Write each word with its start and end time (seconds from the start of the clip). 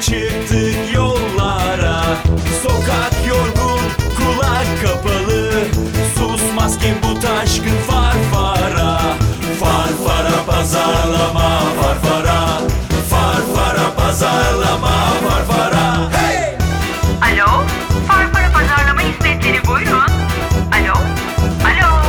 çıktık 0.00 0.94
yollara 0.94 2.02
Sokak 2.62 3.12
yorgun 3.28 3.80
kulak 4.16 4.66
kapalı 4.82 5.50
Susmaz 6.18 6.78
ki 6.78 6.94
bu 7.02 7.20
taşkın 7.20 7.76
farfara 7.88 9.00
Farfara 9.60 10.44
pazarlama 10.46 11.60
farfara 11.80 12.60
Farfara 13.10 13.94
pazarlama 13.96 14.92
farfara 15.28 16.10
Hey! 16.12 16.56
Alo, 17.22 17.62
Farfara 18.08 18.52
Pazarlama 18.52 19.00
Hizmetleri 19.00 19.66
buyurun. 19.66 20.10
Alo, 20.72 20.94
alo. 21.66 22.02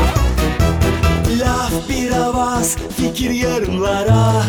Laf 1.39 1.89
bir 1.89 2.11
avaz 2.11 2.77
fikir 2.97 3.29
yarımlara 3.29 4.43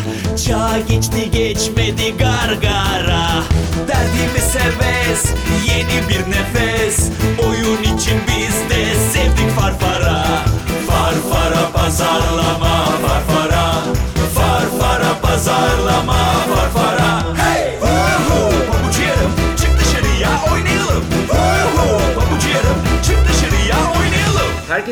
Çağ 0.47 0.69
geçti 0.89 1.31
geçmedi 1.53 2.17
gargara. 2.17 3.43
Derdimiz 3.87 4.43
serbest 4.43 5.33
yeni 5.65 6.09
bir 6.09 6.31
nefes. 6.31 7.09
Oyun 7.47 7.83
için 7.83 8.21
biz 8.27 8.69
de 8.69 8.95
sevdik 9.13 9.51
farfara. 9.55 10.25
Farfara 10.87 11.71
pazarlama 11.73 12.85
Farfara 12.85 13.48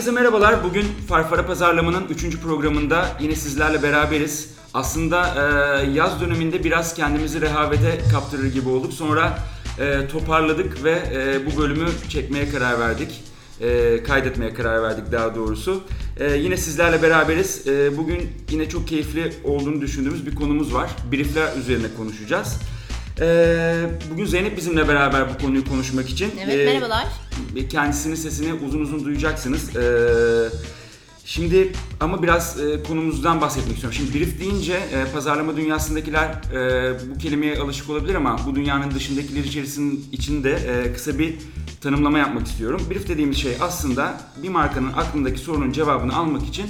Herkese 0.07 0.23
merhabalar. 0.23 0.63
Bugün 0.63 0.85
Farfara 1.07 1.45
Pazarlama'nın 1.45 2.07
3. 2.09 2.39
programında 2.39 3.07
yine 3.19 3.35
sizlerle 3.35 3.83
beraberiz. 3.83 4.49
Aslında 4.73 5.27
e, 5.35 5.91
yaz 5.91 6.21
döneminde 6.21 6.63
biraz 6.63 6.93
kendimizi 6.93 7.41
rehavete 7.41 7.99
kaptırır 8.11 8.53
gibi 8.53 8.69
olduk. 8.69 8.93
Sonra 8.93 9.39
e, 9.79 10.07
toparladık 10.07 10.83
ve 10.83 10.91
e, 10.91 11.45
bu 11.45 11.61
bölümü 11.61 11.85
çekmeye 12.09 12.49
karar 12.49 12.79
verdik. 12.79 13.23
E, 13.61 14.03
kaydetmeye 14.03 14.53
karar 14.53 14.83
verdik 14.83 15.11
daha 15.11 15.35
doğrusu. 15.35 15.83
E, 16.19 16.33
yine 16.33 16.57
sizlerle 16.57 17.01
beraberiz. 17.01 17.67
E, 17.67 17.97
bugün 17.97 18.29
yine 18.51 18.69
çok 18.69 18.87
keyifli 18.87 19.33
olduğunu 19.43 19.81
düşündüğümüz 19.81 20.25
bir 20.25 20.35
konumuz 20.35 20.73
var. 20.73 20.89
Briefler 21.11 21.57
üzerine 21.57 21.87
konuşacağız. 21.97 22.59
E, 23.21 23.85
bugün 24.11 24.25
Zeynep 24.25 24.57
bizimle 24.57 24.87
beraber 24.87 25.29
bu 25.33 25.45
konuyu 25.45 25.65
konuşmak 25.65 26.09
için. 26.09 26.31
Evet, 26.43 26.59
E, 26.59 26.65
merhabalar. 26.65 27.05
Kendisinin 27.69 28.15
sesini 28.15 28.53
uzun 28.53 28.81
uzun 28.81 29.05
duyacaksınız. 29.05 29.75
Ee, 29.75 30.49
şimdi 31.25 31.71
ama 31.99 32.23
biraz 32.23 32.59
e, 32.61 32.83
konumuzdan 32.83 33.41
bahsetmek 33.41 33.73
istiyorum. 33.73 33.97
Şimdi 33.99 34.13
brief 34.19 34.39
deyince 34.39 34.73
e, 34.73 35.05
pazarlama 35.13 35.57
dünyasındakiler 35.57 36.25
e, 36.53 36.93
bu 37.15 37.17
kelimeye 37.17 37.57
alışık 37.59 37.89
olabilir 37.89 38.15
ama 38.15 38.39
bu 38.45 38.55
dünyanın 38.55 38.91
dışındakiler 38.91 39.43
içerisinin 39.43 40.05
içinde 40.11 40.51
e, 40.53 40.93
kısa 40.93 41.19
bir 41.19 41.35
tanımlama 41.81 42.19
yapmak 42.19 42.47
istiyorum. 42.47 42.81
Brief 42.91 43.07
dediğimiz 43.07 43.37
şey 43.37 43.51
aslında 43.61 44.21
bir 44.43 44.49
markanın 44.49 44.93
aklındaki 44.93 45.39
sorunun 45.39 45.71
cevabını 45.71 46.15
almak 46.15 46.47
için 46.47 46.65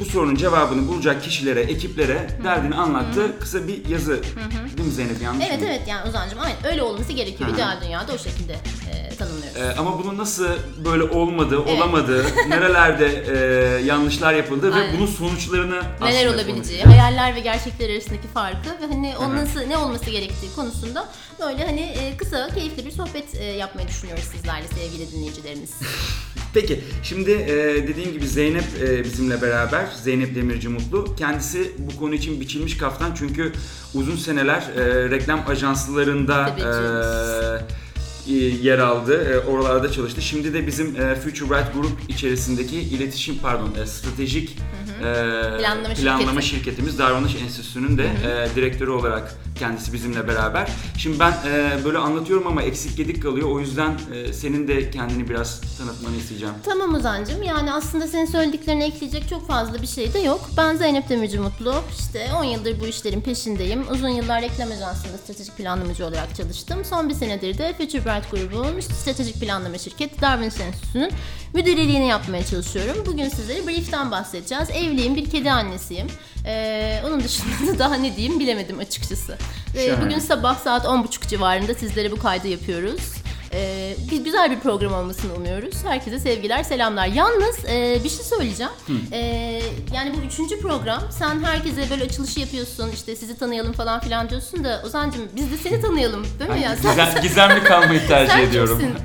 bu 0.00 0.04
sorunun 0.04 0.34
cevabını 0.34 0.88
bulacak 0.88 1.22
kişilere, 1.22 1.60
ekiplere 1.60 2.28
derdini 2.44 2.74
anlattığı 2.74 3.38
kısa 3.40 3.68
bir 3.68 3.88
yazı. 3.88 4.22
Değil 4.76 4.88
mi 4.88 4.94
Zeynep? 4.94 5.22
Yanlış 5.22 5.46
Evet 5.48 5.60
mı? 5.60 5.66
evet 5.68 5.82
yani 5.88 6.08
Ozan'cığım 6.08 6.38
aynen 6.40 6.66
öyle 6.66 6.82
olması 6.82 7.12
gerekiyor. 7.12 7.48
Hı 7.50 7.52
hı. 7.52 7.56
İdeal 7.56 7.80
dünyada 7.82 8.12
o 8.14 8.18
şekilde 8.18 8.56
tanımlıyoruz. 9.16 9.60
Ee, 9.60 9.74
ama 9.78 10.04
bunun 10.04 10.18
nasıl 10.18 10.46
böyle 10.84 11.02
olmadı, 11.02 11.62
Evet. 11.66 11.78
olamadı, 11.78 12.24
nerelerde 12.48 13.24
e, 13.28 13.36
yanlışlar 13.84 14.34
yapıldı 14.34 14.74
ve 14.74 14.96
bunun 14.96 15.06
sonuçlarını 15.06 15.82
Neler 16.00 16.26
olabileceği, 16.26 16.54
konuşacağız. 16.54 16.86
hayaller 16.90 17.34
ve 17.34 17.40
gerçekler 17.40 17.90
arasındaki 17.90 18.28
farkı 18.28 18.68
ve 18.82 18.86
hani 18.92 19.14
o 19.20 19.24
hı. 19.24 19.36
nasıl 19.36 19.60
ne 19.60 19.76
olması 19.76 20.10
gerektiği 20.10 20.54
konusunda 20.56 21.08
böyle 21.40 21.66
hani 21.66 21.80
e, 21.80 22.16
kısa, 22.16 22.48
keyifli 22.54 22.86
bir 22.86 22.90
sohbet 22.90 23.34
e, 23.34 23.44
yapmayı 23.44 23.88
düşünüyoruz 23.88 24.24
sizlerle 24.24 24.66
sevgili 24.68 25.12
dinleyicilerimiz. 25.12 25.70
Peki, 26.54 26.84
şimdi 27.02 27.30
e, 27.30 27.48
dediğim 27.88 28.12
gibi 28.12 28.26
Zeynep 28.28 28.64
e, 28.82 29.04
bizimle 29.04 29.42
beraber, 29.42 29.86
Zeynep 30.02 30.34
Demirci 30.34 30.68
Mutlu. 30.68 31.16
Kendisi 31.16 31.72
bu 31.78 31.96
konu 31.98 32.14
için 32.14 32.40
biçilmiş 32.40 32.76
kaftan 32.78 33.14
çünkü 33.18 33.52
uzun 33.94 34.16
seneler 34.16 34.62
e, 34.76 35.10
reklam 35.10 35.40
ajanslarında 35.48 36.48
e, 36.48 36.66
yer 38.34 38.78
aldı, 38.78 39.32
e, 39.32 39.38
oralarda 39.38 39.92
çalıştı. 39.92 40.22
Şimdi 40.22 40.54
de 40.54 40.66
bizim 40.66 40.96
e, 40.96 41.14
Future 41.14 41.50
Bright 41.50 41.74
Group 41.74 41.92
içerisindeki 42.08 42.80
iletişim, 42.80 43.38
pardon, 43.42 43.74
e, 43.82 43.86
stratejik 43.86 44.56
e, 45.00 45.58
Planlama 45.58 45.94
planlama 45.94 46.40
şirketi. 46.40 46.46
şirketimiz 46.46 46.98
Davranış 46.98 47.34
Enstitüsü'nün 47.42 47.98
de 47.98 48.04
e, 48.04 48.54
direktörü 48.54 48.90
olarak 48.90 49.34
kendisi 49.58 49.92
bizimle 49.92 50.28
beraber. 50.28 50.68
Şimdi 50.98 51.18
ben 51.20 51.32
e, 51.32 51.84
böyle 51.84 51.98
anlatıyorum 51.98 52.46
ama 52.46 52.62
eksik 52.62 52.96
gedik 52.96 53.22
kalıyor. 53.22 53.48
O 53.50 53.60
yüzden 53.60 53.94
e, 54.14 54.32
senin 54.32 54.68
de 54.68 54.90
kendini 54.90 55.28
biraz 55.28 55.60
tanıtmanı 55.78 56.16
isteyeceğim. 56.16 56.54
Tamam 56.64 56.94
Ozan'cığım 56.94 57.42
yani 57.42 57.72
aslında 57.72 58.06
senin 58.06 58.26
söylediklerine 58.26 58.86
ekleyecek 58.86 59.28
çok 59.28 59.46
fazla 59.46 59.82
bir 59.82 59.86
şey 59.86 60.14
de 60.14 60.18
yok. 60.18 60.50
Ben 60.56 60.76
Zeynep 60.76 61.08
Demirci 61.08 61.38
Mutlu. 61.38 61.74
İşte 62.00 62.28
10 62.40 62.44
yıldır 62.44 62.80
bu 62.80 62.86
işlerin 62.86 63.20
peşindeyim. 63.20 63.84
Uzun 63.90 64.08
yıllar 64.08 64.42
reklam 64.42 64.68
ajansında 64.70 65.18
stratejik 65.24 65.56
planlamacı 65.56 66.06
olarak 66.06 66.36
çalıştım. 66.36 66.84
Son 66.84 67.08
bir 67.08 67.14
senedir 67.14 67.58
de 67.58 67.74
Future 67.78 68.04
Bright 68.04 68.30
grubunun 68.30 68.80
stratejik 68.80 69.40
planlama 69.40 69.78
şirketi 69.78 70.20
Darwin 70.20 70.44
Enstitüsü'nün 70.44 71.10
müdüreliğini 71.54 72.08
yapmaya 72.08 72.44
çalışıyorum. 72.46 73.04
Bugün 73.06 73.28
sizlere 73.28 73.66
Brief'ten 73.66 74.10
bahsedeceğiz. 74.10 74.68
Evliyim, 74.86 75.16
bir 75.16 75.30
kedi 75.30 75.50
annesiyim. 75.50 76.06
Ee, 76.46 77.00
onun 77.06 77.24
dışında 77.24 77.72
da 77.74 77.78
daha 77.78 77.94
ne 77.94 78.16
diyeyim 78.16 78.40
bilemedim 78.40 78.78
açıkçası. 78.78 79.38
Ee, 79.76 79.86
Şahane. 79.88 80.04
bugün 80.06 80.18
sabah 80.18 80.58
saat 80.58 80.84
10.30 80.84 81.28
civarında 81.28 81.74
sizlere 81.74 82.10
bu 82.10 82.18
kaydı 82.18 82.48
yapıyoruz. 82.48 83.00
Ee, 83.52 83.96
bir- 84.10 84.24
güzel 84.24 84.50
bir 84.50 84.60
program 84.60 84.92
olmasını 84.94 85.34
umuyoruz. 85.34 85.84
Herkese 85.84 86.18
sevgiler, 86.18 86.62
selamlar. 86.62 87.06
Yalnız 87.06 87.64
e, 87.68 88.00
bir 88.04 88.08
şey 88.08 88.24
söyleyeceğim. 88.24 88.72
Ee, 89.12 89.62
yani 89.94 90.12
bu 90.16 90.26
üçüncü 90.26 90.60
program. 90.60 91.02
Sen 91.18 91.44
herkese 91.44 91.90
böyle 91.90 92.04
açılışı 92.04 92.40
yapıyorsun. 92.40 92.90
işte 92.94 93.16
sizi 93.16 93.38
tanıyalım 93.38 93.72
falan 93.72 94.00
filan 94.00 94.30
diyorsun 94.30 94.64
da 94.64 94.82
Ozan'cığım 94.86 95.22
biz 95.36 95.52
de 95.52 95.56
seni 95.68 95.82
tanıyalım 95.82 96.26
değil 96.38 96.50
mi 96.50 96.60
ya? 96.60 96.76
Sen, 96.76 96.90
Gizem, 96.90 97.22
gizemli 97.22 97.64
kalmayı 97.64 98.06
tercih 98.08 98.32
sen 98.34 98.40
ediyorum. 98.42 98.78
kimsin? 98.78 98.96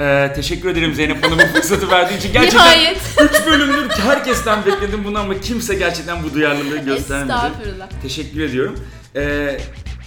Ee, 0.00 0.32
teşekkür 0.34 0.68
ederim 0.68 0.94
Zeynep 0.94 1.22
bana 1.22 1.38
bu 1.38 1.42
fırsatı 1.42 1.90
verdiğin 1.90 2.18
için. 2.18 2.32
Gerçekten 2.32 2.60
Nihayet. 2.60 2.98
3 3.40 3.46
bölümdür 3.46 3.90
herkesten 3.90 4.66
bekledim 4.66 5.04
bunu 5.04 5.18
ama 5.18 5.40
kimse 5.40 5.74
gerçekten 5.74 6.22
bu 6.22 6.34
duyarlılığı 6.34 6.78
göstermedi. 6.78 7.32
Estağfurullah. 7.32 7.88
Teşekkür 8.02 8.40
ediyorum. 8.40 8.74
Ee, 9.16 9.22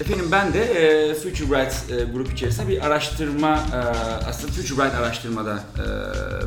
efendim 0.02 0.26
ben 0.32 0.54
de 0.54 0.64
e, 0.64 1.14
Future 1.14 1.50
Bright 1.52 1.74
e, 1.92 2.04
grup 2.14 2.34
içerisinde 2.34 2.68
bir 2.68 2.86
araştırma, 2.86 3.54
e, 3.54 3.78
aslında 4.28 4.54
Future 4.54 4.78
Bright 4.84 4.96
araştırmada 4.96 5.64
e, 5.78 5.84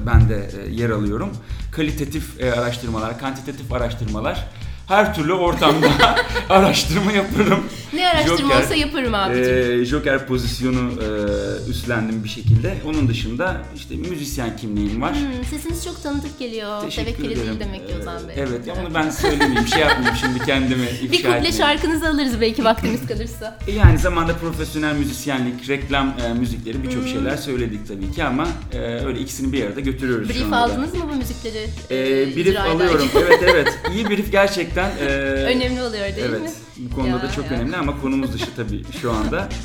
ben 0.06 0.28
de 0.28 0.50
e, 0.66 0.70
yer 0.70 0.90
alıyorum. 0.90 1.32
Kalitatif 1.72 2.40
e, 2.40 2.52
araştırmalar, 2.52 3.18
kantitatif 3.18 3.72
araştırmalar. 3.72 4.46
Her 4.92 5.14
türlü 5.14 5.32
ortamda 5.32 5.86
araştırma 6.48 7.12
yaparım. 7.12 7.64
Ne 7.94 8.08
araştırma 8.08 8.38
Joker, 8.38 8.62
olsa 8.62 8.74
yaparım 8.74 9.14
abicim. 9.14 9.80
e, 9.82 9.84
Joker 9.84 10.26
pozisyonu 10.26 10.90
e, 11.02 11.70
üstlendim 11.70 12.24
bir 12.24 12.28
şekilde. 12.28 12.74
Onun 12.86 13.08
dışında 13.08 13.56
işte 13.76 13.94
müzisyen 13.96 14.56
kimliğim 14.56 15.02
var. 15.02 15.14
Hmm, 15.14 15.44
sesiniz 15.50 15.84
çok 15.84 16.02
tanıdık 16.02 16.38
geliyor. 16.38 16.82
Teşekkür 16.82 17.06
Tevekkeli 17.16 17.32
ederim. 17.32 17.48
değil 17.48 17.60
demek 17.60 17.88
ki 17.88 17.94
Ee, 17.98 18.02
Ozan 18.02 18.28
Bey. 18.28 18.34
Evet, 18.38 18.60
onu 18.86 18.94
ben 18.94 19.10
söylemeyeyim, 19.10 19.66
şey 19.68 19.80
yapmayayım 19.80 20.16
şimdi 20.20 20.38
kendimi 20.46 20.84
ifşa 21.02 21.02
Bir 21.02 21.16
kuple 21.16 21.28
etmeyeyim. 21.28 21.56
şarkınızı 21.56 22.08
alırız 22.08 22.40
belki 22.40 22.64
vaktimiz 22.64 23.06
kalırsa. 23.06 23.58
E, 23.68 23.72
Yani 23.72 23.98
zamanda 23.98 24.36
profesyonel 24.36 24.94
müzisyenlik, 24.96 25.68
reklam 25.68 26.14
e, 26.26 26.32
müzikleri 26.34 26.82
birçok 26.82 27.02
Hmm. 27.02 27.08
şeyler 27.08 27.36
söyledik 27.36 27.88
tabii 27.88 28.12
ki 28.12 28.24
ama 28.24 28.46
e, 28.72 28.78
öyle 28.78 29.20
ikisini 29.20 29.52
bir 29.52 29.66
arada 29.66 29.80
götürüyoruz 29.80 30.28
şu 30.28 30.34
Brief 30.34 30.44
anda. 30.44 30.56
aldınız 30.56 30.94
mı 30.94 31.00
bu 31.12 31.16
müzikleri? 31.16 31.66
E, 31.90 31.96
e, 31.96 32.36
brief 32.36 32.46
icra 32.46 32.62
alıyorum. 32.64 33.06
evet 33.16 33.42
evet. 33.42 33.68
İyi 33.94 34.08
brief 34.10 34.32
gerçekten. 34.32 34.81
E, 34.90 35.04
Önemli 35.44 35.82
oluyor 35.82 36.04
değil 36.04 36.26
evet. 36.28 36.40
mi? 36.40 36.50
Bu 36.76 36.94
konuda 36.94 37.08
Ya, 37.10 37.22
da 37.22 37.32
çok 37.32 37.44
ya. 37.44 37.50
önemli 37.50 37.76
ama 37.76 38.00
konumuz 38.00 38.32
dışı 38.34 38.54
tabii 38.56 38.82
şu 39.02 39.12
anda. 39.12 39.48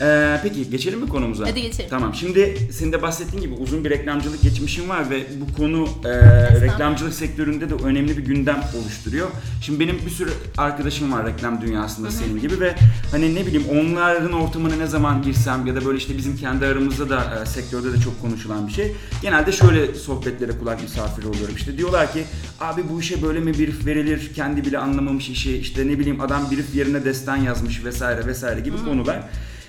E, 0.00 0.40
peki 0.42 0.70
geçelim 0.70 1.00
mi 1.00 1.08
konumuza? 1.08 1.46
Hadi 1.46 1.62
geçelim. 1.62 1.90
Tamam. 1.90 2.14
Şimdi 2.14 2.58
senin 2.72 2.92
de 2.92 3.02
bahsettiğin 3.02 3.42
gibi 3.42 3.54
uzun 3.54 3.84
bir 3.84 3.90
reklamcılık 3.90 4.42
geçmişim 4.42 4.88
var 4.88 5.10
ve 5.10 5.26
bu 5.40 5.56
konu 5.56 5.88
e, 6.04 6.10
reklamcılık 6.60 7.14
sektöründe 7.14 7.70
de 7.70 7.74
önemli 7.74 8.16
bir 8.18 8.24
gündem 8.24 8.62
oluşturuyor. 8.82 9.28
Şimdi 9.62 9.80
benim 9.80 9.98
bir 10.06 10.10
sürü 10.10 10.30
arkadaşım 10.58 11.12
var 11.12 11.26
reklam 11.26 11.60
dünyasında 11.60 12.10
senin 12.10 12.40
gibi 12.40 12.60
ve 12.60 12.74
hani 13.10 13.34
ne 13.34 13.46
bileyim 13.46 13.66
onların 13.70 14.32
ortamına 14.32 14.74
ne 14.76 14.86
zaman 14.86 15.22
girsem 15.22 15.66
ya 15.66 15.74
da 15.74 15.84
böyle 15.84 15.98
işte 15.98 16.16
bizim 16.18 16.36
kendi 16.36 16.66
aramızda 16.66 17.10
da 17.10 17.42
e, 17.42 17.46
sektörde 17.46 17.92
de 17.92 18.00
çok 18.00 18.22
konuşulan 18.22 18.68
bir 18.68 18.72
şey. 18.72 18.92
Genelde 19.22 19.52
şöyle 19.52 19.94
sohbetlere 19.94 20.52
kulak 20.58 20.82
misafiri 20.82 21.26
oluyorum. 21.26 21.54
İşte 21.56 21.78
diyorlar 21.78 22.12
ki 22.12 22.24
abi 22.60 22.82
bu 22.92 23.00
işe 23.00 23.22
böyle 23.22 23.40
mi 23.40 23.58
brief 23.58 23.86
verilir? 23.86 24.30
Kendi 24.34 24.64
bile 24.64 24.78
anlamamış 24.78 25.28
işi 25.28 25.56
işte 25.58 25.88
ne 25.88 25.98
bileyim 25.98 26.20
adam 26.20 26.50
brief 26.50 26.74
yerine 26.74 27.04
destan 27.04 27.36
yazmış 27.36 27.84
vesaire 27.84 28.26
vesaire 28.26 28.60
gibi 28.60 28.76
konular. 28.84 29.22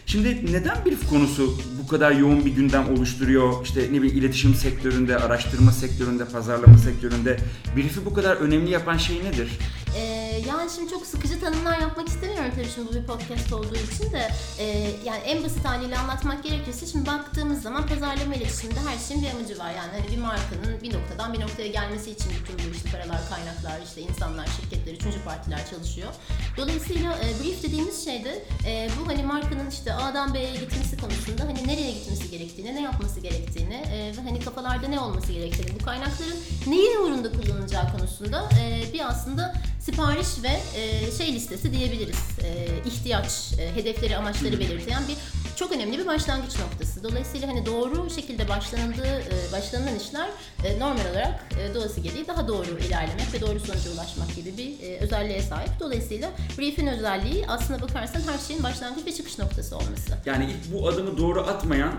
Şimdi 0.08 0.54
neden 0.54 0.86
brief 0.86 1.10
konusu 1.10 1.58
bu 1.84 1.88
kadar 1.88 2.12
yoğun 2.12 2.46
bir 2.46 2.52
gündem 2.52 2.90
oluşturuyor? 2.90 3.54
İşte 3.64 3.82
ne 3.82 4.02
bileyim 4.02 4.18
iletişim 4.18 4.56
sektöründe, 4.56 5.18
araştırma 5.18 5.72
sektöründe, 5.72 6.26
pazarlama 6.26 6.78
sektöründe 6.78 7.38
brief'i 7.76 8.06
bu 8.06 8.14
kadar 8.14 8.36
önemli 8.36 8.72
yapan 8.72 8.98
şey 8.98 9.16
nedir? 9.24 9.50
Ee, 9.98 10.42
yani 10.48 10.70
şimdi 10.76 10.90
çok 10.90 11.06
sıkıcı 11.06 11.40
tanımlar 11.40 11.80
yapmak 11.80 12.08
istemiyorum 12.08 12.52
tabii 12.56 12.70
şimdi 12.76 12.90
bu 12.90 12.96
bir 12.96 13.06
podcast 13.06 13.54
olduğu 13.54 13.76
için 13.76 14.12
de 14.12 14.32
e, 14.60 14.66
yani 15.06 15.20
en 15.26 15.44
basit 15.44 15.66
haliyle 15.66 15.98
anlatmak 15.98 16.44
gerekirse 16.44 16.86
şimdi 16.86 17.08
baktığımız 17.08 17.62
zaman 17.62 17.88
pazarlama 17.88 18.36
iletişiminde 18.36 18.80
her 18.80 18.98
şeyin 19.08 19.24
bir 19.24 19.30
amacı 19.30 19.60
var 19.60 19.70
yani 19.70 19.92
hani 19.92 20.12
bir 20.12 20.18
markanın 20.18 20.82
bir 20.84 20.94
noktadan 20.94 21.34
bir 21.34 21.40
noktaya 21.40 21.68
gelmesi 21.68 22.12
için 22.12 22.32
bütün 22.40 22.70
bu 22.72 22.76
işte 22.76 22.90
paralar, 22.92 23.22
kaynaklar, 23.30 23.82
işte 23.86 24.02
insanlar, 24.02 24.48
şirketler, 24.48 24.94
üçüncü 24.94 25.24
partiler 25.24 25.70
çalışıyor. 25.70 26.10
Dolayısıyla 26.58 27.14
e, 27.14 27.44
brief 27.44 27.64
dediğimiz 27.64 28.06
şeyde 28.06 28.46
e, 28.68 28.90
bu 29.00 29.08
hani 29.08 29.24
markanın 29.24 29.70
işte 29.70 29.94
A'dan 29.94 30.34
B'ye 30.34 30.56
gitmesi 30.56 30.98
konusunda 30.98 31.44
hani 31.44 31.68
nereye 31.68 31.92
gitmesi 31.92 32.32
gerektiğini, 32.32 32.76
ne 32.76 32.82
yapması 32.82 33.20
gerektiğini 33.20 33.74
e, 33.74 34.14
ve 34.18 34.22
hani 34.22 34.40
kafalarda 34.40 34.88
ne 34.88 35.00
olması 35.00 35.32
gerektiğini, 35.32 35.80
bu 35.80 35.86
kaynakların 35.86 36.38
neyin 36.68 36.98
uğrunda 36.98 37.32
kullanılacağı 37.32 37.92
konusunda 37.98 38.50
e, 38.62 38.94
bir 38.94 39.08
aslında 39.08 39.54
sipariş 39.92 40.28
ve 40.44 40.80
e, 40.80 41.12
şey 41.18 41.34
listesi 41.34 41.74
diyebiliriz. 41.74 42.18
E, 42.44 42.68
ihtiyaç, 42.90 43.54
e, 43.60 43.76
hedefleri, 43.76 44.18
amaçları 44.18 44.60
belirten 44.60 45.04
bir 45.08 45.18
çok 45.60 45.72
önemli 45.72 45.98
bir 45.98 46.06
başlangıç 46.06 46.60
noktası. 46.60 47.04
Dolayısıyla 47.04 47.48
hani 47.48 47.66
doğru 47.66 48.10
şekilde 48.10 48.50
başlanıldığı, 48.50 49.08
e, 49.08 49.52
başlanılan 49.52 49.96
işler 49.96 50.30
e, 50.64 50.80
normal 50.80 51.12
olarak 51.12 51.46
e, 51.62 51.74
doğası 51.74 52.02
gereği 52.02 52.28
daha 52.28 52.48
doğru 52.48 52.66
ilerlemek 52.88 53.34
ve 53.34 53.42
doğru 53.42 53.60
sonuca 53.60 53.92
ulaşmak 53.92 54.36
gibi 54.36 54.58
bir 54.58 55.00
özelliğe 55.02 55.42
sahip. 55.42 55.70
Dolayısıyla 55.80 56.32
brief'in 56.58 56.88
özelliği 56.88 57.48
aslına 57.48 57.82
bakarsan 57.82 58.22
her 58.32 58.38
şeyin 58.48 58.64
başlangıç 58.64 59.06
ve 59.06 59.14
çıkış 59.14 59.40
noktası 59.40 59.76
olması. 59.76 60.12
Yani 60.26 60.46
ilk 60.46 60.74
bu 60.74 60.88
adımı 60.90 61.18
doğru 61.18 61.42
atmayan 61.42 61.94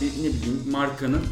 bir 0.00 0.06
ne 0.06 0.28
bileyim 0.32 0.70
markanın 0.70 1.26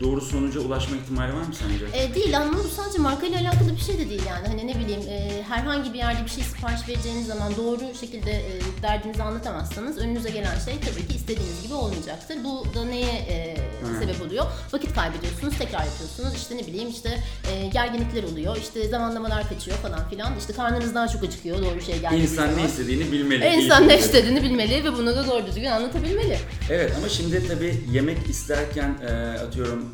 doğru 0.00 0.20
sonuca 0.20 0.60
ulaşma 0.60 0.96
ihtimali 0.96 1.32
var 1.32 1.42
mı 1.42 1.54
sence? 1.54 1.98
E, 1.98 2.14
değil 2.14 2.36
ama 2.36 2.58
bu 2.58 2.68
sadece 2.68 2.98
markayla 2.98 3.40
alakalı 3.40 3.70
bir 3.76 3.80
şey 3.80 3.98
de 3.98 4.10
değil 4.10 4.22
yani. 4.28 4.48
Hani 4.48 4.66
ne 4.66 4.74
bileyim 4.78 5.02
herhangi 5.48 5.92
bir 5.92 5.98
yerde 5.98 6.24
bir 6.24 6.30
şey 6.30 6.44
sipariş 6.44 6.88
vereceğiniz 6.88 7.26
zaman 7.26 7.56
doğru 7.56 7.94
şekilde 8.00 8.42
derdinizi 8.82 9.22
anlatamazsanız 9.22 9.98
önünüze 9.98 10.30
gelen 10.30 10.58
şey 10.58 10.74
tabii 10.80 10.99
ki 11.08 11.16
istediğiniz 11.16 11.62
gibi 11.62 11.74
olmayacaktır. 11.74 12.36
Bu 12.44 12.64
da 12.74 12.84
neye 12.84 13.12
e, 13.28 13.56
sebep 14.00 14.22
oluyor? 14.22 14.44
Vakit 14.72 14.94
kaybediyorsunuz, 14.94 15.58
tekrar 15.58 15.84
yapıyorsunuz. 15.84 16.34
İşte 16.34 16.56
ne 16.56 16.66
bileyim 16.66 16.88
işte 16.90 17.18
e, 17.52 17.66
gerginlikler 17.66 18.22
oluyor. 18.22 18.56
İşte 18.56 18.88
zamanlamalar 18.88 19.48
kaçıyor 19.48 19.76
falan 19.76 20.08
filan. 20.10 20.38
İşte 20.38 20.52
karnınız 20.52 20.94
daha 20.94 21.08
çok 21.08 21.24
acıkıyor 21.24 21.58
doğru 21.58 21.80
şey 21.80 21.98
geldiği 22.00 22.22
İnsan 22.22 22.36
zaman. 22.36 22.56
ne 22.58 22.64
istediğini 22.64 23.12
bilmeli. 23.12 23.44
E, 23.44 23.54
İnsan 23.54 23.88
ne 23.88 23.98
istediğini 23.98 24.42
bilmeli 24.42 24.84
ve 24.84 24.92
bunu 24.92 25.16
da 25.16 25.26
doğru 25.26 25.46
düzgün 25.46 25.64
anlatabilmeli. 25.64 26.38
Evet 26.70 26.92
ama 26.98 27.08
şimdi 27.08 27.48
tabii 27.48 27.84
yemek 27.92 28.18
isterken 28.30 28.94
e, 29.08 29.38
atıyorum 29.38 29.90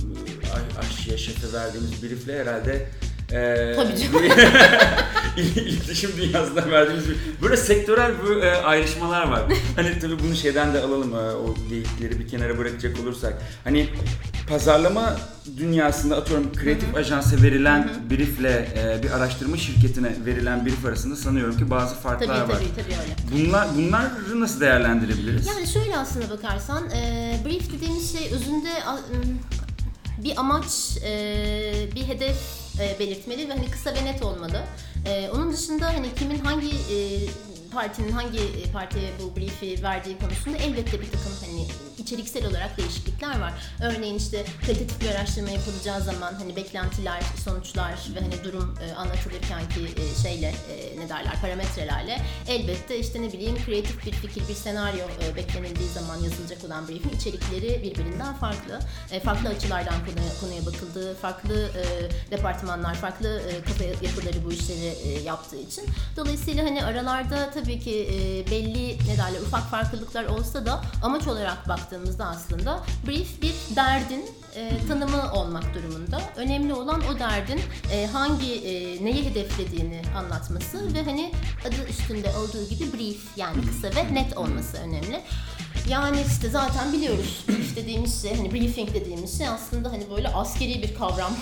aşçıya 0.80 1.18
şefe 1.18 1.52
verdiğimiz 1.52 2.02
briefle 2.02 2.40
herhalde 2.40 2.86
e, 3.32 3.72
Tabii 3.76 3.96
canım. 3.96 4.22
il- 5.36 5.56
iletişim 5.56 6.10
dünyasında 6.16 6.70
verdiğimiz 6.70 7.08
bir, 7.08 7.16
böyle 7.42 7.56
sektörel 7.56 8.12
bu 8.26 8.44
e, 8.44 8.50
ayrışmalar 8.50 9.28
var. 9.28 9.42
Hani 9.76 9.98
tabii 10.00 10.18
bunu 10.18 10.36
şeyden 10.36 10.74
de 10.74 10.80
alalım 10.80 11.14
e, 11.14 11.18
o 11.18 11.54
geyikleri 11.70 12.20
bir 12.20 12.28
kenara 12.28 12.58
bırakacak 12.58 13.00
olursak. 13.00 13.42
Hani 13.64 13.88
pazarlama 14.48 15.16
dünyasında 15.56 16.16
atıyorum 16.16 16.52
kreatif 16.52 16.94
ajansa 16.96 17.42
verilen 17.42 17.90
briefle 18.10 18.68
e, 18.76 19.02
bir 19.02 19.10
araştırma 19.10 19.56
şirketine 19.56 20.12
verilen 20.26 20.66
brief 20.66 20.84
arasında 20.86 21.16
sanıyorum 21.16 21.56
ki 21.56 21.70
bazı 21.70 21.94
farklar 21.94 22.26
Tabii 22.26 22.52
var. 22.52 22.58
tabii 22.58 22.82
tabii 22.84 22.94
öyle. 23.02 23.46
Bunlar 23.48 23.68
bunları 23.76 24.40
nasıl 24.40 24.60
değerlendirebiliriz? 24.60 25.46
Yani 25.46 25.66
şöyle 25.66 25.98
aslına 25.98 26.30
bakarsan 26.30 26.90
e, 26.90 27.36
brief 27.46 27.72
dediğimiz 27.72 28.12
şey 28.18 28.32
özünde 28.32 28.68
m, 28.68 29.18
bir 30.24 30.36
amaç, 30.40 30.96
e, 31.04 31.72
bir 31.94 32.02
hedef 32.02 32.36
e, 32.80 32.96
belirtmeli 32.98 33.48
ve 33.48 33.52
hani 33.52 33.70
kısa 33.70 33.94
ve 33.94 34.04
net 34.04 34.22
olmalı. 34.22 34.62
E, 35.06 35.30
onun 35.30 35.52
dışında 35.52 35.86
hani 35.86 36.14
kimin 36.14 36.38
hangi 36.38 36.70
e, 36.70 36.96
partinin 37.72 38.12
hangi 38.12 38.38
e, 38.38 38.72
partiye 38.72 39.10
bu 39.22 39.36
brief'i 39.36 39.82
verdiği 39.82 40.18
konusunda 40.18 40.56
elbette 40.56 41.00
bir 41.00 41.06
takım 41.06 41.32
hani 41.46 41.66
içeriksel 41.98 42.46
olarak 42.46 42.78
değişiklikler 42.78 43.40
var. 43.40 43.52
Örneğin 43.82 44.14
işte 44.14 44.44
kalitatif 44.66 45.00
bir 45.00 45.10
araştırma 45.10 45.50
yapılacağı 45.50 46.00
zaman 46.00 46.34
hani 46.34 46.56
beklentiler, 46.56 47.22
sonuçlar 47.44 47.94
ve 48.14 48.20
hani 48.20 48.44
durum 48.44 48.74
e, 48.82 48.94
anlatılırken 48.94 49.68
ki 49.68 49.80
e, 50.02 50.22
şeyle 50.22 50.46
e, 50.46 51.00
ne 51.00 51.08
derler 51.08 51.40
parametrelerle 51.40 52.22
elbette 52.48 52.98
işte 52.98 53.22
ne 53.22 53.32
bileyim 53.32 53.56
kreatif 53.66 54.06
bir 54.06 54.12
fikir, 54.12 54.48
bir 54.48 54.54
senaryo 54.54 55.04
e, 55.22 55.36
beklenildiği 55.36 55.88
zaman 55.88 56.16
yazılacak 56.16 56.64
olan 56.64 56.88
brief'in 56.88 57.16
içerikleri 57.16 57.82
birbirinden 57.82 58.34
farklı. 58.34 58.80
E, 59.10 59.20
farklı 59.20 59.48
açılardan 59.48 59.94
konuya, 60.06 60.40
konuya 60.40 60.66
bakıldığı, 60.66 61.14
farklı 61.14 61.54
e, 61.54 61.84
departmanlar, 62.30 62.94
farklı 62.94 63.40
e, 63.40 63.62
kafa 63.62 63.84
yapıları 63.84 64.44
bu 64.44 64.52
işleri 64.52 64.86
e, 64.86 65.22
yaptığı 65.22 65.56
için. 65.56 65.84
Dolayısıyla 66.16 66.64
hani 66.64 66.84
aralarda 66.84 67.50
tabii 67.50 67.80
ki 67.80 68.08
e, 68.10 68.50
belli 68.50 68.98
ne 69.08 69.18
derler 69.18 69.40
ufak 69.40 69.70
farklılıklar 69.70 70.24
olsa 70.24 70.66
da 70.66 70.82
amaç 71.02 71.26
olarak 71.26 71.68
baktığımızda 71.86 72.24
aslında 72.26 72.82
brief 73.06 73.42
bir 73.42 73.76
derdin 73.76 74.24
e, 74.56 74.70
tanımı 74.88 75.32
olmak 75.32 75.74
durumunda. 75.74 76.20
Önemli 76.36 76.74
olan 76.74 77.02
o 77.14 77.18
derdin 77.18 77.60
e, 77.92 78.06
hangi 78.06 78.54
e, 78.54 79.04
neyi 79.04 79.24
hedeflediğini 79.30 80.02
anlatması 80.16 80.94
ve 80.94 81.02
hani 81.02 81.32
adı 81.68 81.88
üstünde 81.90 82.28
olduğu 82.28 82.68
gibi 82.68 82.92
brief 82.92 83.20
yani 83.36 83.56
kısa 83.66 83.96
ve 83.96 84.14
net 84.14 84.36
olması 84.36 84.76
önemli. 84.76 85.20
Yani 85.88 86.16
işte 86.36 86.48
zaten 86.48 86.92
biliyoruz 86.92 87.44
brief 87.48 87.76
dediğimiz 87.76 88.22
şey 88.22 88.36
hani 88.36 88.52
briefing 88.52 88.94
dediğimiz 88.94 89.38
şey 89.38 89.48
aslında 89.48 89.92
hani 89.92 90.04
böyle 90.16 90.28
askeri 90.28 90.82
bir 90.82 90.94
kavram. 90.94 91.36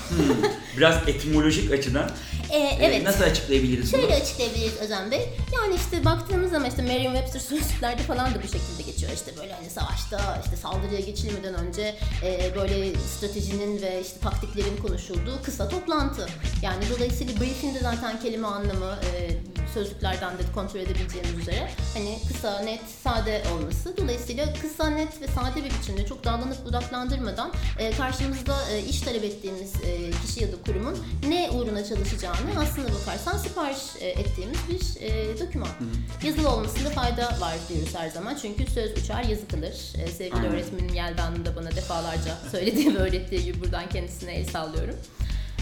Biraz 0.76 1.08
etimolojik 1.08 1.72
açıdan 1.72 2.10
E, 2.50 2.58
e, 2.58 2.78
evet. 2.80 3.02
nasıl 3.02 3.24
açıklayabiliriz 3.24 3.92
bunu? 3.92 4.00
Şöyle 4.00 4.14
açıklayabiliriz 4.14 4.76
Özen 4.76 5.10
Bey. 5.10 5.28
Yani 5.54 5.74
işte 5.74 6.04
baktığımız 6.04 6.50
zaman 6.50 6.68
işte 6.68 6.82
Merriam-Webster 6.82 7.38
sözlüklerde 7.38 8.02
falan 8.02 8.34
da 8.34 8.42
bu 8.42 8.46
şekilde 8.46 8.83
geçiyor. 9.04 9.16
İşte 9.16 9.42
böyle 9.42 9.52
hani 9.52 9.70
savaşta 9.70 10.40
işte 10.44 10.56
saldırıya 10.56 11.00
geçilmeden 11.00 11.54
önce 11.54 11.94
e, 12.22 12.54
böyle 12.54 12.98
stratejinin 12.98 13.82
ve 13.82 14.00
işte 14.00 14.20
taktiklerin 14.20 14.76
konuşulduğu 14.76 15.42
kısa 15.42 15.68
toplantı. 15.68 16.28
Yani 16.62 16.84
dolayısıyla 16.96 17.40
briefing 17.40 17.74
de 17.74 17.80
zaten 17.80 18.20
kelime 18.20 18.46
anlamı 18.46 18.98
e, 19.12 19.30
sözlüklerden 19.74 20.38
de 20.38 20.42
kontrol 20.54 20.80
edebileceğimiz 20.80 21.38
üzere 21.38 21.70
hani 21.94 22.18
kısa, 22.28 22.60
net, 22.60 22.80
sade 23.04 23.42
olması. 23.54 23.96
Dolayısıyla 23.96 24.52
kısa, 24.62 24.90
net 24.90 25.22
ve 25.22 25.26
sade 25.26 25.64
bir 25.64 25.70
biçimde 25.80 26.06
çok 26.06 26.24
dallanıp 26.24 26.66
budaklandırmadan 26.66 27.52
e, 27.78 27.90
karşımızda 27.90 28.56
e, 28.70 28.82
iş 28.82 29.00
talep 29.00 29.24
ettiğimiz 29.24 29.74
e, 29.74 30.10
kişi 30.26 30.42
ya 30.42 30.52
da 30.52 30.56
kurumun 30.66 30.98
ne 31.28 31.50
uğruna 31.50 31.84
çalışacağını 31.84 32.50
aslında 32.60 32.88
bakarsan 32.94 33.38
sipariş 33.38 33.78
e, 34.00 34.08
ettiğimiz 34.08 34.58
bir 34.68 35.02
e, 35.02 35.40
doküman. 35.40 35.68
Yazılı 36.24 36.48
olmasında 36.48 36.90
fayda 36.90 37.40
var 37.40 37.54
diyoruz 37.68 37.94
her 37.94 38.10
zaman. 38.10 38.36
Çünkü 38.42 38.66
söz 38.66 38.98
uçar, 38.98 39.24
yazı 39.24 39.48
kalır. 39.48 39.74
E, 39.98 40.06
sevgili 40.06 40.36
Aynen. 40.36 40.52
öğretmenim 40.52 40.94
Yeldan'ın 40.94 41.44
da 41.44 41.56
bana 41.56 41.70
defalarca 41.70 42.38
söylediği 42.50 42.94
ve 42.94 42.98
öğrettiği 42.98 43.44
gibi 43.44 43.60
buradan 43.60 43.88
kendisine 43.88 44.34
el 44.34 44.46
sallıyorum. 44.46 44.96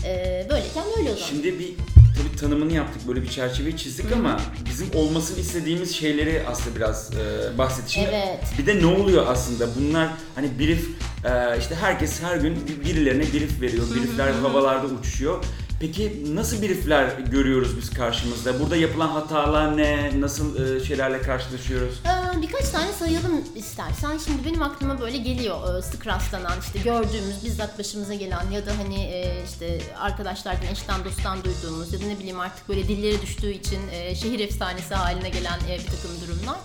E, 0.05 0.47
böyleyken 0.51 0.85
böyle 0.97 1.13
o 1.13 1.15
zaman. 1.15 1.29
Şimdi 1.29 1.59
bir 1.59 1.75
tabii 2.17 2.37
tanımını 2.37 2.73
yaptık 2.73 3.09
böyle 3.09 3.23
bir 3.23 3.29
çerçeveyi 3.29 3.77
çizdik 3.77 4.13
ama 4.13 4.41
bizim 4.71 4.87
olmasını 4.95 5.39
istediğimiz 5.41 5.95
şeyleri 5.97 6.43
aslında 6.49 6.77
biraz 6.77 7.11
e, 7.15 7.59
bahsettik. 7.59 7.91
Şimdi 7.91 8.09
Evet. 8.13 8.39
Bir 8.59 8.67
de 8.67 8.79
ne 8.83 8.87
oluyor 8.87 9.27
aslında? 9.29 9.67
Bunlar 9.81 10.09
hani 10.35 10.59
brief 10.59 10.89
e, 11.25 11.59
işte 11.59 11.75
herkes 11.75 12.23
her 12.23 12.37
gün 12.37 12.57
birilerine 12.85 13.23
brief 13.23 13.61
veriyor. 13.61 13.85
Briefler 13.95 14.31
havalarda 14.33 14.87
uçuşuyor. 14.87 15.45
Peki 15.83 16.35
nasıl 16.35 16.63
briefler 16.63 17.19
görüyoruz 17.19 17.77
biz 17.77 17.91
karşımızda? 17.91 18.61
Burada 18.61 18.77
yapılan 18.77 19.09
hatalar 19.09 19.77
ne? 19.77 20.21
Nasıl 20.21 20.77
e, 20.77 20.85
şeylerle 20.85 21.23
karşılaşıyoruz? 21.23 21.95
Ee, 22.05 22.43
birkaç 22.43 22.69
tane 22.69 22.93
sayalım 22.93 23.45
istersen. 23.57 24.19
Şimdi 24.19 24.45
benim 24.45 24.63
aklıma 24.63 25.01
böyle 25.01 25.19
geliyor 25.19 25.79
e, 25.79 25.83
sık 25.83 26.07
rastlanan 26.07 26.61
işte 26.61 26.79
gördüğümüz 26.79 27.45
bizzat 27.45 27.79
başımıza 27.79 28.15
gelen 28.15 28.51
ya 28.51 28.67
da 28.67 28.71
hani 28.79 29.01
e, 29.01 29.45
işte 29.53 29.79
arkadaşlardan 29.99 30.67
eşten 30.73 31.05
dosttan 31.05 31.39
duyduğumuz 31.45 31.93
ya 31.93 32.01
da 32.01 32.05
ne 32.05 32.19
bileyim 32.19 32.41
artık 32.41 32.69
böyle 32.69 32.89
dillere 32.89 33.23
düştüğü 33.23 33.53
için 33.53 33.81
e, 33.93 34.15
şehir 34.15 34.41
efsanesi 34.41 34.95
haline 34.95 35.29
gelen 35.29 35.59
e, 35.69 35.79
bir 35.79 35.87
takım 35.87 36.11
durumlar. 36.27 36.57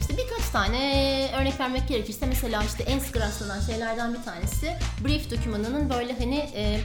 İşte 0.00 0.16
birkaç 0.16 0.48
tane 0.52 1.30
örnek 1.40 1.60
vermek 1.60 1.88
gerekirse 1.88 2.26
mesela 2.26 2.62
işte 2.62 2.84
en 2.84 2.98
sık 2.98 3.16
rastlanan 3.16 3.60
şeylerden 3.60 4.14
bir 4.14 4.22
tanesi 4.22 4.76
brief 5.04 5.30
dokümanının 5.30 5.90
böyle 5.90 6.18
hani 6.18 6.36
e, 6.36 6.80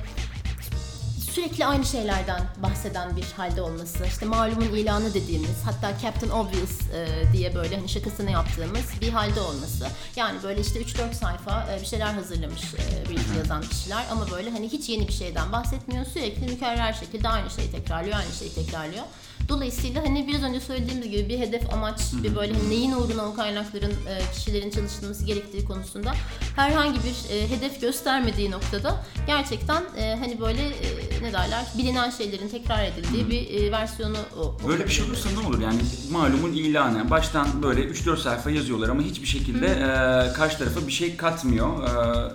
sürekli 1.33 1.65
aynı 1.65 1.85
şeylerden 1.85 2.41
bahseden 2.63 3.17
bir 3.17 3.23
halde 3.37 3.61
olması. 3.61 4.05
İşte 4.05 4.25
malumun 4.25 4.61
ilanı 4.61 5.13
dediğimiz 5.13 5.63
hatta 5.65 5.99
Captain 6.01 6.31
Obvious 6.31 6.81
e, 6.93 7.07
diye 7.33 7.55
böyle 7.55 7.75
hani 7.75 7.89
şakasını 7.89 8.31
yaptığımız 8.31 9.01
bir 9.01 9.09
halde 9.09 9.41
olması. 9.41 9.87
Yani 10.15 10.43
böyle 10.43 10.61
işte 10.61 10.81
3-4 10.81 11.13
sayfa 11.13 11.67
e, 11.71 11.81
bir 11.81 11.85
şeyler 11.85 12.13
hazırlamış 12.13 12.73
e, 12.73 13.09
brief 13.09 13.37
yazan 13.37 13.61
kişiler 13.61 14.05
ama 14.11 14.31
böyle 14.31 14.49
hani 14.49 14.69
hiç 14.69 14.89
yeni 14.89 15.07
bir 15.07 15.13
şeyden 15.13 15.51
bahsetmiyor. 15.51 16.05
Sürekli 16.05 16.45
mükerrer 16.45 16.93
şekilde 16.93 17.29
aynı 17.29 17.49
şeyi 17.49 17.71
tekrarlıyor, 17.71 18.17
aynı 18.17 18.31
şeyi 18.31 18.53
tekrarlıyor. 18.53 19.03
Dolayısıyla 19.49 20.03
hani 20.05 20.27
biraz 20.27 20.43
önce 20.43 20.59
söylediğimiz 20.59 21.09
gibi 21.09 21.29
bir 21.29 21.39
hedef 21.39 21.73
amaç, 21.73 21.99
bir 22.23 22.35
böyle 22.35 22.53
hani 22.53 22.69
neyin 22.69 22.91
uğruna 22.91 23.25
o 23.25 23.35
kaynakların 23.35 23.91
e, 23.91 24.33
kişilerin 24.35 24.69
çalıştırması 24.71 25.25
gerektiği 25.25 25.65
konusunda 25.65 26.13
herhangi 26.55 26.99
bir 26.99 27.35
e, 27.35 27.49
hedef 27.49 27.81
göstermediği 27.81 28.51
noktada 28.51 29.05
gerçekten 29.27 29.83
e, 29.97 30.15
hani 30.15 30.41
böyle 30.41 30.61
e, 30.61 31.23
ne 31.23 31.33
derler 31.33 31.65
bilinen 31.77 32.09
şeylerin 32.09 32.49
tekrar 32.49 32.83
edildiği 32.83 33.29
bir 33.29 33.61
e, 33.61 33.71
versiyonu 33.71 34.17
o. 34.39 34.57
Böyle 34.67 34.85
bir 34.85 34.91
şey 34.91 35.05
olursa 35.05 35.29
ne 35.41 35.47
olur 35.47 35.61
yani? 35.61 35.79
Malumun 36.11 36.53
ilanı. 36.53 37.09
Baştan 37.09 37.63
böyle 37.63 37.81
3-4 37.81 38.17
sayfa 38.17 38.51
yazıyorlar 38.51 38.89
ama 38.89 39.01
hiçbir 39.01 39.27
şekilde 39.27 39.67
e, 39.67 40.33
karşı 40.33 40.57
tarafa 40.57 40.87
bir 40.87 40.91
şey 40.91 41.17
katmıyor. 41.17 41.83
E, 41.83 42.31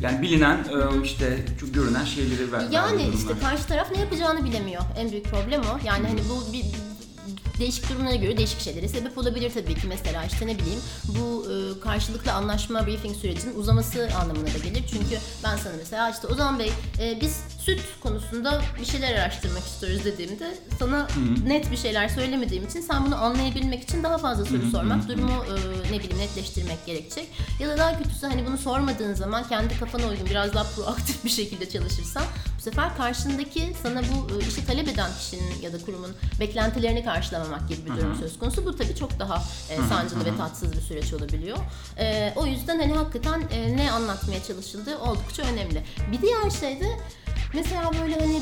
yani 0.00 0.22
bilinen 0.22 0.56
e, 0.56 1.02
işte 1.04 1.44
çok 1.60 1.74
görünen 1.74 2.04
şeyleri 2.04 2.52
ver. 2.52 2.64
Yani 2.70 3.02
işte 3.18 3.38
karşı 3.42 3.66
taraf 3.66 3.92
ne 3.92 4.00
yapacağını 4.00 4.44
bilemiyor. 4.44 4.82
En 4.98 5.10
büyük 5.10 5.24
problem 5.24 5.60
o. 5.60 5.78
Yani 5.86 6.06
hani 6.06 6.20
bu 6.30 6.52
bir 6.52 6.64
değişik 7.58 7.90
durumlara 7.90 8.14
göre 8.14 8.36
değişik 8.36 8.60
şeylere 8.60 8.88
sebep 8.88 9.18
olabilir 9.18 9.52
tabii 9.54 9.74
ki. 9.74 9.86
Mesela 9.88 10.24
işte 10.24 10.46
ne 10.46 10.58
bileyim 10.58 10.80
bu 11.08 11.46
e, 11.50 11.80
karşılıklı 11.80 12.32
anlaşma 12.32 12.86
briefing 12.86 13.16
sürecinin 13.16 13.54
uzaması 13.54 14.08
anlamına 14.20 14.46
da 14.46 14.58
gelir. 14.64 14.84
Çünkü 14.90 15.18
ben 15.44 15.56
sana 15.56 15.72
mesela 15.78 16.10
işte 16.10 16.26
Ozan 16.26 16.58
Bey 16.58 16.72
e, 17.00 17.20
biz 17.20 17.40
süt 17.58 17.80
konusunda 18.02 18.62
bir 18.80 18.84
şeyler 18.86 19.14
araştırmak 19.14 19.62
istiyoruz 19.62 20.04
dediğimde 20.04 20.58
sana 20.78 21.08
net 21.46 21.70
bir 21.70 21.76
şeyler 21.76 22.08
söylemediğim 22.08 22.64
için 22.64 22.80
sen 22.80 23.06
bunu 23.06 23.16
anlayabilmek 23.16 23.82
için 23.82 24.02
daha 24.02 24.18
fazla 24.18 24.44
soru 24.44 24.70
sormak, 24.70 25.08
durumu 25.08 25.44
e, 25.44 25.54
ne 25.92 25.98
bileyim 25.98 26.18
netleştirmek 26.18 26.86
gerekecek. 26.86 27.28
Ya 27.60 27.68
da 27.68 27.78
daha 27.78 27.98
kötüsü 27.98 28.26
hani 28.26 28.46
bunu 28.46 28.58
sormadığın 28.58 29.14
zaman 29.14 29.48
kendi 29.48 29.78
kafana 29.78 30.06
uygun 30.06 30.26
biraz 30.26 30.54
daha 30.54 30.64
proaktif 30.64 31.24
bir 31.24 31.30
şekilde 31.30 31.68
çalışırsan 31.68 32.22
sefer 32.64 32.96
karşındaki 32.96 33.72
sana 33.82 34.02
bu 34.02 34.40
e, 34.40 34.46
işi 34.48 34.66
talep 34.66 34.88
eden 34.88 35.10
kişinin 35.18 35.62
ya 35.62 35.72
da 35.72 35.78
kurumun 35.84 36.10
beklentilerini 36.40 37.04
karşılamamak 37.04 37.68
gibi 37.68 37.84
bir 37.84 37.90
durum 37.90 38.16
söz 38.20 38.38
konusu. 38.38 38.64
Bu 38.64 38.76
tabii 38.76 38.96
çok 38.96 39.18
daha 39.18 39.42
e, 39.70 39.76
sancılı 39.88 40.24
ve 40.24 40.36
tatsız 40.36 40.72
bir 40.72 40.80
süreç 40.80 41.12
olabiliyor. 41.12 41.58
E, 41.98 42.32
o 42.36 42.46
yüzden 42.46 42.78
hani 42.78 42.92
hakikaten 42.92 43.42
e, 43.50 43.76
ne 43.76 43.92
anlatmaya 43.92 44.42
çalışıldığı 44.42 44.98
oldukça 44.98 45.42
önemli. 45.42 45.84
Bir 46.12 46.22
diğer 46.22 46.50
şey 46.50 46.80
de 46.80 46.98
Mesela 47.54 47.90
böyle 48.02 48.20
hani 48.20 48.40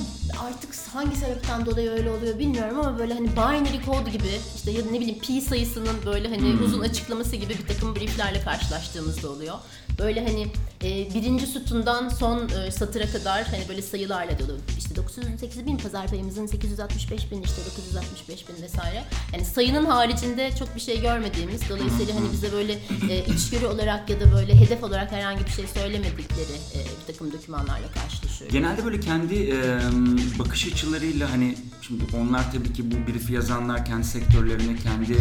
artık 0.48 0.74
hangi 0.94 1.16
sebepten 1.16 1.66
dolayı 1.66 1.90
öyle 1.90 2.10
oluyor 2.10 2.38
bilmiyorum 2.38 2.80
ama 2.80 2.98
böyle 2.98 3.14
hani 3.14 3.32
binary 3.32 3.84
code 3.86 4.10
gibi 4.10 4.40
işte 4.56 4.70
ya 4.70 4.84
da 4.84 4.90
ne 4.90 5.00
bileyim 5.00 5.18
pi 5.18 5.40
sayısının 5.40 5.96
böyle 6.06 6.28
hani 6.28 6.62
uzun 6.64 6.80
açıklaması 6.80 7.36
gibi 7.36 7.54
bir 7.58 7.66
takım 7.66 7.96
brieflerle 7.96 8.40
karşılaştığımızda 8.40 9.30
oluyor. 9.30 9.54
Böyle 9.98 10.26
hani 10.26 10.42
e, 10.84 11.14
birinci 11.14 11.46
sütundan 11.46 12.08
son 12.08 12.48
e, 12.48 12.70
satıra 12.70 13.06
kadar 13.06 13.44
hani 13.44 13.68
böyle 13.68 13.82
sayılarla 14.12 14.38
dolu. 14.38 14.58
İşte 14.78 14.96
908 14.96 15.66
bin 15.66 15.76
pazar 15.76 16.06
payımızın 16.06 16.46
865 16.46 17.30
bin 17.30 17.42
işte 17.42 17.56
965 17.66 18.48
bin 18.48 18.62
vesaire. 18.62 19.04
Yani 19.32 19.44
sayının 19.44 19.84
haricinde 19.84 20.50
çok 20.58 20.74
bir 20.74 20.80
şey 20.80 21.00
görmediğimiz 21.00 21.68
dolayısıyla 21.68 22.14
hani 22.14 22.32
bize 22.32 22.52
böyle 22.52 22.72
e, 23.10 23.24
içgörü 23.34 23.66
olarak 23.66 24.10
ya 24.10 24.20
da 24.20 24.32
böyle 24.32 24.60
hedef 24.60 24.84
olarak 24.84 25.12
herhangi 25.12 25.44
bir 25.44 25.50
şey 25.50 25.66
söylemedikleri 25.66 26.56
e, 26.74 26.78
bir 27.00 27.12
takım 27.12 27.32
dokümanlarla 27.32 27.86
karşılaşıyoruz. 27.94 28.52
Genelde 28.52 28.84
böyle 28.84 29.00
kendi 29.00 29.34
e, 29.34 29.80
bakış 30.38 30.72
açılarıyla 30.72 31.30
hani 31.30 31.54
şimdi 31.82 32.02
onlar 32.16 32.52
tabii 32.52 32.72
ki 32.72 32.90
bu 32.90 33.12
brief 33.12 33.30
yazanlar 33.30 33.84
kendi 33.84 34.04
sektörlerine, 34.04 34.76
kendi 34.76 35.12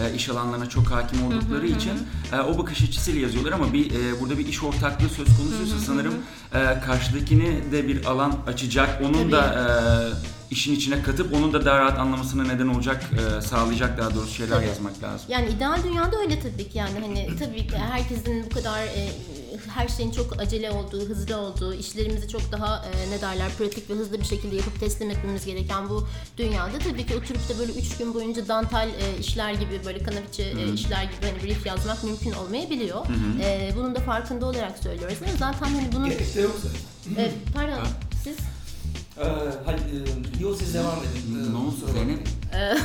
e, 0.00 0.14
iş 0.14 0.28
alanlarına 0.28 0.68
çok 0.68 0.86
hakim 0.86 1.26
oldukları 1.26 1.66
için 1.66 1.92
e, 2.32 2.40
o 2.40 2.58
bakış 2.58 2.82
açısıyla 2.82 3.20
yazıyorlar 3.20 3.52
ama 3.52 3.72
bir 3.72 3.90
e, 3.90 4.20
burada 4.20 4.38
bir 4.38 4.46
iş 4.46 4.62
ortaklığı 4.62 5.08
söz 5.08 5.36
konusuysa 5.36 5.78
sanırım 5.86 6.14
e, 6.54 6.80
karşıdakini 6.80 7.72
de 7.72 7.88
bir 7.88 8.04
alan 8.04 8.32
açacak, 8.46 9.02
onun 9.04 9.32
da 9.32 9.44
e, 9.44 9.64
işin 10.50 10.74
içine 10.74 11.02
katıp 11.02 11.34
onun 11.34 11.52
da 11.52 11.64
daha 11.64 11.78
rahat 11.78 11.98
anlamasına 11.98 12.44
neden 12.44 12.66
olacak, 12.68 13.04
e, 13.12 13.40
sağlayacak 13.40 13.98
daha 13.98 14.14
doğrusu 14.14 14.34
şeyler 14.34 14.56
Tabii. 14.56 14.66
yazmak 14.66 15.02
lazım. 15.02 15.26
Yani 15.28 15.48
ideal 15.48 15.82
dünyada 15.84 16.18
öyle 16.18 16.40
tabii 16.40 16.68
ki 16.68 16.78
yani 16.78 17.00
hani 17.00 17.36
tabii 17.38 17.66
ki 17.66 17.76
herkesin 17.76 18.44
bu 18.44 18.54
kadar 18.54 18.82
e, 18.82 19.08
her 19.74 19.88
şeyin 19.88 20.10
çok 20.10 20.40
acele 20.40 20.70
olduğu, 20.70 21.00
hızlı 21.08 21.36
olduğu, 21.36 21.74
işlerimizi 21.74 22.28
çok 22.28 22.52
daha 22.52 22.84
e, 22.86 23.10
ne 23.10 23.20
derler 23.20 23.48
pratik 23.58 23.90
ve 23.90 23.94
hızlı 23.94 24.20
bir 24.20 24.24
şekilde 24.24 24.56
yapıp 24.56 24.80
teslim 24.80 25.10
etmemiz 25.10 25.44
gereken 25.46 25.88
bu 25.88 26.08
dünyada 26.38 26.78
tabii 26.78 27.06
ki 27.06 27.16
oturup 27.16 27.48
da 27.48 27.58
böyle 27.58 27.72
üç 27.72 27.96
gün 27.96 28.14
boyunca 28.14 28.48
dantel 28.48 28.88
e, 28.88 29.18
işler 29.20 29.52
gibi 29.54 29.80
böyle 29.84 30.02
kanaviçe 30.02 30.42
e, 30.42 30.72
işler 30.72 31.02
gibi 31.04 31.26
hani 31.32 31.42
brief 31.42 31.66
yazmak 31.66 32.04
mümkün 32.04 32.32
olmayabiliyor. 32.32 33.06
E, 33.40 33.72
bunun 33.76 33.94
da 33.94 34.00
farkında 34.00 34.46
olarak 34.46 34.78
söylüyoruz 34.78 35.18
ama 35.22 35.32
zaten 35.38 35.74
hani 35.74 35.88
bunun 35.92 36.08
Gerek 36.10 36.34
de 36.34 36.40
yok 36.40 36.56
zaten. 36.62 37.24
e, 37.24 37.30
pardon 37.54 37.86
siz 38.24 38.36
Ee, 39.18 39.22
hadi, 39.66 39.80
e, 39.80 40.42
yo 40.42 40.54
siz 40.54 40.74
devam 40.74 40.98
edin. 40.98 41.44
Ee, 41.48 41.52
Ne 41.52 41.56
oldu 41.56 41.70
kusura 41.70 41.92
Zeynep? 41.92 42.28
e, 42.54 42.76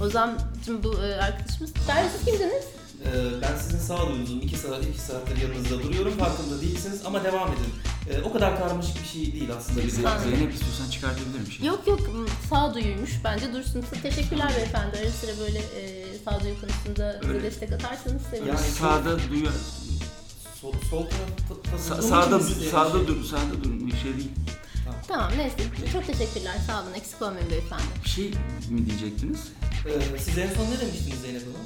o 0.04 0.08
zaman 0.10 0.38
şimdi 0.64 0.84
bu 0.84 0.94
e, 0.94 1.14
arkadaşımız 1.14 1.72
Derya 1.88 2.08
siz 2.10 2.24
kimdiniz? 2.24 2.64
Ee, 3.04 3.42
ben 3.42 3.56
sizin 3.56 3.78
sağduyunuzum. 3.78 4.40
iki 4.40 4.56
saat, 4.58 4.84
iki 4.86 5.00
saattir 5.00 5.36
yanınızda 5.42 5.82
duruyorum. 5.82 6.12
Farkında 6.18 6.60
değilsiniz 6.60 7.00
ama 7.06 7.24
devam 7.24 7.48
edin. 7.48 7.72
Ee, 8.10 8.22
o 8.22 8.32
kadar 8.32 8.58
karmaşık 8.58 9.02
bir 9.02 9.08
şey 9.08 9.32
değil 9.32 9.50
aslında. 9.58 9.86
Bizi. 9.86 9.96
Zeynep 10.02 10.52
istiyorsan 10.54 10.90
çıkartabilirim 10.90 11.46
bir 11.46 11.52
şey. 11.52 11.66
Yok 11.66 11.86
yok 11.86 12.00
sağduyuymuş. 12.50 13.10
Bence 13.24 13.52
dursun. 13.52 13.84
Teşekkürler 14.02 14.52
beyefendi. 14.56 14.96
Ara 14.98 15.10
sıra 15.10 15.30
böyle 15.40 15.58
e, 15.58 16.04
sağduyu 16.24 16.54
konusunda 16.60 17.18
bize 17.22 17.32
Öyle. 17.32 17.42
destek 17.42 17.72
atarsanız 17.72 18.22
sevinirim. 18.22 18.46
Yani- 18.48 18.58
Sağda 18.58 19.18
duyuyor. 19.30 19.52
sol, 20.60 20.72
sol 20.90 21.06
tarafta 21.06 21.76
Sa- 21.76 22.02
sağda 22.02 22.02
sağda 22.02 22.36
endişe- 22.36 23.06
dur, 23.06 23.24
sağda 23.24 23.64
dur. 23.64 23.86
Bir 23.86 23.96
şey 23.96 24.16
değil. 24.16 24.30
Tamam 25.08 25.30
neyse. 25.36 25.56
Çok 25.92 26.06
teşekkürler. 26.06 26.56
Sağ 26.66 26.82
olun. 26.82 26.94
Eksik 26.94 27.22
olmayın 27.22 27.50
beyefendi. 27.50 27.82
Bir 28.04 28.08
şey 28.08 28.30
mi 28.70 28.86
diyecektiniz? 28.86 29.40
Ee, 29.86 30.18
siz 30.18 30.38
en 30.38 30.48
son 30.54 30.64
ne 30.70 30.80
demiştiniz 30.80 31.20
Zeynep 31.20 31.42
Hanım? 31.42 31.56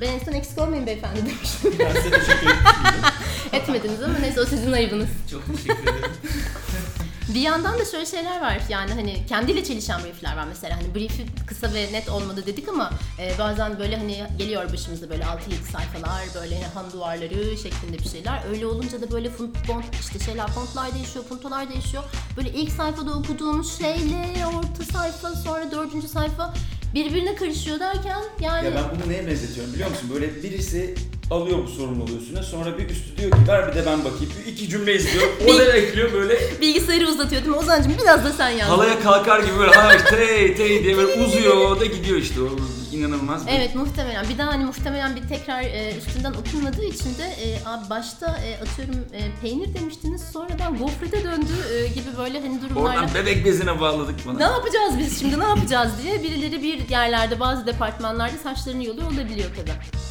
Ben 0.00 0.06
en 0.08 0.18
son 0.18 0.32
eksik 0.32 0.58
olmayın 0.58 0.86
beyefendi 0.86 1.26
demiştim. 1.26 1.74
Ben 1.78 1.92
size 1.92 2.10
teşekkür 2.10 2.46
ederim. 2.46 2.62
Etmediniz 3.52 4.02
ama 4.02 4.18
neyse 4.18 4.40
o 4.40 4.44
sizin 4.44 4.72
ayıbınız. 4.72 5.08
Çok 5.30 5.46
teşekkür 5.46 5.82
ederim. 5.82 6.10
Bir 7.34 7.40
yandan 7.40 7.78
da 7.78 7.84
şöyle 7.84 8.06
şeyler 8.06 8.40
var 8.40 8.60
yani 8.68 8.92
hani 8.92 9.26
kendiyle 9.26 9.64
çelişen 9.64 10.04
briefler 10.04 10.36
var 10.36 10.44
mesela 10.48 10.76
hani 10.76 10.94
briefi 10.94 11.26
kısa 11.46 11.74
ve 11.74 11.92
net 11.92 12.08
olmadı 12.08 12.46
dedik 12.46 12.68
ama 12.68 12.90
e, 13.18 13.38
bazen 13.38 13.78
böyle 13.78 13.96
hani 13.96 14.24
geliyor 14.38 14.72
başımıza 14.72 15.10
böyle 15.10 15.22
6-7 15.22 15.36
sayfalar 15.72 16.22
böyle 16.34 16.54
hani 16.54 16.74
han 16.74 16.92
duvarları 16.92 17.56
şeklinde 17.56 17.98
bir 17.98 18.08
şeyler 18.08 18.42
öyle 18.50 18.66
olunca 18.66 19.02
da 19.02 19.10
böyle 19.10 19.30
font, 19.30 19.56
font 19.66 19.84
işte 20.00 20.18
şeyler 20.18 20.46
fontlar 20.46 20.94
değişiyor 20.94 21.24
puntolar 21.24 21.68
değişiyor 21.70 22.04
böyle 22.36 22.50
ilk 22.50 22.72
sayfada 22.72 23.12
okuduğumuz 23.12 23.78
şeyle 23.78 24.46
orta 24.46 24.92
sayfa 24.92 25.34
sonra 25.34 25.70
dördüncü 25.70 26.08
sayfa 26.08 26.54
birbirine 26.94 27.34
karışıyor 27.34 27.80
derken 27.80 28.22
yani 28.40 28.64
Ya 28.66 28.72
ben 28.74 28.84
bunu 29.00 29.12
neye 29.12 29.26
benzetiyorum 29.26 29.74
biliyor 29.74 29.90
musun? 29.90 30.10
Böyle 30.14 30.42
birisi 30.42 30.94
alıyor 31.30 31.58
bu 31.64 31.68
sorumluluğu 31.68 32.18
üstüne 32.22 32.42
sonra 32.42 32.78
bir 32.78 32.88
üstü 32.88 33.16
diyor 33.16 33.30
ki 33.30 33.36
ver 33.48 33.68
bir 33.68 33.74
de 33.74 33.86
ben 33.86 33.98
bakayım. 34.04 34.32
İki 34.48 34.68
cümle 34.68 34.94
izliyor. 34.94 35.24
O 35.48 35.58
da 35.58 35.64
ekliyor 35.64 36.12
böyle 36.12 36.38
bilgisayarı 36.60 37.08
uzatıyor 37.08 37.42
değil 37.42 37.54
mi 37.54 37.56
Ozan'cığım 37.56 37.92
biraz 38.02 38.24
da 38.24 38.32
sen 38.32 38.48
yaz. 38.48 38.68
Halaya 38.68 39.00
kalkar 39.00 39.40
gibi 39.40 39.58
böyle 39.58 39.72
hayır 39.72 40.00
tey 40.00 40.54
tey 40.56 40.84
diye 40.84 40.96
böyle 40.96 41.24
uzuyor 41.24 41.80
da 41.80 41.84
gidiyor 41.86 42.18
işte 42.18 42.40
o 42.40 42.48
inanılmaz 42.94 43.46
bir 43.46 43.52
Evet 43.52 43.74
muhtemelen. 43.74 44.28
Bir 44.28 44.38
daha 44.38 44.52
hani 44.52 44.64
muhtemelen 44.64 45.16
bir 45.16 45.28
tekrar 45.28 45.62
e, 45.62 45.96
üstünden 45.98 46.32
okunmadığı 46.32 46.84
için 46.84 47.18
de 47.18 47.24
e, 47.24 47.64
abi 47.66 47.90
başta 47.90 48.26
e, 48.38 48.60
atıyorum 48.62 48.94
e, 49.12 49.40
peynir 49.42 49.74
demiştiniz 49.74 50.22
sonradan 50.32 50.78
gofrete 50.78 51.24
döndü 51.24 51.52
e, 51.74 51.86
gibi 51.86 52.16
böyle 52.18 52.40
hani 52.40 52.62
durumlarla. 52.62 53.00
Oradan 53.00 53.14
bebek 53.14 53.44
bezine 53.44 53.80
bağladık 53.80 54.26
bana. 54.26 54.36
Ne 54.36 54.42
yapacağız 54.42 54.98
biz 54.98 55.20
şimdi 55.20 55.40
ne 55.40 55.44
yapacağız 55.44 55.92
diye 56.02 56.22
birileri 56.22 56.62
bir 56.62 56.88
yerlerde 56.88 57.40
bazı 57.40 57.66
departmanlarda 57.66 58.38
saçlarını 58.42 58.84
yoluyor 58.84 59.12
olabiliyor 59.12 59.50
tabii. 59.56 60.04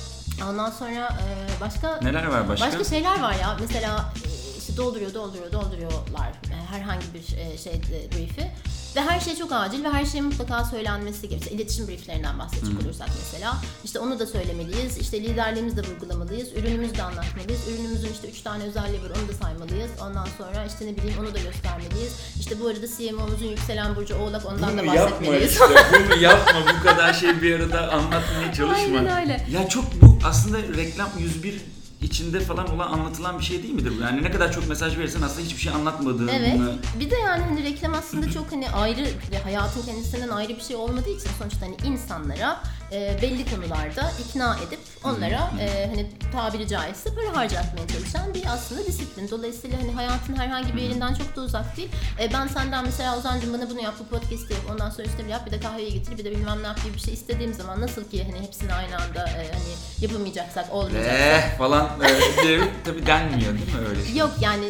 Ondan 0.49 0.69
sonra 0.71 1.09
e, 1.09 1.61
başka 1.61 1.99
Neler 2.01 2.25
var 2.25 2.49
başka? 2.49 2.67
Başka 2.67 2.83
şeyler 2.83 3.19
var 3.19 3.35
ya. 3.41 3.57
Mesela 3.59 4.13
e, 4.25 4.57
işte 4.59 4.77
dolduruyor, 4.77 5.13
dolduruyor, 5.13 5.51
dolduruyorlar 5.51 6.31
herhangi 6.71 7.05
bir 7.13 7.37
e, 7.37 7.57
şey 7.57 7.73
e, 7.73 8.11
brief'i. 8.11 8.51
Ve 8.95 9.01
her 9.01 9.19
şey 9.19 9.35
çok 9.35 9.51
acil 9.51 9.83
ve 9.83 9.89
her 9.89 10.05
şey 10.05 10.21
mutlaka 10.21 10.65
söylenmesi 10.65 11.29
gerekiyor. 11.29 11.51
İletişim 11.51 11.87
brieflerinden 11.87 12.39
bahsedecek 12.39 12.81
olursak 12.85 13.09
mesela. 13.19 13.55
işte 13.83 13.99
onu 13.99 14.19
da 14.19 14.25
söylemeliyiz. 14.27 14.97
İşte 14.97 15.23
liderliğimizi 15.23 15.77
de 15.77 15.81
vurgulamalıyız. 15.81 16.47
Ürünümüzü 16.57 16.95
de 16.97 17.03
anlatmalıyız. 17.03 17.61
Ürünümüzün 17.67 18.09
işte 18.13 18.27
üç 18.29 18.41
tane 18.41 18.63
özelliği 18.63 19.01
var 19.03 19.09
onu 19.09 19.27
da 19.29 19.33
saymalıyız. 19.43 19.91
Ondan 20.01 20.27
sonra 20.37 20.65
işte 20.65 20.85
ne 20.87 20.97
bileyim 20.97 21.15
onu 21.19 21.33
da 21.33 21.39
göstermeliyiz. 21.39 22.13
İşte 22.39 22.59
bu 22.59 22.67
arada 22.67 22.87
CMO'muzun 22.97 23.45
yükselen 23.45 23.95
burcu 23.95 24.15
oğlak 24.15 24.45
ondan 24.45 24.77
da 24.77 24.83
bunu 24.83 24.95
yapma 24.95 25.11
bahsetmeliyiz. 25.11 25.51
işte. 25.51 25.65
Bunu 25.93 26.21
yapma 26.21 26.61
bu 26.79 26.83
kadar 26.83 27.13
şey 27.13 27.41
bir 27.41 27.59
arada 27.59 27.91
anlatmaya 27.91 28.53
çalışma. 28.57 28.97
Aynen 28.97 29.21
öyle. 29.21 29.45
Ya 29.51 29.69
çok 29.69 30.01
bu 30.01 30.19
aslında 30.25 30.57
reklam 30.77 31.09
101 31.19 31.61
içinde 32.03 32.39
falan 32.39 32.75
olan 32.75 32.91
anlatılan 32.91 33.39
bir 33.39 33.43
şey 33.43 33.63
değil 33.63 33.73
midir 33.73 33.93
bu? 33.97 34.01
Yani 34.01 34.23
ne 34.23 34.31
kadar 34.31 34.51
çok 34.51 34.69
mesaj 34.69 34.97
verirsen 34.97 35.21
aslında 35.21 35.41
hiçbir 35.41 35.61
şey 35.61 35.73
anlatmadığını 35.73 36.31
Evet. 36.31 36.59
Bir 36.99 37.11
de 37.11 37.15
yani 37.15 37.43
hani 37.43 37.63
reklam 37.63 37.93
aslında 37.93 38.31
çok 38.31 38.51
hani 38.51 38.69
ayrı 38.69 39.07
hayatın 39.43 39.81
kendisinden 39.81 40.29
ayrı 40.29 40.55
bir 40.55 40.61
şey 40.61 40.75
olmadığı 40.75 41.09
için 41.09 41.29
sonuçta 41.39 41.65
hani 41.65 41.75
insanlara 41.93 42.63
e, 42.91 43.17
belli 43.21 43.45
konularda 43.49 44.11
ikna 44.19 44.57
edip 44.67 44.79
onlara 45.03 45.51
e, 45.59 45.87
hani 45.87 46.09
tabiri 46.31 46.67
caizse 46.67 47.09
para 47.15 47.37
harcatmaya 47.37 47.87
çalışan 47.87 48.33
bir 48.33 48.43
aslında 48.53 48.85
disiplin. 48.85 49.29
Dolayısıyla 49.29 49.81
hani 49.81 49.91
hayatın 49.91 50.35
herhangi 50.35 50.75
bir 50.75 50.81
yerinden 50.81 51.13
çok 51.13 51.35
da 51.35 51.41
uzak 51.41 51.77
değil. 51.77 51.89
E, 52.19 52.33
ben 52.33 52.47
senden 52.47 52.85
mesela 52.85 53.17
Ozan'cığım 53.17 53.53
bana 53.53 53.69
bunu 53.69 53.81
yap, 53.81 53.93
bu 53.99 54.05
podcast'i 54.05 54.53
yap, 54.53 54.61
ondan 54.71 54.89
sonra 54.89 55.07
işte 55.07 55.25
bir 55.25 55.29
yap, 55.29 55.45
bir 55.45 55.51
de 55.51 55.59
kahveyi 55.59 55.93
getir, 55.93 56.17
bir 56.17 56.25
de 56.25 56.31
bilmem 56.31 56.63
ne 56.63 56.67
yap 56.67 56.83
gibi 56.83 56.93
bir 56.93 56.99
şey 56.99 57.13
istediğim 57.13 57.53
zaman 57.53 57.81
nasıl 57.81 58.09
ki 58.09 58.23
hani 58.23 58.45
hepsini 58.45 58.73
aynı 58.73 58.95
anda 58.95 59.29
e, 59.29 59.51
hani 59.53 59.73
yapamayacaksak, 60.01 60.73
olmayacaksak. 60.73 61.19
Eh 61.19 61.57
falan 61.57 61.87
e, 62.01 62.43
diye 62.43 62.59
tabii 62.85 63.05
denmiyor 63.05 63.53
değil 63.53 63.75
mi 63.75 63.87
öyle 63.89 64.05
şey? 64.05 64.15
Yok 64.15 64.31
yani 64.41 64.65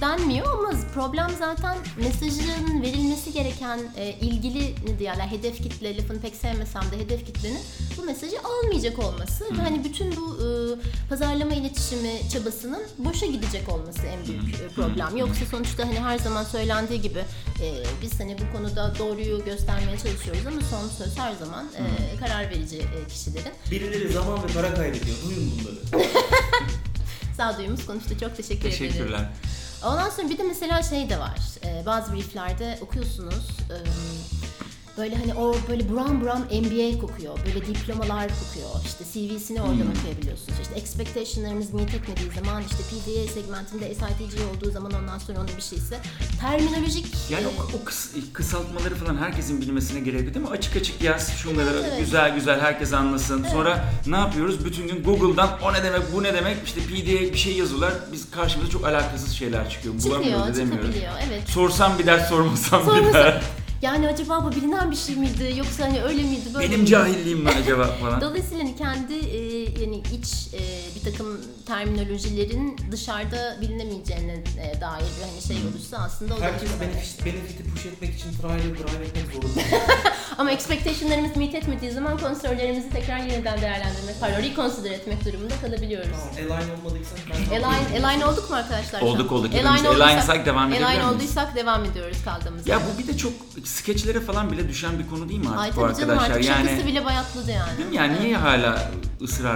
denmiyor 0.00 0.58
ama 0.58 0.70
problem 0.94 1.30
zaten 1.38 1.76
mesajın 1.96 2.82
verilmesi 2.82 3.32
gereken 3.32 3.80
e, 3.96 4.10
ilgili 4.10 4.74
ne 4.86 4.98
diyorlar 4.98 5.30
hedef 5.30 5.56
kitle 5.62 5.96
lafını 5.96 6.20
pek 6.20 6.36
sevmesem 6.36 6.82
de 6.82 6.98
hedef 6.98 7.26
kitlenin 7.26 7.60
bu 7.96 8.02
mesajı 8.02 8.36
almayacak 8.44 8.98
olması 8.98 9.44
ve 9.58 9.62
hani 9.62 9.84
bütün 9.84 10.16
bu 10.16 10.36
e, 10.36 10.48
pazarlama 11.08 11.54
iletişimi 11.54 12.12
çabasının 12.32 12.82
boşa 12.98 13.26
gidecek 13.26 13.68
olması 13.68 14.06
en 14.06 14.26
büyük 14.26 14.54
e, 14.54 14.68
problem. 14.68 15.16
Yoksa 15.16 15.46
sonuçta 15.50 15.88
hani 15.88 16.00
her 16.00 16.18
zaman 16.18 16.44
söylendiği 16.44 17.00
gibi 17.00 17.18
e, 17.62 17.66
biz 18.02 18.20
hani 18.20 18.36
bu 18.38 18.56
konuda 18.56 18.92
doğruyu 18.98 19.44
göstermeye 19.44 19.98
çalışıyoruz 19.98 20.46
ama 20.46 20.60
son 20.60 21.04
söz 21.04 21.18
her 21.18 21.32
zaman 21.32 21.66
e, 21.76 22.16
karar 22.20 22.50
verici 22.50 22.78
e, 22.78 23.08
kişilerin. 23.08 23.52
Birileri 23.70 24.12
zaman 24.12 24.42
ve 24.42 24.46
para 24.46 24.74
kaybediyor. 24.74 25.16
Duyun 25.24 25.52
bunları. 25.52 26.04
Sağduyumuz 27.36 27.86
konuştu. 27.86 28.18
Çok 28.20 28.36
teşekkür 28.36 28.68
ederim. 28.68 28.78
Teşekkürler. 28.78 29.28
Ondan 29.84 30.10
sonra 30.10 30.28
bir 30.28 30.38
de 30.38 30.42
mesela 30.42 30.82
şey 30.82 31.10
de 31.10 31.18
var. 31.18 31.38
Ee, 31.64 31.86
bazı 31.86 32.12
brieflerde 32.12 32.78
okuyorsunuz. 32.82 33.48
Böyle 35.00 35.16
hani 35.16 35.34
o 35.34 35.54
böyle 35.68 35.88
buram 35.88 36.20
buram 36.20 36.38
MBA 36.40 36.98
kokuyor. 37.00 37.38
Böyle 37.46 37.66
diplomalar 37.66 38.28
kokuyor. 38.28 38.70
İşte 38.84 39.04
CV'sini 39.12 39.60
oradan 39.62 39.90
okuyabiliyorsunuz. 39.98 40.58
İşte 40.62 40.74
expectation'larınız 40.74 41.72
meet 41.74 41.94
etmediği 41.94 42.30
zaman 42.40 42.62
işte 42.62 42.76
PDA 42.90 43.32
segmentinde 43.32 43.94
SITG 43.94 44.40
olduğu 44.56 44.70
zaman 44.70 44.92
ondan 44.92 45.18
sonra 45.18 45.38
onun 45.38 45.48
bir 45.56 45.62
şeyse 45.62 45.98
terminolojik 46.40 47.06
Yani 47.30 47.44
e, 47.44 47.46
o, 47.46 47.50
o 47.76 47.88
kıs- 47.88 48.32
kısaltmaları 48.32 48.94
falan 48.94 49.16
herkesin 49.16 49.60
bilmesine 49.60 50.00
gerek 50.00 50.24
yok 50.24 50.34
değil 50.34 50.46
mi? 50.46 50.50
Açık 50.52 50.76
açık 50.76 51.02
yaz 51.02 51.32
şunları 51.36 51.70
Evet, 51.74 51.84
evet. 51.88 52.00
güzel 52.00 52.34
güzel 52.34 52.60
herkes 52.60 52.92
anlasın. 52.92 53.46
Sonra 53.52 53.84
ne 54.06 54.16
yapıyoruz? 54.16 54.64
Bütün 54.64 54.88
gün 54.88 55.02
Google'dan 55.04 55.58
o 55.62 55.72
ne 55.72 55.82
demek 55.82 56.02
bu 56.14 56.22
ne 56.22 56.34
demek 56.34 56.56
işte 56.64 56.80
PD'ye 56.80 57.32
bir 57.32 57.38
şey 57.38 57.56
yazıyorlar. 57.56 57.92
Biz 58.12 58.30
karşımıza 58.30 58.70
çok 58.70 58.84
alakasız 58.86 59.32
şeyler 59.32 59.70
çıkıyor. 59.70 59.94
çıkıyor, 59.96 60.16
Bulamıyoruz 60.20 60.48
edemiyoruz. 60.58 60.86
çıkabiliyor. 60.86 61.12
Evet. 61.28 61.48
Sorsam 61.48 61.98
bir 61.98 62.06
ders 62.06 62.28
sormasam 62.28 62.80
bir 62.80 62.86
Sorması- 62.86 63.14
ders. 63.14 63.42
Yani 63.82 64.08
acaba 64.08 64.44
bu 64.44 64.52
bilinen 64.56 64.90
bir 64.90 64.96
şey 64.96 65.16
miydi 65.16 65.54
yoksa 65.58 65.84
hani 65.84 66.02
öyle 66.02 66.22
miydi 66.22 66.54
böyle 66.54 66.66
Benim 66.66 66.78
miydi? 66.80 66.90
cahilliğim 66.90 67.38
mi 67.40 67.50
acaba 67.62 67.84
falan. 67.84 68.20
Dolayısıyla 68.20 68.64
hani 68.64 68.76
kendi 68.76 69.14
e, 69.14 69.49
yani 69.80 69.96
iç 69.96 70.54
e, 70.54 70.60
bir 70.96 71.12
takım 71.12 71.40
terminolojilerin 71.66 72.76
dışarıda 72.92 73.56
bilinemeyeceğine 73.60 74.32
e, 74.32 74.80
dair 74.80 75.00
bir 75.18 75.22
hani 75.30 75.42
şey 75.48 75.56
olursa 75.70 75.96
aslında 75.98 76.34
o 76.34 76.40
da 76.40 76.44
Herkes 76.44 76.68
önemli. 76.70 76.94
benefit, 76.94 77.24
benefit'i 77.26 77.64
push 77.64 77.86
etmek 77.86 78.14
için 78.14 78.32
trial 78.32 78.58
drive 78.58 79.04
etmek 79.04 79.24
zorunda. 79.42 79.60
Ama 80.38 80.50
expectationlarımız 80.52 81.36
meet 81.36 81.54
etmediği 81.54 81.90
zaman 81.92 82.18
kontrollerimizi 82.18 82.90
tekrar 82.90 83.18
yeniden 83.18 83.60
değerlendirmek, 83.60 84.20
pardon 84.20 84.36
reconsider 84.42 84.90
etmek 84.90 85.24
durumunda 85.24 85.54
kalabiliyoruz. 85.62 86.10
tamam, 86.36 86.58
align 86.58 86.70
olmadıysak 86.80 87.18
ben 87.30 87.62
Align, 87.64 88.04
align 88.04 88.20
olduk 88.20 88.50
mu 88.50 88.56
arkadaşlar? 88.56 89.00
Olduk, 89.00 89.32
olduk. 89.32 89.54
Align 89.54 89.66
olduysak- 89.86 90.02
alignsak 90.02 90.46
devam 90.46 90.72
edebilir 90.72 90.86
Align 90.86 91.00
olduysak 91.04 91.56
devam 91.56 91.84
ediyoruz 91.84 92.16
kaldığımız 92.24 92.66
Ya 92.66 92.80
bu 92.94 92.98
bir 93.02 93.08
de 93.08 93.16
çok 93.16 93.32
skeçlere 93.64 94.20
falan 94.20 94.52
bile 94.52 94.68
düşen 94.68 94.98
bir 94.98 95.06
konu 95.08 95.28
değil 95.28 95.40
mi 95.40 95.48
artık 95.48 95.60
Ay 95.62 95.70
bu 95.76 95.80
tabii 95.80 96.00
canım 96.00 96.18
arkadaşlar? 96.18 96.36
artık 96.36 96.50
yani 96.50 96.66
şakası 96.68 96.86
bile 96.86 97.04
bayatladı 97.04 97.50
yani. 97.50 97.78
değil 97.78 97.88
mi? 97.88 97.96
Yani 97.96 98.20
niye 98.20 98.36
hala 98.36 98.90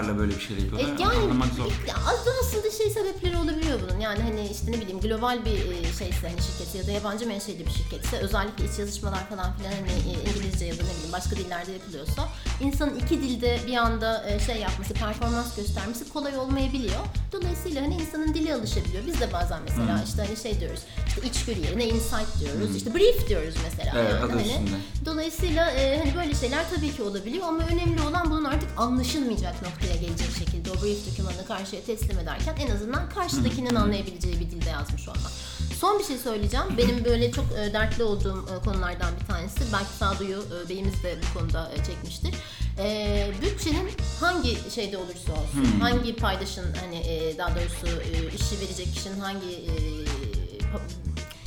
ısrarla 0.05 0.19
böyle 0.19 0.35
bir 0.35 0.41
şey 0.41 0.57
E, 0.57 0.61
yapıyorlar? 0.61 0.99
yani 1.01 1.17
Anlamak 1.23 1.49
zor. 1.55 1.73
aslında 2.07 2.71
şey 2.79 2.91
sebepleri 2.91 3.37
olabiliyor 3.37 3.79
bunun. 3.89 4.01
Yani 4.01 4.23
hani 4.23 4.49
işte 4.53 4.73
ne 4.73 4.81
bileyim 4.81 5.01
global 5.01 5.45
bir 5.45 5.51
e, 5.73 5.85
şeyse 5.99 6.29
hani 6.29 6.41
şirketi 6.43 6.79
ya 6.79 6.87
da 6.87 6.91
yabancı 6.91 7.27
menşeli 7.27 7.67
bir 7.67 7.71
şirketse 7.71 8.17
özellikle 8.17 8.65
iç 8.65 8.79
yazışmalar 8.79 9.29
falan 9.29 9.57
filan 9.57 9.71
hani 9.73 9.91
e, 9.91 10.31
İngilizce 10.31 10.65
ya 10.65 10.73
da 10.75 10.83
ne 10.83 10.89
bileyim 10.95 11.13
başka 11.13 11.37
dillerde 11.37 11.73
yapılıyorsa 11.73 12.29
insanın 12.61 12.99
iki 12.99 13.23
dilde 13.23 13.61
bir 13.67 13.77
anda 13.77 14.29
e, 14.31 14.41
şey 14.41 14.57
yapması, 14.57 14.95
performans 14.95 15.57
göstermesi 15.57 16.09
kolay 16.13 16.39
olmayabiliyor. 16.39 17.01
Dolayısıyla 17.33 17.83
hani 17.83 17.95
insanın 17.95 18.35
dili 18.35 18.55
alışabiliyor. 18.55 19.07
Biz 19.07 19.21
de 19.21 19.33
bazen 19.33 19.59
mesela 19.69 20.03
işte 20.07 20.23
hani 20.27 20.37
şey 20.37 20.61
diyoruz. 20.61 20.81
işte 21.09 21.29
içgörü 21.29 21.61
yerine 21.67 21.85
insight 21.89 22.41
diyoruz. 22.41 22.77
işte 22.77 22.95
brief 22.95 23.29
diyoruz 23.29 23.55
mesela. 23.65 23.93
Evet, 24.01 24.13
yani 24.21 24.33
hani. 24.33 24.43
üstünde. 24.43 24.71
Dolayısıyla 25.05 25.71
e, 25.71 25.99
hani 25.99 26.15
böyle 26.17 26.35
şeyler 26.35 26.71
tabii 26.71 26.93
ki 26.97 27.03
olabiliyor 27.03 27.49
ama 27.49 27.59
önemli 27.73 28.03
olan 28.03 28.31
bunun 28.31 28.45
artık 28.45 28.69
anlaşılmayacak 28.77 29.55
noktaya 29.63 29.94
gelecek 29.97 30.29
şekilde 30.39 30.71
o 30.71 30.75
brief 30.75 31.11
dokümanını 31.11 31.47
karşıya 31.47 31.83
teslim 31.83 32.19
ederken 32.19 32.57
en 32.57 32.71
azından 32.71 33.09
karşıdakinin 33.09 33.75
anlayabileceği 33.75 34.41
bir 34.41 34.51
dilde 34.51 34.71
yazmış 34.71 35.09
olmak. 35.09 35.33
Son 35.81 35.99
bir 35.99 36.05
şey 36.05 36.19
söyleyeceğim. 36.19 36.67
Benim 36.79 37.05
böyle 37.05 37.33
çok 37.33 37.45
e, 37.45 37.73
dertli 37.73 38.03
olduğum 38.03 38.47
e, 38.57 38.65
konulardan 38.65 39.13
bir 39.21 39.27
tanesi. 39.27 39.61
Belki 39.73 39.93
sağduyu 39.99 40.45
e, 40.65 40.69
beyimiz 40.69 41.03
de 41.03 41.19
bu 41.23 41.39
konuda 41.39 41.71
çekmiştir. 41.87 42.35
E, 42.79 43.31
bütçenin 43.43 43.91
hangi 44.21 44.59
şeyde 44.75 44.99
olursa 44.99 45.33
olsun, 45.33 45.81
hangi 45.81 46.17
paydaşın 46.17 46.75
hani 46.81 46.97
e, 46.97 47.39
daha 47.39 47.49
doğrusu 47.49 47.87
e, 47.87 48.35
işi 48.35 48.61
verecek 48.61 48.95
kişinin 48.95 49.21
hangi 49.21 49.47
e, 49.47 49.75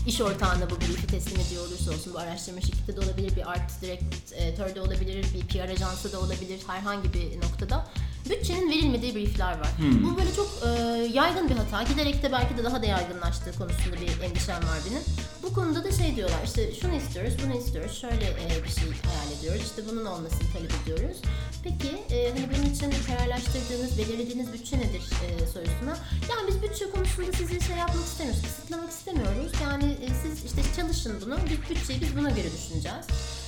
iş 0.08 0.22
ortağına 0.22 0.70
bu 0.70 0.76
brief'i 0.76 1.08
teslim 1.08 1.40
ediyor 1.40 1.68
olursa 1.68 1.92
olsun 1.92 2.14
bu 2.14 2.20
araştırma 2.20 2.62
şirketi 2.62 2.96
de 2.98 3.02
olabilir, 3.02 3.36
bir 3.36 3.52
art 3.52 3.82
direktörde 3.82 4.82
olabilir, 4.82 5.26
bir 5.34 5.48
PR 5.48 5.70
ajansı 5.70 6.12
da 6.12 6.20
olabilir 6.20 6.60
herhangi 6.68 7.14
bir 7.14 7.38
noktada 7.38 7.88
bütçenin 8.30 8.70
verilmediği 8.72 9.16
briefler 9.16 9.60
var. 9.60 9.70
Bu 10.04 10.18
böyle 10.18 10.36
çok 10.36 10.50
e, 10.66 10.70
yaygın 11.14 11.50
bir 11.50 11.56
hata. 11.56 11.84
Giderek 11.84 12.24
de 12.24 12.32
belki 12.32 12.58
de 12.58 12.64
daha 12.64 12.82
da 12.82 12.86
yaygınlaştığı 12.86 13.58
konusunda 13.58 13.96
bir 14.02 14.22
endişem 14.24 14.56
var 14.56 14.80
benim. 14.90 15.02
Bu 15.44 15.54
konuda 15.54 15.84
da 15.84 15.92
şey 15.92 16.16
diyorlar 16.16 16.40
işte 16.46 16.76
şunu 16.82 16.96
istiyoruz, 16.96 17.34
bunu 17.46 17.58
istiyoruz, 17.58 18.02
şöyle 18.02 18.26
e, 18.26 18.64
bir 18.64 18.70
şey 18.70 18.84
hayal 18.84 19.40
ediyoruz, 19.40 19.62
işte 19.62 19.82
bunun 19.92 20.06
olmasını 20.06 20.52
talep 20.54 20.72
ediyoruz. 20.84 21.18
Peki 21.64 22.16
e, 22.16 22.30
hani 22.30 22.50
bunun 22.54 22.74
için 22.74 22.94
kararlaştırdığınız, 23.08 23.98
belirlediğiniz 23.98 24.54
bütçe 24.54 24.78
nedir 24.78 25.04
e, 25.26 25.48
sorusuna. 25.48 25.98
Yani 26.30 26.48
biz 26.48 26.62
bütçe 26.62 26.90
konusunda 26.92 27.32
sizi 27.38 27.68
şey 27.68 27.78
yapmak 27.78 28.06
istemiyoruz, 28.06 28.42
kısıtlamak 28.42 28.92
istemiyoruz. 28.92 29.52
Yani 29.64 29.86
e, 29.86 30.08
siz 30.24 30.46
işte 30.46 30.62
çalışın 30.76 31.22
bunu, 31.26 31.38
biz 31.50 31.70
bütçeyi 31.70 32.02
biz 32.02 32.18
buna 32.18 32.30
göre 32.30 32.48
düşüneceğiz. 32.58 33.06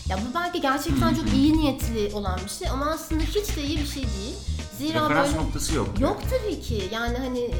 Ya 0.09 0.17
bu 0.17 0.33
belki 0.35 0.61
gerçekten 0.61 1.15
çok 1.15 1.33
iyi 1.33 1.57
niyetli 1.57 2.15
olan 2.15 2.39
bir 2.45 2.49
şey 2.49 2.69
ama 2.69 2.85
aslında 2.85 3.23
hiç 3.23 3.55
de 3.55 3.63
iyi 3.63 3.77
bir 3.77 3.87
şey 3.87 4.03
değil. 4.03 4.35
Zira 4.79 5.05
Referans 5.05 5.27
böyle... 5.27 5.39
noktası 5.39 5.75
yok. 5.75 5.99
Yok 5.99 6.21
tabii 6.29 6.61
ki. 6.61 6.83
Yani 6.91 7.17
hani 7.17 7.39
e, 7.39 7.55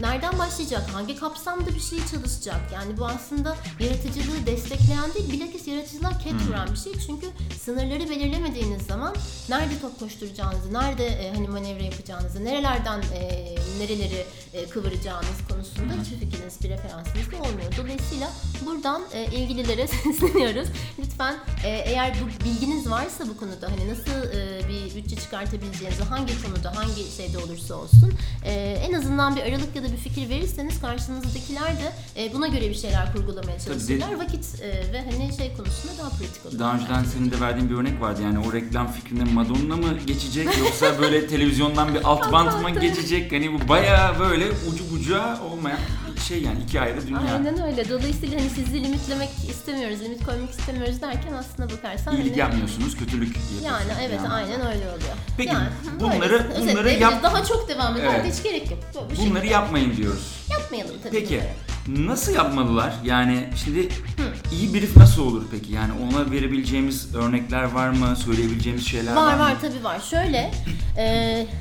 nereden 0.00 0.38
başlayacak? 0.38 0.90
Hangi 0.92 1.16
kapsamda 1.16 1.74
bir 1.74 1.80
şey 1.80 1.98
çalışacak? 2.12 2.60
Yani 2.74 2.98
bu 2.98 3.06
aslında 3.06 3.56
yaratıcılığı 3.80 4.46
destekleyen 4.46 5.14
değil, 5.14 5.32
bilakis 5.32 5.68
yaratıcılığa 5.68 6.18
ket 6.18 6.34
vuran 6.48 6.68
bir 6.72 6.76
şey. 6.78 6.92
Çünkü 7.06 7.26
sınırları 7.64 8.10
belirlemediğiniz 8.10 8.82
zaman 8.82 9.14
nerede 9.48 9.80
top 9.80 9.98
koşturacağınızı, 10.00 10.72
nerede 10.72 11.06
e, 11.06 11.34
hani 11.34 11.48
manevra 11.48 11.84
yapacağınızı, 11.84 12.44
nerelerden 12.44 13.02
e, 13.14 13.54
nereleri 13.80 14.26
e, 14.54 14.66
kıvıracağınız 14.66 15.38
konusunda 15.50 15.92
hiçbir 16.02 16.18
fikriniz, 16.26 16.62
bir 16.62 16.68
referansınız 16.68 17.32
da 17.32 17.36
olmuyor. 17.36 17.76
Dolayısıyla 17.78 18.28
buradan 18.66 19.02
e, 19.12 19.24
ilgililere 19.24 19.86
sesleniyoruz. 20.04 20.68
Lütfen 20.98 21.36
e, 21.64 21.68
eğer 21.68 22.16
bu 22.22 22.44
bilginiz 22.44 22.90
varsa 22.90 23.28
bu 23.28 23.36
konuda 23.36 23.70
hani 23.70 23.90
nasıl 23.90 24.36
e, 24.36 24.68
bir 24.68 24.94
bütçe 24.94 25.16
çıkartabileceğinizi, 25.16 26.02
hangi 26.02 26.32
konuda, 26.56 26.76
hangi 26.76 27.16
şeyde 27.16 27.38
olursa 27.38 27.74
olsun 27.74 28.12
e, 28.44 28.52
en 28.88 28.92
azından 28.92 29.36
bir 29.36 29.42
aralık 29.42 29.76
ya 29.76 29.82
da 29.82 29.92
bir 29.92 29.96
fikir 29.96 30.28
verirseniz 30.28 30.80
karşınızdakiler 30.80 31.76
de 31.78 31.92
e, 32.16 32.32
buna 32.34 32.46
göre 32.48 32.68
bir 32.70 32.74
şeyler 32.74 33.12
kurgulamaya 33.12 33.58
çalışırlar. 33.58 34.14
Vakit 34.14 34.62
e, 34.62 34.92
ve 34.92 35.04
hani 35.10 35.36
şey 35.36 35.56
konusunda 35.56 35.92
daha 35.98 36.08
pratik 36.10 36.46
olur. 36.46 36.58
Daha 36.58 36.74
önceden 36.74 37.04
senin 37.04 37.30
de 37.30 37.40
verdiğin 37.40 37.70
bir 37.70 37.74
örnek 37.74 38.00
vardı 38.00 38.22
yani 38.22 38.38
o 38.38 38.52
reklam 38.52 38.92
fikrine 38.92 39.24
Madonna 39.24 39.76
mı 39.76 39.98
geçecek 40.06 40.58
yoksa 40.58 40.98
böyle 40.98 41.26
televizyondan 41.32 41.94
bir 41.94 42.04
alt 42.04 42.32
bant 42.32 42.62
mı 42.62 42.80
geçecek? 42.80 43.32
Hani 43.32 43.52
bu 43.52 43.68
bayağı 43.68 44.18
böyle 44.18 44.44
ucu 44.50 44.90
bucağı 44.92 45.42
olmayan 45.44 45.78
şey 46.28 46.42
yani 46.42 46.58
iki 46.64 46.80
ayrı 46.80 47.06
dünya. 47.06 47.18
Aynen 47.20 47.62
öyle. 47.66 47.88
Dolayısıyla 47.88 48.40
hani 48.40 48.50
sizi 48.50 48.84
limitlemek 48.84 49.28
istemiyoruz, 49.50 50.00
limit 50.00 50.24
koymak 50.26 50.50
istemiyoruz 50.50 51.00
derken 51.02 51.32
aslında 51.32 51.70
bakarsan 51.70 52.14
İyilik 52.16 52.30
hani- 52.30 52.38
yapmıyorsunuz, 52.40 52.96
kötülük 52.96 53.28
yapıyorsunuz. 53.36 53.62
Yani 53.64 53.92
evet 54.08 54.20
bir 54.24 54.30
aynen 54.30 54.60
öyle 54.60 54.84
oluyor. 54.88 55.16
Peki, 55.36 55.54
yani, 55.54 55.68
bunları- 56.00 56.46
bunları 56.60 56.90
yap- 56.92 57.22
Daha 57.22 57.44
çok 57.44 57.68
devam 57.68 57.96
eder 57.96 58.20
Evet. 58.20 58.34
hiç 58.36 58.42
gerek 58.42 58.70
yok. 58.70 58.78
Bu 58.94 58.98
Bunları 58.98 59.16
şekilde. 59.16 59.46
yapmayın 59.46 59.96
diyoruz. 59.96 60.44
yapmayalım 60.50 60.94
tabii 61.02 61.12
Peki 61.20 61.34
bunları. 61.34 61.75
Nasıl 61.88 62.34
yapmalılar? 62.34 62.94
Yani 63.04 63.48
şimdi 63.64 63.88
iyi 64.52 64.74
brief 64.74 64.96
nasıl 64.96 65.22
olur 65.22 65.42
peki? 65.50 65.72
Yani 65.72 65.92
ona 65.92 66.30
verebileceğimiz 66.30 67.14
örnekler 67.14 67.62
var 67.62 67.88
mı? 67.88 68.16
Söyleyebileceğimiz 68.16 68.86
şeyler 68.86 69.14
var, 69.14 69.26
Var 69.26 69.34
mı? 69.34 69.40
var 69.40 69.54
tabii 69.60 69.84
var. 69.84 70.00
Şöyle 70.00 70.50
e, 70.98 71.04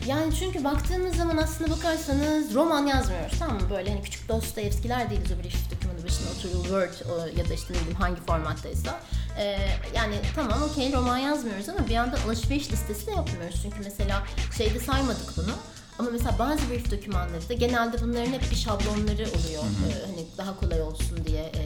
yani 0.07 0.35
çünkü 0.39 0.63
baktığımız 0.63 1.15
zaman 1.15 1.37
aslında 1.37 1.71
bakarsanız 1.71 2.53
roman 2.53 2.85
yazmıyoruz 2.87 3.39
tamam 3.39 3.55
mı? 3.55 3.69
Böyle 3.69 3.89
hani 3.89 4.01
küçük 4.03 4.29
Dostoyevskiler 4.29 5.09
değiliz 5.09 5.31
o 5.39 5.43
brief 5.43 5.71
dokümanı 5.71 6.03
başına 6.03 6.27
oturuyor 6.37 6.63
Word 6.63 7.09
o, 7.11 7.39
ya 7.39 7.49
da 7.49 7.53
işte 7.53 7.73
ne 7.73 7.77
bileyim 7.77 7.95
hangi 7.99 8.21
formattaysa. 8.27 8.99
E, 9.39 9.43
yani 9.95 10.15
tamam 10.35 10.63
okey 10.71 10.93
roman 10.93 11.17
yazmıyoruz 11.17 11.69
ama 11.69 11.87
bir 11.87 11.93
yandan 11.93 12.17
alışveriş 12.27 12.71
listesi 12.71 13.07
de 13.07 13.11
yapmıyoruz. 13.11 13.59
Çünkü 13.63 13.77
mesela 13.83 14.23
şeyde 14.57 14.79
saymadık 14.79 15.37
bunu. 15.37 15.51
Ama 15.99 16.09
mesela 16.11 16.39
bazı 16.39 16.69
brief 16.69 16.91
dokümanları 16.91 17.49
da 17.49 17.53
genelde 17.53 18.01
bunların 18.01 18.31
hep 18.31 18.51
bir 18.51 18.55
şablonları 18.55 19.23
oluyor. 19.29 19.63
Ee, 19.63 20.05
hani 20.05 20.25
daha 20.37 20.59
kolay 20.59 20.81
olsun 20.81 21.25
diye 21.25 21.41
e, 21.41 21.63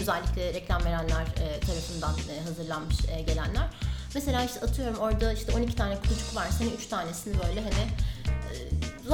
özellikle 0.00 0.54
reklam 0.54 0.84
verenler 0.84 1.22
e, 1.22 1.60
tarafından 1.60 2.14
e, 2.36 2.40
hazırlanmış 2.48 2.96
e, 3.08 3.22
gelenler. 3.22 3.68
Mesela 4.14 4.44
işte 4.44 4.60
atıyorum 4.60 4.98
orada 4.98 5.32
işte 5.32 5.52
12 5.52 5.76
tane 5.76 5.96
kutucuk 5.96 6.36
var. 6.36 6.46
Senin 6.58 6.76
3 6.76 6.86
tanesini 6.86 7.34
böyle 7.34 7.60
hani 7.60 7.88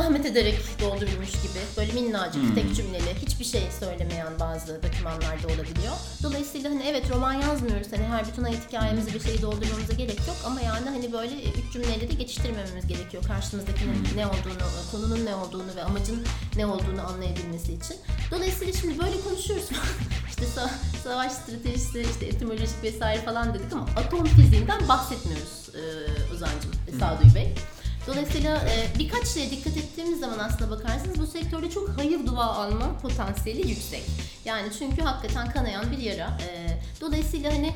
zahmet 0.03 0.27
ederek 0.27 0.59
doldurulmuş 0.81 1.33
gibi 1.33 1.61
böyle 1.77 1.93
minnacık 1.93 2.55
tek 2.55 2.77
cümleli 2.77 3.15
hiçbir 3.23 3.45
şey 3.45 3.63
söylemeyen 3.81 4.41
bazı 4.41 4.83
dokümanlarda 4.83 5.47
olabiliyor. 5.47 5.95
Dolayısıyla 6.23 6.71
hani 6.71 6.83
evet 6.87 7.11
roman 7.11 7.33
yazmıyoruz 7.33 7.87
hani 7.93 8.05
her 8.05 8.27
bütün 8.27 8.43
hayat 8.43 8.69
hikayemizi 8.69 9.15
bir 9.15 9.21
şeyi 9.21 9.43
doldurmamıza 9.43 9.93
gerek 9.93 10.19
yok 10.19 10.37
ama 10.47 10.61
yani 10.61 10.89
hani 10.89 11.13
böyle 11.13 11.35
üç 11.43 11.73
cümleyle 11.73 12.11
de 12.11 12.15
geçiştirmememiz 12.15 12.87
gerekiyor 12.87 13.23
karşımızdakinin 13.23 14.09
ne 14.17 14.27
olduğunu, 14.27 14.67
konunun 14.91 15.27
ne 15.27 15.35
olduğunu 15.35 15.77
ve 15.77 15.85
amacın 15.85 16.27
ne 16.57 16.67
olduğunu 16.67 17.09
anlayabilmesi 17.09 17.73
için. 17.73 17.97
Dolayısıyla 18.31 18.73
şimdi 18.73 18.99
böyle 18.99 19.21
konuşuyoruz. 19.21 19.69
işte 20.29 20.45
sa- 20.57 21.03
savaş 21.05 21.33
stratejisi, 21.33 22.07
işte 22.13 22.27
etimolojik 22.27 22.83
vesaire 22.83 23.21
falan 23.23 23.55
dedik 23.55 23.73
ama 23.73 23.87
atom 23.97 24.25
fiziğinden 24.25 24.89
bahsetmiyoruz 24.89 25.69
e, 25.75 25.83
Ozan'cığım, 26.35 26.73
e, 26.89 26.99
Sağduy 26.99 27.35
Bey. 27.35 27.55
Dolayısıyla 28.09 28.57
e, 28.57 28.99
birkaç 28.99 29.27
şeye 29.29 29.51
dikkat 29.51 29.77
ettiğimiz 29.77 30.21
zaman 30.21 30.39
aslında 30.39 30.71
bakarsanız 30.71 31.19
bu 31.19 31.27
sektörde 31.27 31.71
çok 31.71 31.89
hayır 31.97 32.27
dua 32.27 32.45
alma 32.45 32.99
potansiyeli 33.03 33.69
yüksek. 33.69 34.03
Yani 34.45 34.69
çünkü 34.79 35.03
hakikaten 35.03 35.51
kanayan 35.51 35.91
bir 35.91 35.99
yara. 35.99 36.39
E, 36.49 36.79
dolayısıyla 37.01 37.53
hani 37.53 37.75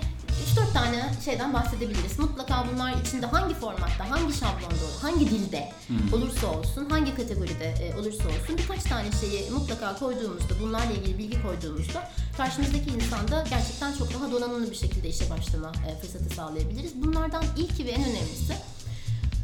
3-4 0.56 0.72
tane 0.72 1.12
şeyden 1.24 1.54
bahsedebiliriz. 1.54 2.18
Mutlaka 2.18 2.66
bunlar 2.72 2.94
içinde 3.06 3.26
hangi 3.26 3.54
formatta, 3.54 4.10
hangi 4.10 4.32
şablonda, 4.32 5.02
hangi 5.02 5.30
dilde 5.30 5.72
olursa 6.12 6.46
olsun, 6.46 6.86
hangi 6.90 7.14
kategoride 7.14 7.64
e, 7.64 8.00
olursa 8.00 8.24
olsun 8.28 8.58
birkaç 8.58 8.82
tane 8.82 9.08
şeyi 9.20 9.50
mutlaka 9.50 9.98
koyduğumuzda, 9.98 10.54
bunlarla 10.62 10.92
ilgili 10.92 11.18
bilgi 11.18 11.42
koyduğumuzda 11.42 12.10
karşımızdaki 12.36 12.90
insanda 12.90 13.44
gerçekten 13.50 13.92
çok 13.98 14.14
daha 14.14 14.32
donanımlı 14.32 14.70
bir 14.70 14.76
şekilde 14.76 15.08
işe 15.08 15.30
başlama 15.30 15.72
e, 15.88 16.00
fırsatı 16.00 16.34
sağlayabiliriz. 16.34 16.92
Bunlardan 17.02 17.44
ilki 17.56 17.86
ve 17.86 17.90
en 17.90 18.04
önemlisi 18.04 18.54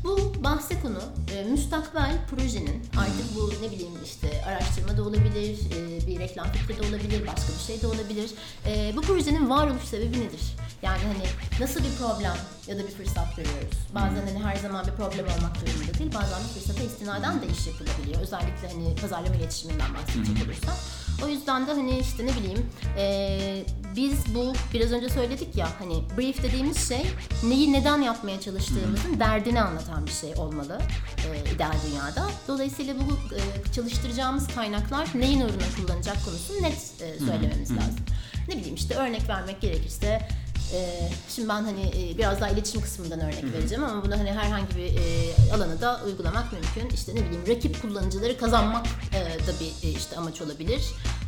bu 0.05 0.45
bahse 0.45 0.81
konu 0.81 1.03
e, 1.35 1.45
müstakbel 1.45 2.19
projenin 2.31 2.83
artık 2.99 3.37
bu 3.37 3.53
ne 3.63 3.71
bileyim 3.71 3.93
işte 4.05 4.45
araştırma 4.45 4.97
da 4.97 5.03
olabilir, 5.03 5.59
e, 5.77 6.07
bir 6.07 6.19
reklam 6.19 6.47
fikri 6.53 6.83
de 6.83 6.89
olabilir, 6.89 7.27
başka 7.27 7.53
bir 7.53 7.65
şey 7.67 7.83
de 7.83 7.87
olabilir. 7.87 8.31
E, 8.67 8.93
bu 8.97 9.01
projenin 9.01 9.51
varoluş 9.51 9.83
sebebi 9.83 10.21
nedir? 10.21 10.41
Yani 10.83 10.99
hani 10.99 11.25
nasıl 11.61 11.81
bir 11.81 11.97
problem 11.99 12.37
ya 12.67 12.79
da 12.79 12.83
bir 12.83 12.93
fırsat 12.93 13.37
görüyoruz? 13.37 13.79
Bazen 13.95 14.27
hani 14.27 14.45
her 14.45 14.57
zaman 14.57 14.87
bir 14.87 14.93
problem 14.93 15.25
olmak 15.25 15.55
durumunda 15.61 15.99
değil, 15.99 16.13
bazen 16.15 16.41
bir 16.45 16.61
fırsata 16.61 16.83
istinaden 16.83 17.43
de 17.43 17.47
iş 17.47 17.67
yapılabiliyor. 17.67 18.21
Özellikle 18.23 18.73
hani 18.73 18.95
pazarlama 18.95 19.35
iletişiminden 19.35 19.95
bahsedecek 19.95 20.47
olursak. 20.47 20.75
O 21.25 21.29
yüzden 21.29 21.67
de 21.67 21.73
hani 21.73 21.99
işte 21.99 22.27
ne 22.27 22.31
bileyim 22.31 22.67
e, 22.99 23.65
biz 23.97 24.35
bu 24.35 24.53
biraz 24.75 24.93
önce 24.93 25.09
söyledik 25.09 25.57
ya 25.57 25.69
hani 25.79 26.03
brief 26.19 26.43
dediğimiz 26.43 26.89
şey 26.89 27.07
neyi 27.45 27.73
neden 27.73 28.03
yapmaya 28.03 28.41
çalıştığımızın 28.41 29.21
derdini 29.21 29.63
anlatan 29.63 30.07
bir 30.07 30.13
şey 30.13 30.35
olmalı 30.37 30.79
e, 31.27 31.55
ideal 31.55 31.75
dünyada. 31.87 32.31
Dolayısıyla 32.49 32.95
bu 32.95 33.35
e, 33.35 33.73
çalıştıracağımız 33.73 34.47
kaynaklar 34.55 35.09
neyin 35.15 35.41
uğruna 35.41 35.67
kullanacak 35.77 36.25
konusunu 36.25 36.63
net 36.63 37.03
e, 37.03 37.19
söylememiz 37.19 37.71
lazım. 37.71 38.05
Ne 38.49 38.57
bileyim 38.57 38.75
işte 38.75 38.95
örnek 38.95 39.29
vermek 39.29 39.61
gerekirse 39.61 40.29
e, 40.75 41.11
şimdi 41.29 41.49
ben 41.49 41.63
hani 41.63 41.83
e, 41.83 42.19
biraz 42.19 42.41
daha 42.41 42.51
iletişim 42.51 42.81
kısmından 42.81 43.21
örnek 43.21 43.45
vereceğim 43.45 43.85
ama 43.85 44.05
bunu 44.05 44.19
hani 44.19 44.33
herhangi 44.33 44.77
bir 44.77 44.87
e, 44.87 45.55
alanı 45.55 45.81
da 45.81 46.01
uygulamak 46.07 46.53
mümkün. 46.53 46.95
İşte 46.95 47.15
ne 47.15 47.25
bileyim 47.25 47.47
rakip 47.49 47.83
kullanıcıları 47.83 48.39
kazanmak 48.39 48.87
e, 48.87 49.47
da 49.47 49.53
bir 49.61 49.89
e, 49.89 49.91
işte 49.91 50.17
amaç 50.17 50.41
olabilir. 50.41 50.83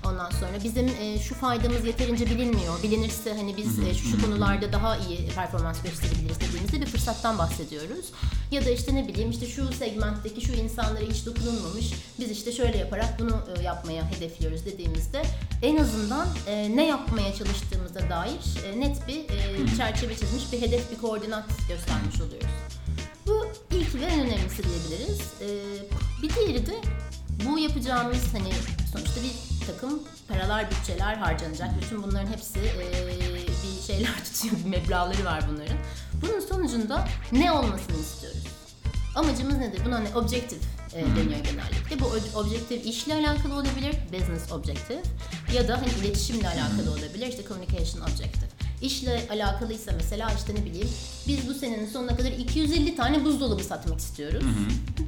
Ondan 0.07 0.31
sonra 0.31 0.65
bizim 0.65 0.89
e, 0.89 1.19
şu 1.19 1.35
faydamız 1.35 1.85
yeterince 1.87 2.27
bilinmiyor. 2.27 2.83
Bilinirse 2.83 3.35
hani 3.35 3.57
biz 3.57 3.79
e, 3.79 3.95
şu, 3.95 4.09
şu 4.09 4.23
konularda 4.23 4.73
daha 4.73 4.97
iyi 4.97 5.29
performans 5.29 5.83
gösterebiliriz 5.83 6.41
dediğimizde 6.41 6.81
bir 6.81 6.87
fırsattan 6.87 7.39
bahsediyoruz. 7.39 8.13
Ya 8.51 8.65
da 8.65 8.71
işte 8.71 8.95
ne 8.95 9.09
bileyim 9.09 9.31
işte 9.31 9.47
şu 9.47 9.73
segmentteki 9.73 10.41
şu 10.41 10.53
insanlara 10.53 11.05
hiç 11.05 11.27
dokunulmamış. 11.27 11.93
Biz 12.19 12.31
işte 12.31 12.53
şöyle 12.53 12.79
yaparak 12.79 13.19
bunu 13.19 13.41
e, 13.59 13.63
yapmaya 13.63 14.11
hedefliyoruz 14.11 14.65
dediğimizde 14.65 15.23
en 15.63 15.77
azından 15.77 16.29
e, 16.47 16.77
ne 16.77 16.87
yapmaya 16.87 17.35
çalıştığımıza 17.35 18.01
dair 18.11 18.41
e, 18.67 18.81
net 18.81 19.09
bir 19.09 19.30
e, 19.33 19.77
çerçeve 19.77 20.17
çizmiş 20.17 20.53
bir 20.53 20.61
hedef, 20.61 20.91
bir 20.93 20.99
koordinat 20.99 21.45
göstermiş 21.69 22.21
oluyoruz. 22.21 22.49
Bu 23.27 23.47
ilk 23.71 23.95
ve 23.95 24.05
en 24.05 24.21
önemlisi 24.21 24.63
diyebiliriz. 24.65 25.21
E, 25.41 25.49
bir 26.23 26.35
diğeri 26.35 26.67
de 26.67 26.75
bu 27.47 27.59
yapacağımız 27.59 28.35
hani 28.35 28.53
sonuçta 28.93 29.21
bir 29.23 29.67
takım 29.67 30.03
paralar, 30.29 30.71
bütçeler 30.71 31.15
harcanacak. 31.15 31.69
Bütün 31.83 32.03
bunların 32.03 32.27
hepsi 32.33 32.59
e, 32.59 33.07
bir 33.63 33.83
şeyler 33.87 34.25
tutuyor, 34.25 34.55
bir 34.65 34.69
meblağları 34.69 35.25
var 35.25 35.45
bunların. 35.53 35.77
Bunun 36.23 36.41
sonucunda 36.41 37.09
ne 37.33 37.53
olmasını 37.53 38.01
istiyoruz? 38.01 38.45
Amacımız 39.17 39.57
nedir? 39.59 39.81
Buna 39.85 39.99
ne? 39.99 40.17
Objective 40.17 40.61
e, 40.95 41.01
deniyor 41.01 41.45
genellikle. 41.45 42.01
Bu 42.01 42.05
ob- 42.05 42.35
objective 42.35 42.81
işle 42.83 43.15
alakalı 43.15 43.55
olabilir, 43.55 43.97
business 44.13 44.53
objective 44.53 45.03
ya 45.55 45.69
da 45.69 45.77
hani 45.81 45.89
iletişimle 46.05 46.49
alakalı 46.49 46.91
olabilir, 46.91 47.27
işte 47.27 47.45
communication 47.49 48.03
objective. 48.03 48.40
İşle 48.83 49.29
alakalıysa 49.33 49.93
mesela 49.97 50.31
işte 50.37 50.55
ne 50.55 50.65
bileyim 50.65 50.89
biz 51.29 51.49
bu 51.49 51.55
senenin 51.55 51.87
sonuna 51.87 52.17
kadar 52.17 52.31
250 52.33 52.97
tane 52.97 53.25
buzdolabı 53.25 53.65
satmak 53.65 54.01
istiyoruz. 54.01 54.45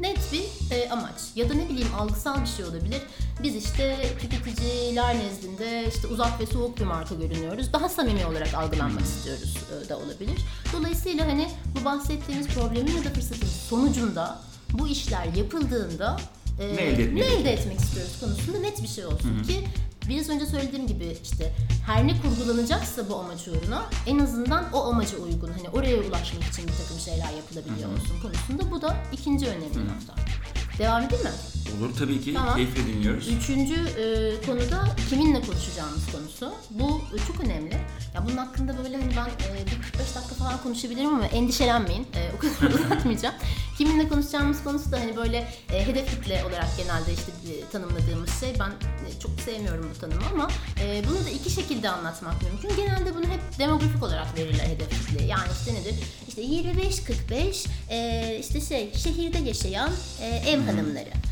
Net 0.00 0.18
bir 0.32 0.74
e, 0.76 0.90
amaç. 0.90 1.14
Ya 1.36 1.48
da 1.50 1.54
ne 1.54 1.68
bileyim 1.68 1.94
algısal 1.98 2.40
bir 2.42 2.46
şey 2.46 2.64
olabilir. 2.64 3.02
Biz 3.42 3.56
işte 3.56 3.96
tüketiciler 4.20 5.16
nezdinde 5.18 5.84
işte 5.94 6.06
uzak 6.06 6.40
ve 6.40 6.46
soğuk 6.46 6.78
bir 6.80 6.84
marka 6.84 7.14
görünüyoruz. 7.14 7.72
Daha 7.72 7.88
samimi 7.88 8.26
olarak 8.26 8.54
algılanmak 8.54 9.02
istiyoruz 9.02 9.56
e, 9.86 9.88
da 9.88 9.96
olabilir. 9.98 10.38
Dolayısıyla 10.72 11.26
hani 11.28 11.48
bu 11.80 11.84
bahsettiğimiz 11.84 12.46
problemin 12.46 12.96
ya 12.96 13.04
da 13.04 13.08
fırsatın 13.10 13.48
sonucunda 13.68 14.38
bu 14.72 14.88
işler 14.88 15.24
yapıldığında 15.36 16.20
e, 16.60 16.76
Ne 16.76 16.80
elde 16.82 17.02
etmek 17.02 17.28
ne 17.28 17.34
elde 17.34 17.52
etmek 17.52 17.80
istiyoruz 17.80 18.12
konusunda 18.20 18.58
net 18.58 18.82
bir 18.82 18.88
şey 18.88 19.06
olsun 19.06 19.42
ki 19.42 19.64
biraz 20.08 20.28
önce 20.28 20.46
söylediğim 20.46 20.86
gibi 20.86 21.16
işte 21.22 21.52
her 21.86 22.06
ne 22.06 22.12
kurgulanacaksa 22.20 23.08
bu 23.08 23.16
amaç 23.16 23.48
uğruna 23.48 23.82
en 24.06 24.18
azından 24.18 24.72
o 24.72 24.84
amaca 24.84 25.18
uygun 25.18 25.52
hani 25.52 25.68
oraya 25.68 25.96
ulaşmak 25.96 26.44
için 26.44 26.68
bir 26.68 26.72
takım 26.72 26.98
şeyler 26.98 27.30
yapılabiliyor 27.36 27.92
olsun 27.92 28.20
konusunda 28.22 28.70
bu 28.70 28.82
da 28.82 28.96
ikinci 29.12 29.46
önemli 29.46 29.88
nokta. 29.88 30.14
Devam 30.78 31.02
edeyim 31.02 31.24
mi? 31.24 31.30
Olur 31.78 31.90
tabii 31.98 32.20
ki. 32.20 32.34
Tamam. 32.34 32.54
Keyifle 32.54 32.86
dinliyoruz. 32.86 33.28
Üçüncü 33.28 33.74
e, 33.74 34.46
konuda 34.46 34.96
kiminle 35.10 35.40
konuşacağımız 35.40 36.12
konusu. 36.12 36.54
Bu 36.70 37.00
e, 37.14 37.18
çok 37.26 37.40
önemli. 37.40 37.74
Ya 38.14 38.24
bunun 38.26 38.36
hakkında 38.36 38.78
böyle 38.84 38.96
hani 38.96 39.12
ben 39.16 39.26
e, 39.56 39.66
bir 39.66 39.82
45 39.82 40.14
dakika 40.14 40.34
falan 40.34 40.62
konuşabilirim 40.62 41.14
ama 41.14 41.26
endişelenmeyin. 41.26 42.02
E, 42.14 42.30
o 42.36 42.38
kadar 42.38 42.74
uzatmayacağım. 42.84 43.34
Kiminle 43.78 44.08
konuşacağımız 44.08 44.64
konusu 44.64 44.92
da 44.92 45.00
hani 45.00 45.16
böyle 45.16 45.48
e, 45.72 45.86
hedef 45.86 46.10
kitle 46.10 46.44
olarak 46.44 46.76
genelde 46.76 47.12
işte 47.12 47.32
e, 47.52 47.70
tanımladığımız 47.72 48.40
şey. 48.40 48.54
Ben 48.60 48.70
e, 48.70 49.20
çok 49.20 49.40
sevmiyorum 49.40 49.90
bu 49.94 49.98
tanımı 50.00 50.22
ama 50.32 50.48
e, 50.84 51.02
bunu 51.08 51.26
da 51.26 51.30
iki 51.30 51.50
şekilde 51.50 51.88
anlatmak 51.90 52.34
mümkün. 52.42 52.76
Genelde 52.76 53.14
bunu 53.14 53.24
hep 53.24 53.58
demografik 53.58 54.02
olarak 54.02 54.38
verirler 54.38 54.64
hedef 54.66 55.06
kitle. 55.08 55.24
Yani 55.24 55.48
işte 55.60 55.74
nedir? 55.74 55.94
İşte 56.28 56.42
25-45 56.42 57.66
e, 57.90 58.38
işte 58.40 58.60
şey 58.60 58.92
şehirde 58.94 59.38
yaşayan 59.38 59.90
e, 60.20 60.26
ev 60.26 60.60
hanımları. 60.60 61.31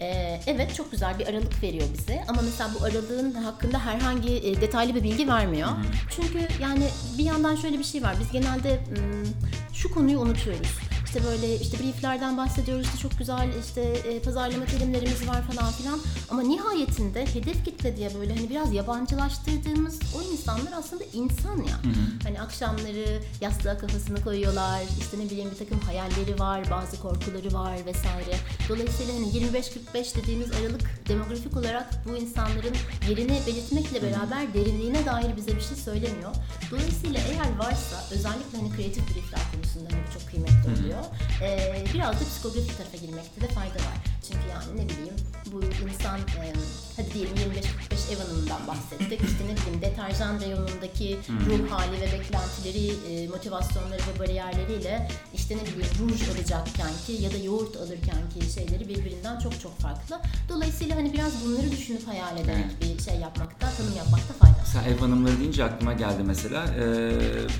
Ee, 0.00 0.40
evet 0.46 0.74
çok 0.74 0.90
güzel 0.90 1.18
bir 1.18 1.26
aralık 1.26 1.62
veriyor 1.62 1.86
bize 1.98 2.24
ama 2.28 2.42
mesela 2.42 2.70
bu 2.80 2.84
aralığın 2.84 3.32
hakkında 3.32 3.86
herhangi 3.86 4.36
e, 4.36 4.60
detaylı 4.60 4.94
bir 4.94 5.02
bilgi 5.02 5.28
vermiyor. 5.28 5.68
Çünkü 6.10 6.48
yani 6.62 6.84
bir 7.18 7.24
yandan 7.24 7.56
şöyle 7.56 7.78
bir 7.78 7.84
şey 7.84 8.02
var. 8.02 8.16
Biz 8.20 8.32
genelde 8.32 8.80
hmm, 8.86 9.24
şu 9.72 9.94
konuyu 9.94 10.18
unutuyoruz. 10.18 10.87
İşte 11.08 11.24
böyle 11.24 11.60
işte 11.60 11.78
brieflerden 11.78 12.36
bahsediyoruz 12.36 12.86
işte 12.86 12.98
çok 12.98 13.18
güzel 13.18 13.48
işte 13.64 13.80
e, 13.80 14.20
pazarlama 14.22 14.64
terimlerimiz 14.64 15.28
var 15.28 15.42
falan 15.42 15.72
filan 15.72 16.00
ama 16.30 16.42
nihayetinde 16.42 17.26
hedef 17.34 17.64
kitle 17.64 17.96
diye 17.96 18.14
böyle 18.20 18.36
hani 18.36 18.50
biraz 18.50 18.72
yabancılaştırdığımız 18.72 19.98
o 20.18 20.22
insanlar 20.32 20.72
aslında 20.78 21.04
insan 21.12 21.56
ya. 21.56 21.76
Hani 22.22 22.40
akşamları 22.40 23.22
yastığa 23.40 23.78
kafasını 23.78 24.24
koyuyorlar 24.24 24.82
işte 24.98 25.18
ne 25.18 25.24
bileyim 25.24 25.50
bir 25.50 25.56
takım 25.56 25.80
hayalleri 25.80 26.38
var 26.38 26.70
bazı 26.70 27.00
korkuları 27.00 27.54
var 27.54 27.76
vesaire. 27.86 28.36
Dolayısıyla 28.68 29.14
hani 29.14 29.26
25-45 29.26 30.22
dediğimiz 30.22 30.52
aralık 30.52 31.08
demografik 31.08 31.56
olarak 31.56 31.86
bu 32.08 32.16
insanların 32.16 32.76
yerini 33.08 33.40
belirtmekle 33.46 34.02
beraber 34.02 34.54
derinliğine 34.54 35.06
dair 35.06 35.36
bize 35.36 35.56
bir 35.56 35.60
şey 35.60 35.76
söylemiyor. 35.76 36.34
Dolayısıyla 36.70 37.20
eğer 37.20 37.58
varsa 37.58 37.96
özellikle 38.10 38.58
hani 38.58 38.70
kreatif 38.76 39.14
briefler 39.14 39.40
konusunda 39.54 39.88
hani 39.92 40.02
çok 40.14 40.30
kıymetli 40.30 40.80
oluyor. 40.80 40.97
Ee, 41.42 41.84
biraz 41.94 42.14
da 42.20 42.24
psikografik 42.24 42.76
tarafa 42.78 42.96
girmekte 42.96 43.40
de 43.40 43.48
fayda 43.48 43.74
var. 43.74 43.98
Çünkü 44.26 44.48
yani 44.50 44.76
ne 44.80 44.88
bileyim 44.88 45.16
bu 45.52 45.62
insan 45.88 46.18
e, 46.20 46.52
hadi 46.96 47.14
diyelim 47.14 47.36
25-45 47.36 47.87
ev 48.12 48.18
hanımından 48.18 48.66
bahsettik. 48.66 49.20
İşte 49.28 49.44
ne 49.44 49.56
bileyim 49.56 49.82
deterjan 49.82 50.40
reyonundaki 50.40 51.18
ruh 51.46 51.70
hali 51.70 51.96
ve 52.00 52.06
beklentileri, 52.12 52.86
e, 53.10 53.28
motivasyonları 53.28 54.02
ve 54.08 54.18
bariyerleriyle 54.20 55.08
işte 55.34 55.56
ne 55.56 55.62
bileyim 55.62 55.92
ruj 56.00 56.22
alacakken 56.28 56.90
ki 57.06 57.12
ya 57.12 57.32
da 57.32 57.36
yoğurt 57.36 57.76
alırken 57.76 58.22
ki 58.34 58.52
şeyleri 58.54 58.88
birbirinden 58.88 59.38
çok 59.38 59.60
çok 59.60 59.78
farklı. 59.78 60.20
Dolayısıyla 60.48 60.96
hani 60.96 61.12
biraz 61.12 61.32
bunları 61.44 61.70
düşünüp 61.70 62.08
hayal 62.08 62.38
ederek 62.38 62.66
bir 62.82 63.02
şey 63.02 63.14
yapmakta, 63.20 63.70
tanım 63.76 63.96
yapmakta 63.96 64.34
fayda. 64.34 64.58
Sen 64.72 64.84
ev 64.84 64.98
hanımları 64.98 65.40
deyince 65.40 65.64
aklıma 65.64 65.92
geldi 65.92 66.22
mesela. 66.26 66.64
Ee, 66.64 67.12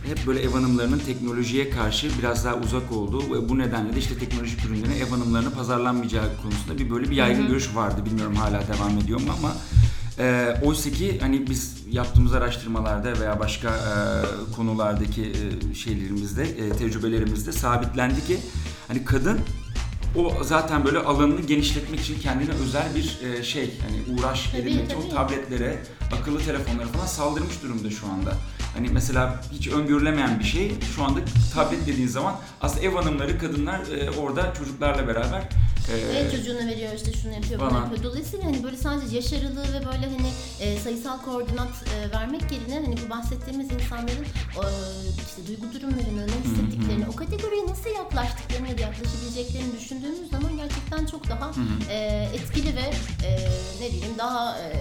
hep 0.07 0.27
böyle 0.27 0.41
ev 0.43 0.51
hanımlarının 0.51 0.99
teknolojiye 0.99 1.71
karşı 1.71 2.11
biraz 2.19 2.45
daha 2.45 2.55
uzak 2.55 2.93
olduğu 2.93 3.35
ve 3.35 3.49
bu 3.49 3.59
nedenle 3.59 3.95
de 3.95 3.99
işte 3.99 4.19
teknolojik 4.19 4.65
ürünlerin 4.65 5.01
ev 5.01 5.09
hanımlarına 5.09 5.51
pazarlanmayacağı 5.51 6.25
konusunda 6.43 6.79
bir 6.79 6.91
böyle 6.91 7.11
bir 7.11 7.17
yaygın 7.17 7.49
görüş 7.49 7.75
vardı. 7.75 8.05
Bilmiyorum 8.07 8.35
hala 8.35 8.63
devam 8.69 8.99
ediyor 8.99 9.21
mu 9.21 9.33
ama 9.39 9.53
e, 10.19 10.57
oysa 10.63 10.91
ki 10.91 11.19
hani 11.21 11.47
biz 11.47 11.77
yaptığımız 11.91 12.35
araştırmalarda 12.35 13.21
veya 13.21 13.41
başka 13.41 13.69
e, 13.69 14.53
konulardaki 14.57 15.33
e, 15.71 15.75
şeylerimizde, 15.75 16.43
e, 16.43 16.71
tecrübelerimizde 16.71 17.53
sabitlendi 17.53 18.27
ki 18.27 18.39
hani 18.89 19.05
kadın 19.05 19.41
o 20.17 20.45
zaten 20.45 20.85
böyle 20.85 20.99
alanını 20.99 21.41
genişletmek 21.41 22.01
için 22.01 22.21
kendine 22.21 22.51
özel 22.51 22.87
bir 22.95 23.19
e, 23.29 23.43
şey 23.43 23.71
hani 23.81 24.19
uğraş 24.19 24.55
edinmek 24.55 24.85
için 24.85 24.97
o 24.97 25.15
tabletlere, 25.15 25.83
akıllı 26.21 26.39
telefonlara 26.39 26.87
falan 26.87 27.07
saldırmış 27.07 27.63
durumda 27.63 27.91
şu 27.91 28.07
anda. 28.07 28.33
Hani 28.75 28.89
mesela 28.89 29.41
hiç 29.53 29.69
öngörülemeyen 29.69 30.39
bir 30.39 30.45
şey. 30.45 30.73
Şu 30.97 31.05
anda 31.05 31.21
tablet 31.55 31.87
dediğin 31.87 32.09
zaman 32.09 32.37
aslında 32.61 32.83
ev 32.87 32.93
hanımları, 32.95 33.39
kadınlar 33.39 33.81
e, 33.81 34.11
orada 34.11 34.55
çocuklarla 34.59 35.09
beraber 35.09 35.41
e, 35.41 35.95
Evet 36.17 36.33
çocuğuna 36.37 36.67
veriyor 36.67 36.93
işte 36.97 37.13
şunu 37.13 37.33
yapıyor 37.33 37.61
bunu 37.61 37.79
yapıyor. 37.79 38.03
Dolayısıyla 38.03 38.45
hani 38.47 38.63
böyle 38.65 38.77
sadece 38.77 39.17
yaş 39.17 39.33
aralığı 39.33 39.63
ve 39.73 39.87
böyle 39.87 40.07
hani 40.17 40.31
e, 40.61 40.79
sayısal 40.79 41.19
koordinat 41.23 41.69
e, 41.97 42.13
vermek 42.15 42.43
yerine 42.53 42.75
hani 42.75 42.97
bu 43.07 43.11
bahsettiğimiz 43.11 43.73
insanların 43.73 44.25
e, 44.25 44.65
işte 45.29 45.47
duygu 45.47 45.75
durumlarını, 45.75 46.27
ne 46.27 46.51
hissettiklerini, 46.51 47.05
o 47.13 47.17
kategoriye 47.17 47.67
nasıl 47.67 47.91
yaklaştıklarını 47.91 48.69
ya 48.69 48.79
da 48.79 48.83
yaklaşabileceklerini 48.83 49.73
düşündüğümüz 49.81 50.31
zaman 50.31 50.57
gerçekten 50.57 51.07
çok 51.07 51.29
daha 51.29 51.51
e, 51.91 52.29
etkili 52.35 52.77
ve 52.77 52.91
e, 53.27 53.51
ne 53.81 53.87
bileyim 53.89 54.19
daha 54.19 54.59
e, 54.59 54.73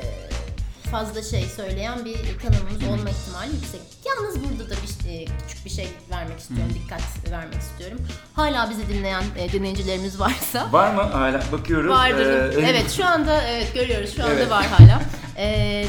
fazla 0.91 1.23
şey 1.23 1.45
söyleyen 1.45 2.05
bir 2.05 2.15
tanımımız 2.39 2.83
olma 2.83 3.09
ihtimali 3.09 3.51
yüksek. 3.55 3.81
Yalnız 4.05 4.43
burada 4.43 4.69
da 4.69 4.73
bir 4.73 5.09
e, 5.09 5.25
küçük 5.25 5.65
bir 5.65 5.69
şey 5.69 5.87
vermek 6.11 6.39
istiyorum, 6.39 6.73
dikkat 6.83 7.01
vermek 7.31 7.61
istiyorum. 7.61 7.99
Hala 8.33 8.69
bizi 8.69 8.89
dinleyen 8.89 9.23
e, 9.37 9.51
dinleyicilerimiz 9.51 10.19
varsa 10.19 10.71
var 10.73 10.93
mı? 10.93 11.01
Hala 11.01 11.43
bakıyoruz. 11.51 11.91
Vardır. 11.91 12.53
Ee, 12.57 12.69
evet 12.69 12.91
şu 12.91 13.05
anda 13.05 13.41
evet 13.43 13.73
görüyoruz 13.73 14.15
şu 14.15 14.23
anda 14.23 14.33
Evet. 14.33 14.49
var 14.49 14.65
hala. 14.65 15.01
Ee, 15.37 15.85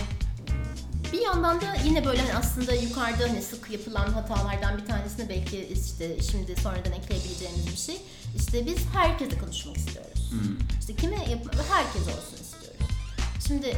bir 1.13 1.21
yandan 1.21 1.61
da 1.61 1.65
yine 1.85 2.05
böyle 2.05 2.21
hani 2.21 2.35
aslında 2.35 2.73
yukarıda 2.73 3.23
hani 3.29 3.43
sık 3.43 3.71
yapılan 3.71 4.07
hatalardan 4.13 4.79
bir 4.79 4.87
tanesini 4.87 5.29
belki 5.29 5.69
işte 5.73 6.23
şimdi 6.23 6.61
sonradan 6.61 6.93
ekleyebileceğimiz 6.93 7.67
bir 7.73 7.77
şey. 7.77 7.97
İşte 8.37 8.67
biz 8.67 8.79
herkese 8.95 9.39
konuşmak 9.39 9.77
istiyoruz. 9.77 10.33
İşte 10.81 10.95
kime 10.97 11.17
yap- 11.17 11.55
herkes 11.73 12.03
olsun 12.03 12.37
istiyoruz. 12.43 12.81
Şimdi 13.49 13.77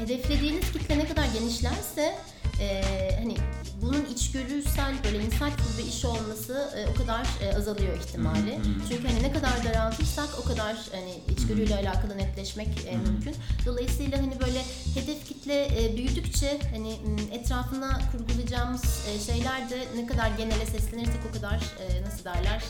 hedeflediğiniz 0.00 0.72
kitle 0.72 0.98
ne 0.98 1.08
kadar 1.08 1.24
genişlerse 1.38 2.14
e, 2.60 2.82
hani 3.18 3.36
bunun 3.82 4.04
içgörüsel 4.04 4.94
böyle 5.04 5.24
insightful 5.24 5.78
bir 5.78 5.88
iş 5.88 6.04
olması 6.04 6.70
e, 6.76 6.90
o 6.90 6.94
kadar 6.94 7.26
e, 7.42 7.56
azalıyor 7.56 7.98
ihtimali. 7.98 8.58
Çünkü 8.88 9.08
hani 9.08 9.22
ne 9.22 9.32
kadar 9.32 9.64
daraltırsak 9.64 10.28
o 10.40 10.44
kadar 10.44 10.76
hani 10.92 11.20
içgörüyle 11.36 11.74
alakalı 11.74 12.18
netleşmek 12.18 12.68
e, 12.88 12.96
mümkün. 12.96 13.34
Dolayısıyla 13.66 14.18
hani 14.18 14.40
böyle 14.40 14.62
hedef 14.94 15.28
kitle 15.28 15.84
e, 15.84 15.96
büyüdükçe 15.96 16.58
hani 16.74 16.96
etrafına 17.32 18.00
kurgulayacağımız 18.12 18.84
e, 18.84 19.32
şeyler 19.32 19.70
de 19.70 19.84
ne 19.96 20.06
kadar 20.06 20.30
genele 20.30 20.66
seslenirsek 20.66 21.20
o 21.30 21.32
kadar 21.32 21.54
e, 21.56 22.02
nasıl 22.02 22.24
derler 22.24 22.62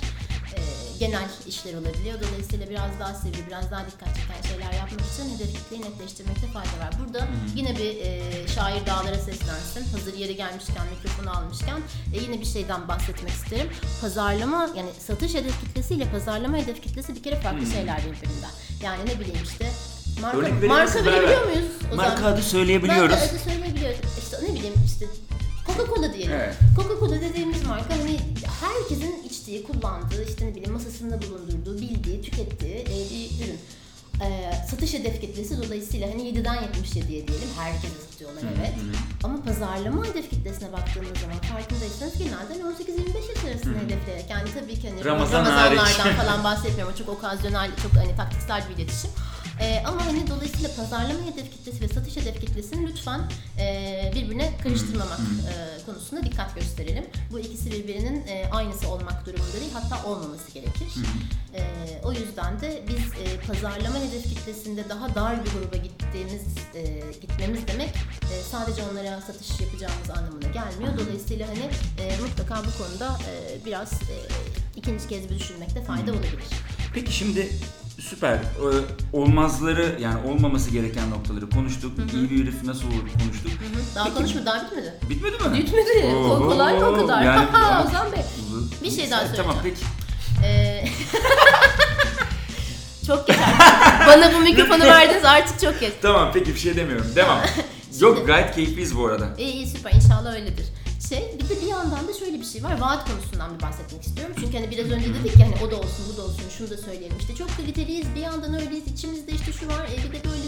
e, 0.57 0.61
genel 0.99 1.29
işler 1.47 1.75
olabiliyor. 1.75 2.19
Dolayısıyla 2.29 2.71
biraz 2.71 2.91
daha 3.01 3.15
sivri, 3.15 3.47
biraz 3.47 3.71
daha 3.71 3.87
dikkat 3.87 4.09
çeken 4.17 4.43
şeyler 4.51 4.73
yapmak 4.73 5.01
için 5.01 5.35
hedef 5.35 5.53
kitleyi 5.55 5.83
netleştirmekte 5.83 6.47
fayda 6.47 6.77
var. 6.85 6.91
Burada 7.01 7.29
yine 7.57 7.77
bir 7.77 7.97
e, 7.97 8.49
şair 8.55 8.87
dağlara 8.87 9.19
seslensin. 9.19 9.85
Hazır 9.97 10.15
yeri 10.15 10.37
gelmişken, 10.37 10.87
mikrofonu 10.97 11.31
almışken 11.37 11.81
e, 12.15 12.19
yine 12.23 12.41
bir 12.41 12.47
şeyden 12.47 12.89
bahsetmek 12.89 13.33
isterim. 13.33 13.71
Pazarlama, 14.01 14.71
yani 14.77 14.91
satış 15.07 15.35
hedef 15.35 15.61
kitlesiyle 15.61 16.05
pazarlama 16.11 16.57
hedef 16.57 16.83
kitlesi 16.83 17.15
bir 17.15 17.23
kere 17.23 17.37
farklı 17.41 17.67
şeyler 17.67 17.99
birbirinden. 17.99 18.51
Yani 18.83 19.01
ne 19.07 19.21
bileyim 19.21 19.41
işte 19.45 19.71
marka, 20.21 20.39
Örnek 20.39 20.63
marka 20.63 21.05
verebiliyor 21.05 21.45
muyuz? 21.45 21.71
O 21.93 21.97
Marka 21.97 22.17
zaman? 22.17 22.33
adı 22.33 22.43
söyleyebiliyoruz. 22.43 23.11
Marka 23.11 23.31
adı 23.31 23.39
söyleyebiliyoruz. 23.39 23.99
İşte 24.23 24.37
ne 24.49 24.55
bileyim 24.55 24.75
işte 24.87 25.07
Coca-Cola 25.67 26.15
diyelim. 26.15 26.33
Evet. 26.33 26.55
Coca-Cola 26.77 27.21
dediğimiz 27.21 27.65
marka 27.67 27.95
hani 27.99 28.21
herkesin 28.61 29.15
içtiği, 29.41 29.63
kullandığı, 29.63 30.25
işte 30.29 30.47
ne 30.47 30.51
bileyim 30.51 30.73
masasında 30.73 31.23
bulundurduğu, 31.23 31.79
bildiği, 31.79 32.23
tükettiği 32.23 32.75
e, 32.75 32.97
bir 33.11 33.45
ürün. 33.45 33.59
Ee, 34.23 34.53
satış 34.71 34.95
hedef 34.95 35.21
kitlesi 35.21 35.63
dolayısıyla 35.63 36.11
hani 36.11 36.23
7'den 36.23 36.57
77'ye 36.57 37.29
diyelim 37.29 37.49
herkese 37.59 37.95
satıyorlar 38.11 38.43
evet. 38.43 38.75
Ama 39.25 39.43
pazarlama 39.43 40.07
hedef 40.07 40.31
kitlesine 40.31 40.73
baktığımız 40.73 41.19
zaman 41.21 41.39
farkındaysanız 41.39 42.19
genelde 42.19 42.63
hani 42.63 42.63
18-25 42.63 43.29
yaş 43.29 43.45
arasında 43.45 43.79
hedefleyerek 43.79 44.31
yani 44.31 44.49
tabii 44.61 44.81
ki 44.81 44.91
hani 44.91 45.05
Ramazan 45.05 45.45
Ramazanlardan 45.45 45.77
hariç. 45.77 46.17
falan 46.17 46.45
bahsetmiyorum. 46.45 46.95
Çok 46.95 47.09
okazyonel, 47.09 47.71
çok 47.83 47.93
hani 47.93 48.17
taktiksel 48.17 48.63
bir 48.69 48.75
iletişim. 48.75 49.11
Ee, 49.61 49.83
ama 49.87 50.07
hani 50.07 50.27
dolayısıyla 50.27 50.71
pazarlama 50.77 51.21
hedef 51.33 51.51
kitlesi 51.53 51.81
ve 51.81 51.89
satış 51.89 52.17
hedef 52.17 52.41
kitlesini 52.41 52.87
lütfen 52.87 53.21
e, 53.59 54.13
birbirine 54.15 54.53
karıştırmamak 54.63 55.21
e, 55.21 55.85
konusunda 55.87 56.23
dikkat 56.23 56.55
gösterelim. 56.55 57.05
Bu 57.33 57.39
ikisi 57.39 57.73
birbirinin 57.73 58.27
e, 58.27 58.47
aynısı 58.53 58.89
olmak 58.89 59.27
durumunda 59.27 59.61
değil, 59.61 59.73
hatta 59.73 60.05
olmaması 60.09 60.53
gerekir. 60.53 60.89
E, 61.55 61.63
o 62.05 62.13
yüzden 62.13 62.61
de 62.61 62.83
biz 62.89 62.97
e, 63.23 63.41
pazarlama 63.47 63.99
hedef 63.99 64.23
kitlesinde 64.23 64.89
daha 64.89 65.15
dar 65.15 65.45
bir 65.45 65.51
gruba 65.51 65.77
gittiğimiz 65.77 66.43
e, 66.75 67.03
gitmemiz 67.21 67.67
demek 67.67 67.89
e, 68.33 68.43
sadece 68.51 68.83
onlara 68.93 69.21
satış 69.21 69.61
yapacağımız 69.61 70.11
anlamına 70.11 70.49
gelmiyor. 70.49 70.99
Dolayısıyla 70.99 71.49
hani 71.49 71.71
e, 71.99 72.17
mutlaka 72.21 72.63
bu 72.65 72.85
konuda 72.85 73.19
e, 73.31 73.65
biraz 73.65 73.93
e, 73.93 74.17
ikinci 74.77 75.09
kez 75.09 75.31
bir 75.31 75.39
düşünmekte 75.39 75.83
fayda 75.83 76.13
olabilir. 76.13 76.45
Peki 76.95 77.13
şimdi 77.13 77.49
süper. 78.01 78.35
Ee, 78.35 78.39
olmazları 79.13 79.97
yani 80.01 80.29
olmaması 80.31 80.71
gereken 80.71 81.11
noktaları 81.11 81.51
konuştuk. 81.51 81.93
İyi 82.15 82.31
bir 82.31 82.43
herif 82.43 82.63
nasıl 82.65 82.87
olur 82.87 83.09
konuştuk. 83.23 83.51
Daha 83.95 84.05
Peki- 84.05 84.17
konuşma, 84.17 84.47
daha 84.47 84.65
bitmedi. 84.67 84.95
Bitmedi 85.11 85.49
mi? 85.49 85.59
Bitmedi. 85.59 86.15
Oo, 86.17 86.39
kolay 86.49 86.79
mı 86.79 86.87
o 86.87 86.95
kadar? 86.97 87.23
yani- 87.23 87.49
Ozan 87.89 88.13
Bey. 88.13 88.23
Bir 88.83 88.91
şey 88.91 89.11
daha 89.11 89.21
Tamam 89.37 89.57
söyleyeceğim. 89.57 89.63
peki. 89.63 89.81
Ee, 90.47 90.85
çok 93.07 93.27
geç 93.27 93.37
artık. 93.61 94.09
Bana 94.09 94.35
bu 94.35 94.39
mikrofonu 94.41 94.85
verdiniz 94.85 95.25
artık 95.25 95.61
çok 95.61 95.81
geç. 95.81 95.93
Tamam 96.03 96.31
peki 96.35 96.55
bir 96.55 96.59
şey 96.61 96.77
demiyorum. 96.77 97.07
Devam. 97.17 97.39
Yok 98.01 98.27
gayet 98.27 98.55
keyifliyiz 98.55 98.97
bu 98.97 99.07
arada. 99.07 99.29
İyi 99.39 99.53
iyi 99.53 99.67
süper 99.67 99.93
inşallah 99.93 100.35
öyledir. 100.35 100.67
Şey 101.11 101.39
bir 101.39 101.49
de 101.49 101.63
bir 101.63 101.67
yandan 101.67 102.09
da 102.09 102.13
şöyle 102.13 102.41
bir 102.41 102.45
şey 102.45 102.65
var. 102.65 102.81
Vaat 102.81 103.11
konusundan 103.11 103.55
bir 103.55 103.63
bahsetmek 103.63 104.03
istiyorum. 104.03 104.35
Çünkü 104.41 104.57
hani 104.57 104.71
biraz 104.71 104.91
önce 104.91 105.15
dedik 105.15 105.39
ya 105.39 105.47
hani 105.47 105.67
o 105.67 105.71
da 105.71 105.77
olsun 105.77 106.05
bu 106.13 106.17
da 106.17 106.23
olsun 106.23 106.49
şunu 106.59 106.71
da 106.71 106.77
söyleyelim. 106.77 107.19
İşte 107.19 107.35
çok 107.35 107.57
kaliteliyiz 107.57 108.07
bir 108.15 108.21
yandan 108.21 108.55
öyleyiz 108.55 108.87
içimizde 108.87 109.33
işte 109.33 109.53
şu 109.53 109.69
var 109.69 109.85
evde 109.85 110.13
de 110.13 110.25
böyle 110.25 110.45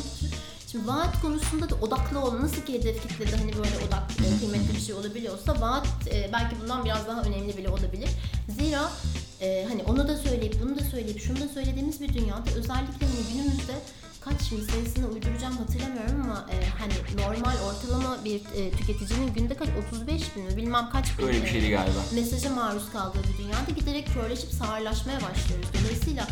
Şimdi 0.72 0.86
vaat 0.86 1.22
konusunda 1.22 1.70
da 1.70 1.74
odaklı 1.74 2.20
ol. 2.20 2.40
Nasıl 2.40 2.62
ki 2.62 2.72
hedef 2.72 3.02
kitlede 3.02 3.36
hani 3.36 3.52
böyle 3.52 3.76
odak 3.88 4.02
e, 4.10 4.38
kıymetli 4.38 4.74
bir 4.76 4.80
şey 4.80 4.94
olabiliyorsa 4.94 5.60
vaat 5.60 5.86
e, 6.06 6.30
belki 6.32 6.56
bundan 6.62 6.84
biraz 6.84 7.06
daha 7.08 7.22
önemli 7.22 7.56
bile 7.56 7.68
olabilir. 7.68 8.08
Zira 8.48 8.90
e, 9.40 9.66
hani 9.68 9.82
onu 9.82 10.08
da 10.08 10.16
söyleyip 10.16 10.62
bunu 10.62 10.78
da 10.78 10.84
söyleyip 10.84 11.20
şunu 11.20 11.40
da 11.40 11.48
söylediğimiz 11.48 12.00
bir 12.00 12.14
dünyada 12.14 12.50
özellikle 12.56 13.06
hani 13.06 13.32
günümüzde 13.32 13.72
kaç 14.24 14.42
şimdi 14.42 14.72
sayısını 14.72 15.06
uyduracağım 15.08 15.56
hatırlamıyorum 15.56 16.20
ama 16.22 16.46
e, 16.52 16.56
hani 16.78 16.92
normal 17.24 17.56
ortalama 17.66 18.24
bir 18.24 18.40
e, 18.56 18.70
tüketicinin 18.70 19.34
günde 19.34 19.54
kaç 19.56 19.68
35 19.92 20.36
bin 20.36 20.44
mi 20.44 20.56
bilmem 20.56 20.90
kaç 20.92 21.18
bin 21.18 21.26
Öyle 21.26 21.42
bir 21.42 21.48
e, 21.48 21.52
şeydi 21.52 21.70
galiba. 21.70 21.98
mesaja 22.14 22.50
maruz 22.50 22.90
kaldığı 22.92 23.18
bir 23.32 23.38
dünyada 23.44 23.70
giderek 23.76 24.14
körleşip 24.14 24.50
sağırlaşmaya 24.52 25.16
başlıyoruz. 25.16 25.68
Dolayısıyla 25.82 26.26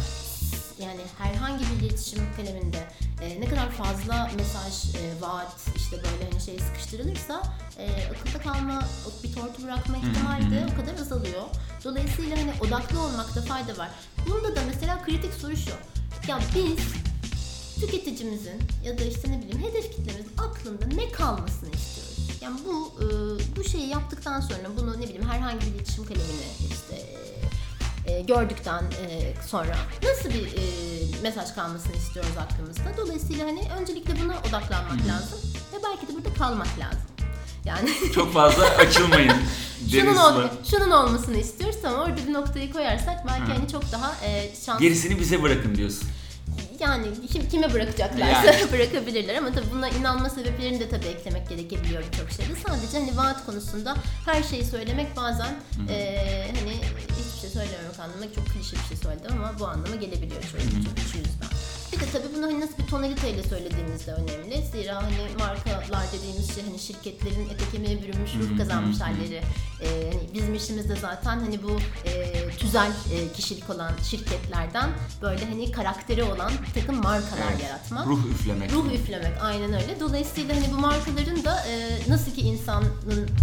yani 0.81 1.01
herhangi 1.19 1.65
bir 1.65 1.87
iletişim 1.87 2.19
kaleminde 2.37 2.89
e, 3.23 3.41
ne 3.41 3.45
kadar 3.49 3.71
fazla 3.71 4.31
mesaj, 4.37 4.95
e, 4.95 5.21
vaat 5.21 5.57
işte 5.77 5.97
böyle 5.97 6.31
hani 6.33 6.41
şey 6.45 6.59
sıkıştırılırsa 6.59 7.43
e, 7.79 7.89
akılda 8.07 8.43
kalma, 8.43 8.83
bir 9.25 9.33
tortu 9.33 9.63
bırakma 9.63 9.97
ihtimali 9.97 10.51
de 10.51 10.67
o 10.73 10.81
kadar 10.81 11.01
azalıyor. 11.03 11.43
Dolayısıyla 11.85 12.37
hani 12.39 12.53
odaklı 12.61 13.03
olmakta 13.03 13.43
fayda 13.43 13.79
var. 13.79 13.89
Bunda 14.29 14.57
da 14.57 14.61
mesela 14.67 15.03
kritik 15.05 15.35
soru 15.35 15.57
şu. 15.57 15.71
Ya 16.29 16.39
biz 16.55 16.79
tüketicimizin 17.81 18.63
ya 18.85 18.99
da 18.99 19.05
işte 19.05 19.31
ne 19.33 19.39
bileyim 19.43 19.63
hedef 19.63 19.91
kitlemizin 19.97 20.33
aklında 20.39 20.87
ne 21.03 21.13
kalmasını 21.13 21.71
istiyoruz. 21.71 22.41
Yani 22.41 22.59
bu 22.67 22.93
e, 23.03 23.07
bu 23.57 23.65
şeyi 23.65 23.89
yaptıktan 23.89 24.41
sonra 24.41 24.63
bunu 24.81 25.01
ne 25.01 25.05
bileyim 25.05 25.29
herhangi 25.31 25.61
bir 25.67 25.67
iletişim 25.67 26.05
kalemini 26.05 26.47
işte 26.71 27.07
e, 28.07 28.21
gördükten 28.21 28.83
e, 28.85 29.35
sonra 29.49 29.77
nasıl 30.05 30.29
bir 30.31 30.47
e, 30.47 30.63
mesaj 31.23 31.55
kalmasını 31.55 31.97
istiyoruz 31.97 32.33
aklımızda. 32.39 32.97
Dolayısıyla 32.97 33.47
hani 33.47 33.63
öncelikle 33.81 34.15
buna 34.25 34.35
odaklanmak 34.49 35.07
lazım 35.09 35.39
ve 35.73 35.77
belki 35.85 36.09
de 36.09 36.15
burada 36.15 36.35
kalmak 36.35 36.79
lazım. 36.79 37.01
Yani 37.65 37.91
Çok 38.15 38.33
fazla 38.33 38.65
açılmayın. 38.67 39.33
şunun, 39.91 40.17
ol- 40.17 40.49
şunun 40.71 40.91
olmasını 40.91 41.37
istiyoruz 41.37 41.85
ama 41.85 41.97
orada 42.03 42.17
bir 42.29 42.33
noktayı 42.33 42.73
koyarsak 42.73 43.27
belki 43.29 43.53
hani 43.53 43.69
çok 43.73 43.93
daha 43.93 44.15
e, 44.25 44.51
şanslı 44.67 44.85
Gerisini 44.85 45.21
bize 45.21 45.43
bırakın 45.43 45.75
diyorsun. 45.75 46.09
Yani 46.81 47.07
kim, 47.33 47.49
kime 47.49 47.73
bırakacaklarsa 47.75 48.45
Yani. 48.53 48.73
bırakabilirler 48.73 49.35
ama 49.35 49.53
tabii 49.53 49.71
buna 49.73 49.89
inanma 49.89 50.31
sebeplerini 50.31 50.81
de 50.81 50.89
tabii 50.89 51.07
eklemek 51.07 51.49
gerekebiliyor 51.49 52.03
birçok 52.13 52.31
şeyde. 52.31 52.61
Sadece 52.69 52.99
hani 52.99 53.17
vaat 53.17 53.47
konusunda 53.47 53.95
her 54.27 54.43
şeyi 54.43 54.65
söylemek 54.65 55.17
bazen 55.17 55.55
eee, 55.89 56.53
hani 56.61 56.73
hiçbir 57.19 57.41
şey 57.41 57.51
söylememek 57.51 58.01
anlamına 58.01 58.33
çok 58.35 58.47
klişe 58.47 58.77
bir 58.77 58.89
şey 58.89 58.97
söyledim 58.97 59.33
ama 59.33 59.59
bu 59.59 59.67
anlama 59.67 59.97
gelebiliyor 59.97 60.43
çoğu 60.43 60.61
çok 60.61 61.15
yüzden. 61.15 61.50
De 62.01 62.05
tabii 62.13 62.35
bunu 62.37 62.47
hani 62.47 62.61
nasıl 62.61 62.79
bir 62.79 62.87
tonaliteyle 62.87 63.43
söylediğimiz 63.43 64.07
de 64.07 64.13
önemli. 64.13 64.63
Zira 64.73 64.97
hani 64.97 65.15
markalar 65.39 66.05
dediğimiz 66.13 66.55
şey 66.55 66.65
hani 66.65 66.79
şirketlerin 66.79 67.49
ete 67.49 67.65
kemiğe 67.73 68.03
bürünmüş 68.03 68.31
ruh 68.35 68.59
kazanmış 68.59 69.01
halleri. 69.01 69.43
Eee, 69.83 70.13
hani 70.13 70.35
bizim 70.35 70.55
işimizde 70.55 70.97
zaten 70.97 71.39
hani 71.39 71.63
bu 71.63 71.79
eee, 72.07 72.49
tüzel 72.59 72.91
eee, 73.13 73.33
kişilik 73.33 73.71
olan 73.71 73.93
şirketlerden 74.11 74.91
böyle 75.23 75.45
hani 75.45 75.73
karakteri 75.73 76.23
olan 76.23 76.53
bir 76.69 76.81
takım 76.81 76.97
markalar 76.97 77.51
Evet. 77.53 77.63
yaratmak. 77.63 78.07
Ruh 78.07 78.21
üflemek. 78.31 78.73
Ruh 78.73 78.93
üflemek 78.93 79.33
aynen 79.43 79.73
öyle. 79.73 80.01
Dolayısıyla 80.01 80.57
hani 80.57 80.73
bu 80.73 80.77
markaların 80.79 81.45
da 81.45 81.65
e, 81.67 81.99
nasıl 82.09 82.33
ki 82.33 82.41
insanın 82.41 82.89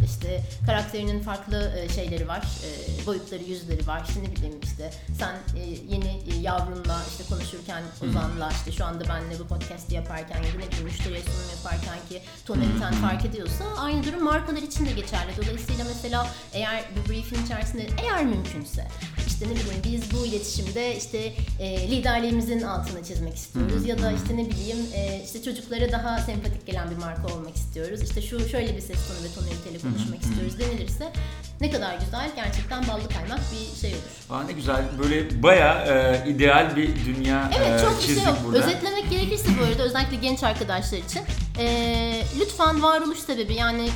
işte 0.06 0.44
karakterinin 0.66 1.20
farklı 1.20 1.74
e, 1.80 1.90
şeyleri 1.90 2.28
var, 2.28 2.44
e, 2.66 3.06
boyutları, 3.06 3.44
yüzleri 3.44 3.88
var. 3.88 4.04
İşte 4.10 4.24
ne 4.24 4.36
bileyim 4.36 4.56
işte 4.64 4.94
sen 5.20 5.36
e, 5.60 5.64
yeni 5.90 6.22
e, 6.36 6.36
yavrunla 6.42 7.02
işte 7.12 7.24
konuşurken 7.36 7.84
Ozan'la 8.10 8.47
işte 8.52 8.72
şu 8.72 8.86
anda 8.86 9.04
benle 9.10 9.40
bu 9.40 9.48
podcast'i 9.48 9.96
yaparken 9.96 10.38
ya 10.38 10.44
da 10.44 10.58
ne 10.58 10.68
bileyim 10.68 10.84
müşteriye 10.84 11.22
sunum 11.22 11.50
yaparken 11.58 11.98
ki 12.10 12.22
tonaliten 12.46 12.94
fark 12.94 13.26
ediyorsa 13.26 13.66
aynı 13.78 14.04
durum 14.04 14.24
markalar 14.24 14.62
için 14.62 14.86
de 14.86 14.92
geçerli. 14.92 15.32
Dolayısıyla 15.38 15.86
mesela 15.86 16.28
eğer 16.54 16.84
bir 16.96 17.10
briefin 17.10 17.46
içerisinde 17.46 17.88
eğer 18.04 18.26
mümkünse 18.26 18.88
işte 19.28 19.46
ne 19.50 19.52
bileyim 19.52 19.82
biz 19.84 20.14
bu 20.14 20.26
iletişimde 20.26 20.98
işte 20.98 21.34
e, 21.60 21.92
liderliğimizin 21.92 22.62
altını 22.62 23.04
çizmek 23.04 23.36
istiyoruz 23.36 23.86
ya 23.86 24.02
da 24.02 24.12
işte 24.12 24.38
ne 24.38 24.50
bileyim 24.50 24.78
e, 24.94 25.22
işte 25.26 25.44
çocuklara 25.44 25.92
daha 25.92 26.20
sempatik 26.20 26.68
gelen 26.68 26.92
bir 26.92 26.96
marka 26.96 27.34
olmak 27.34 27.56
istiyoruz. 27.56 28.02
İşte 28.02 28.22
şu 28.22 28.50
şöyle 28.50 28.76
bir 28.76 28.82
ses 28.82 29.08
tonu 29.08 29.30
ve 29.30 29.34
tonaliteyle 29.34 29.80
konuşmak 29.80 30.22
istiyoruz 30.22 30.60
denilirse 30.60 31.14
ne 31.62 31.72
kadar 31.72 31.96
güzel 32.06 32.32
gerçekten 32.36 32.88
ballı 32.88 33.10
kaymak 33.10 33.40
bir 33.52 33.80
şey 33.82 33.92
olur. 33.94 34.38
Aa 34.40 34.44
ne 34.44 34.52
güzel. 34.52 34.84
Böyle 35.04 35.44
bayağı 35.44 35.88
e, 35.88 36.30
ideal 36.30 36.76
bir 36.76 37.06
dünya 37.06 37.52
Evet 37.58 37.82
e, 37.82 37.84
çok 37.84 38.00
bir 38.02 38.06
şey 38.06 38.16
yok. 38.24 38.38
burada. 38.46 38.58
Özetlemek 38.60 39.10
gerekirse 39.10 39.48
bu 39.60 39.64
arada 39.64 39.84
özellikle 39.84 40.16
genç 40.18 40.44
arkadaşlar 40.44 40.98
için 40.98 41.22
e, 41.60 42.24
lütfen 42.40 42.84
varoluş 42.84 43.20
sebebi 43.20 43.54
yani 43.54 43.90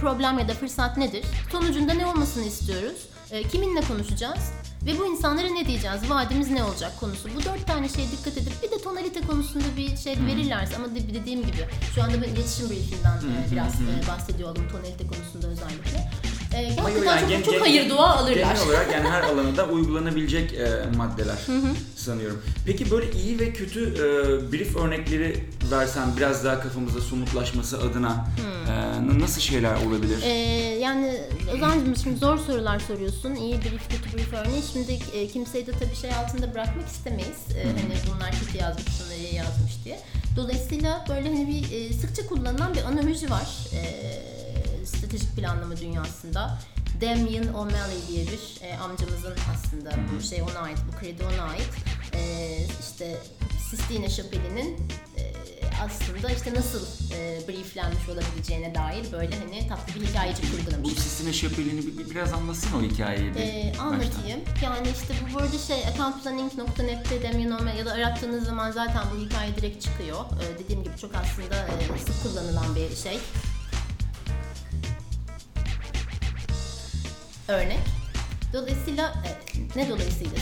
problem 0.00 0.38
ya 0.38 0.48
da 0.48 0.52
fırsat 0.54 0.96
nedir? 0.96 1.24
Sonucunda 1.52 1.94
ne 1.94 2.06
olmasını 2.06 2.44
istiyoruz? 2.44 2.96
E, 3.30 3.42
kiminle 3.42 3.80
konuşacağız? 3.80 4.38
Ve 4.86 4.98
bu 4.98 5.06
insanlara 5.06 5.48
ne 5.48 5.66
diyeceğiz? 5.66 6.10
Vaadimiz 6.10 6.50
ne 6.50 6.64
olacak 6.64 7.00
konusu. 7.00 7.28
Bu 7.36 7.44
dört 7.44 7.66
tane 7.66 7.88
şeye 7.88 8.10
dikkat 8.10 8.36
edip 8.38 8.52
bir 8.62 8.70
de 8.70 8.82
tonalite 8.82 9.20
konusunda 9.20 9.64
bir 9.76 9.96
şey 9.96 10.14
verirlerse 10.26 10.76
ama 10.76 10.86
de- 10.94 11.14
dediğim 11.14 11.40
gibi 11.46 11.66
şu 11.94 12.02
anda 12.02 12.22
ben 12.22 12.28
iletişim 12.28 12.70
briefinden 12.70 13.16
e, 13.16 13.52
biraz 13.52 13.74
e, 13.74 14.08
bahsediyor 14.08 14.50
oldum 14.50 14.68
tonalite 14.72 15.06
konusunda 15.06 15.46
özellikle. 15.46 16.10
E, 16.56 16.62
gerçekten 16.62 17.04
yani 17.04 17.20
çok, 17.20 17.28
gen- 17.28 17.42
çok 17.42 17.52
gen- 17.54 17.60
hayır 17.60 17.90
dua 17.90 18.06
alırlar. 18.16 18.34
Genel 18.36 18.60
olarak 18.66 18.92
yani 18.92 19.08
her 19.08 19.22
alanda 19.22 19.66
uygulanabilecek 19.66 20.52
e, 20.54 20.68
maddeler 20.96 21.36
sanıyorum. 21.96 22.42
Peki 22.66 22.90
böyle 22.90 23.12
iyi 23.12 23.38
ve 23.40 23.52
kötü 23.52 23.80
e, 23.94 24.52
brief 24.52 24.76
örnekleri 24.76 25.44
versen 25.70 26.16
biraz 26.16 26.44
daha 26.44 26.60
kafamızda 26.60 27.00
somutlaşması 27.00 27.78
adına 27.78 28.26
e, 28.68 29.18
nasıl 29.20 29.40
şeyler 29.40 29.74
olabilir? 29.86 30.18
Ee, 30.24 30.28
yani 30.80 31.20
Ozan'cığım 31.56 31.96
şimdi 31.96 32.18
zor 32.18 32.38
sorular 32.38 32.78
soruyorsun. 32.78 33.34
İyi 33.34 33.52
brief, 33.54 33.88
kötü 33.90 34.16
brief 34.16 34.32
örneği. 34.32 34.62
Şimdi 34.72 34.98
e, 35.14 35.28
kimseyi 35.28 35.66
de 35.66 35.72
tabii 35.72 35.96
şey 35.96 36.10
altında 36.14 36.54
bırakmak 36.54 36.88
istemeyiz. 36.88 37.38
E, 37.56 37.64
hani 37.64 37.94
bunlar 38.14 38.30
kötü 38.30 38.58
yazmış, 38.58 38.84
şunları 38.98 39.18
iyi 39.18 39.34
yazmış 39.34 39.72
diye. 39.84 40.00
Dolayısıyla 40.36 41.04
böyle 41.08 41.28
hani 41.28 41.48
bir 41.48 41.76
e, 41.90 41.92
sıkça 41.92 42.26
kullanılan 42.26 42.74
bir 42.74 42.82
analoji 42.82 43.30
var. 43.30 43.48
E, 43.74 43.80
stratejik 45.10 45.36
planlama 45.36 45.76
dünyasında. 45.76 46.58
Damien 47.00 47.48
O'Malley 47.54 47.98
diye 48.08 48.26
bir 48.26 48.64
e, 48.66 48.76
amcamızın 48.76 49.34
aslında 49.54 49.90
bu 50.16 50.22
şey 50.22 50.42
ona 50.42 50.58
ait, 50.58 50.78
bu 50.92 51.00
kredi 51.00 51.22
ona 51.24 51.42
ait. 51.42 51.68
E, 52.14 52.20
işte 52.80 53.16
Sistine 53.70 54.08
Chapeli'nin 54.10 54.76
e, 55.18 55.32
aslında 55.84 56.30
işte 56.32 56.54
nasıl 56.54 56.86
e, 57.14 57.40
brieflenmiş 57.48 58.08
olabileceğine 58.08 58.74
dair 58.74 59.12
böyle 59.12 59.36
hani 59.38 59.68
tatlı 59.68 60.00
bir 60.00 60.06
hikayeci 60.06 60.42
Bu 60.42 60.56
kurgulamış. 60.56 60.92
Sistine 60.92 61.32
Şapeli'ni 61.32 61.86
bir, 61.86 61.98
bir- 61.98 62.10
biraz 62.10 62.32
anlatsana 62.32 62.76
o 62.76 62.82
hikayeyi 62.82 63.34
bir 63.34 63.40
Ee, 63.40 63.68
baştan. 63.70 63.84
anlatayım. 63.86 64.40
Yani 64.62 64.88
işte 65.02 65.14
bu 65.30 65.34
burada 65.34 65.58
şey 65.58 65.86
accountplanning.net'te 65.86 67.22
Damien 67.22 67.50
O'Malley 67.50 67.78
ya 67.78 67.86
da 67.86 67.92
arattığınız 67.92 68.44
zaman 68.44 68.70
zaten 68.70 69.02
bu 69.14 69.20
hikaye 69.24 69.56
direkt 69.56 69.82
çıkıyor. 69.84 70.18
Ee, 70.24 70.58
dediğim 70.64 70.82
gibi 70.84 70.96
çok 71.00 71.10
aslında 71.14 71.56
e, 71.56 71.98
sık 71.98 72.22
kullanılan 72.22 72.74
bir 72.76 72.96
şey. 72.96 73.18
Örnek. 77.50 77.78
Dolayısıyla 78.52 79.14
e, 79.26 79.30
ne 79.78 79.88
dolayısıyla 79.88 80.32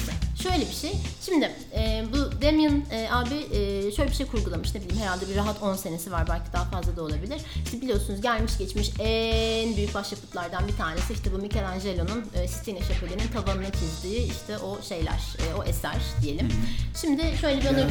Şöyle 0.43 0.61
bir 0.61 0.75
şey. 0.75 0.93
Şimdi 1.25 1.53
e, 1.77 2.05
bu 2.13 2.43
Damien 2.43 2.85
e, 2.91 3.09
abi 3.11 3.35
e, 3.35 3.93
şöyle 3.93 4.11
bir 4.11 4.15
şey 4.15 4.27
kurgulamış. 4.27 4.75
Ne 4.75 4.81
bileyim 4.81 5.03
herhalde 5.03 5.29
bir 5.29 5.37
rahat 5.37 5.63
10 5.63 5.75
senesi 5.75 6.13
var. 6.13 6.29
Belki 6.29 6.53
daha 6.53 6.65
fazla 6.65 6.97
da 6.97 7.03
olabilir. 7.03 7.41
İşte 7.65 7.81
biliyorsunuz 7.81 8.21
gelmiş 8.21 8.59
geçmiş 8.59 8.91
en 8.99 9.77
büyük 9.77 9.95
başyapıtlardan 9.95 10.69
bir 10.69 10.77
tanesi 10.77 11.13
işte 11.13 11.33
bu 11.33 11.39
Michelangelo'nun 11.39 12.25
e, 12.35 12.49
Sistine 12.49 12.79
Şapeli'nin 12.81 13.29
tavanına 13.33 13.73
çizdiği 13.73 14.33
işte 14.33 14.59
o 14.59 14.83
şeyler, 14.83 15.37
e, 15.39 15.55
o 15.55 15.65
eser 15.65 16.01
diyelim. 16.23 16.49
Şimdi 17.01 17.23
şöyle 17.41 17.61
bir 17.61 17.69
onu... 17.69 17.79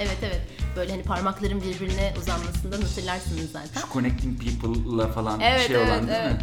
evet 0.00 0.18
evet. 0.22 0.40
Böyle 0.76 0.90
hani 0.90 1.02
parmakların 1.02 1.62
birbirine 1.62 2.14
uzanmasından 2.20 2.82
hatırlarsınız 2.82 3.52
zaten. 3.52 3.80
Şu 3.80 3.92
Connecting 3.92 4.42
People'la 4.42 5.08
falan 5.08 5.40
Evet, 5.40 5.66
şey 5.66 5.76
evet, 5.76 5.88
olan 5.88 6.08
değil 6.08 6.18
evet. 6.22 6.32
mi? 6.32 6.42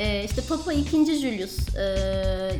Ee, 0.00 0.24
işte 0.24 0.42
Papa 0.42 0.72
2. 0.72 0.90
Julius 1.20 1.76
e, 1.76 1.82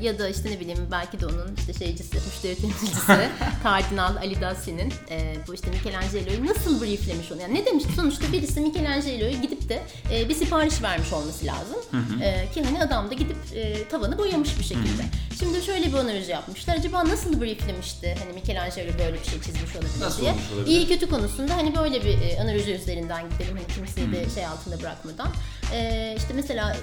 ya 0.02 0.18
da 0.18 0.28
işte 0.28 0.50
ne 0.50 0.60
bileyim 0.60 0.88
belki 0.92 1.20
de 1.20 1.26
onun 1.26 1.56
işte 1.58 1.72
şeycisi, 1.84 2.16
müşteri 2.26 2.56
temsilcisi 2.56 3.06
Kardinal 3.62 4.16
Ali 4.16 4.40
Daci'nin 4.40 4.92
e, 5.10 5.34
bu 5.48 5.54
işte 5.54 5.70
Michelangelo'yu 5.70 6.46
nasıl 6.46 6.82
brieflemiş 6.82 7.32
onu? 7.32 7.40
Yani 7.42 7.54
ne 7.54 7.66
demiş? 7.66 7.84
Sonuçta 7.96 8.32
birisi 8.32 8.60
Michelangelo'yu 8.60 9.42
gidip 9.42 9.68
de 9.68 9.82
e, 10.12 10.28
bir 10.28 10.34
sipariş 10.34 10.82
vermiş 10.82 11.12
olması 11.12 11.46
lazım. 11.46 11.76
E, 12.22 12.48
ki 12.54 12.62
hani 12.64 12.82
adam 12.82 13.10
da 13.10 13.14
gidip 13.14 13.36
e, 13.54 13.88
tavanı 13.88 14.18
boyamış 14.18 14.58
bir 14.58 14.64
şekilde. 14.64 15.02
Şimdi 15.38 15.62
şöyle 15.62 15.86
bir 15.86 15.94
analoji 15.98 16.30
yapmışlar. 16.30 16.76
Acaba 16.76 17.08
nasıl 17.08 17.40
brieflemişti? 17.40 18.16
Hani 18.18 18.32
Michelangelo 18.32 18.98
böyle 18.98 19.12
bir 19.20 19.24
şey 19.30 19.40
çizmiş 19.40 19.76
olabilir 19.76 20.00
Nasıl 20.00 20.20
diye. 20.20 20.30
olmuş 20.32 20.44
olabilir? 20.54 20.76
İyi 20.76 20.88
kötü 20.88 21.08
konusunda 21.10 21.56
hani 21.56 21.76
böyle 21.76 22.04
bir 22.04 22.18
e, 22.22 22.40
analoji 22.40 22.74
üzerinden 22.74 23.30
gidelim. 23.30 23.56
Hani 23.56 23.74
kimseyi 23.76 24.12
de 24.12 24.30
şey 24.34 24.46
altında 24.46 24.80
bırakmadan. 24.80 25.28
E, 25.74 26.14
işte 26.16 26.28
mesela 26.34 26.76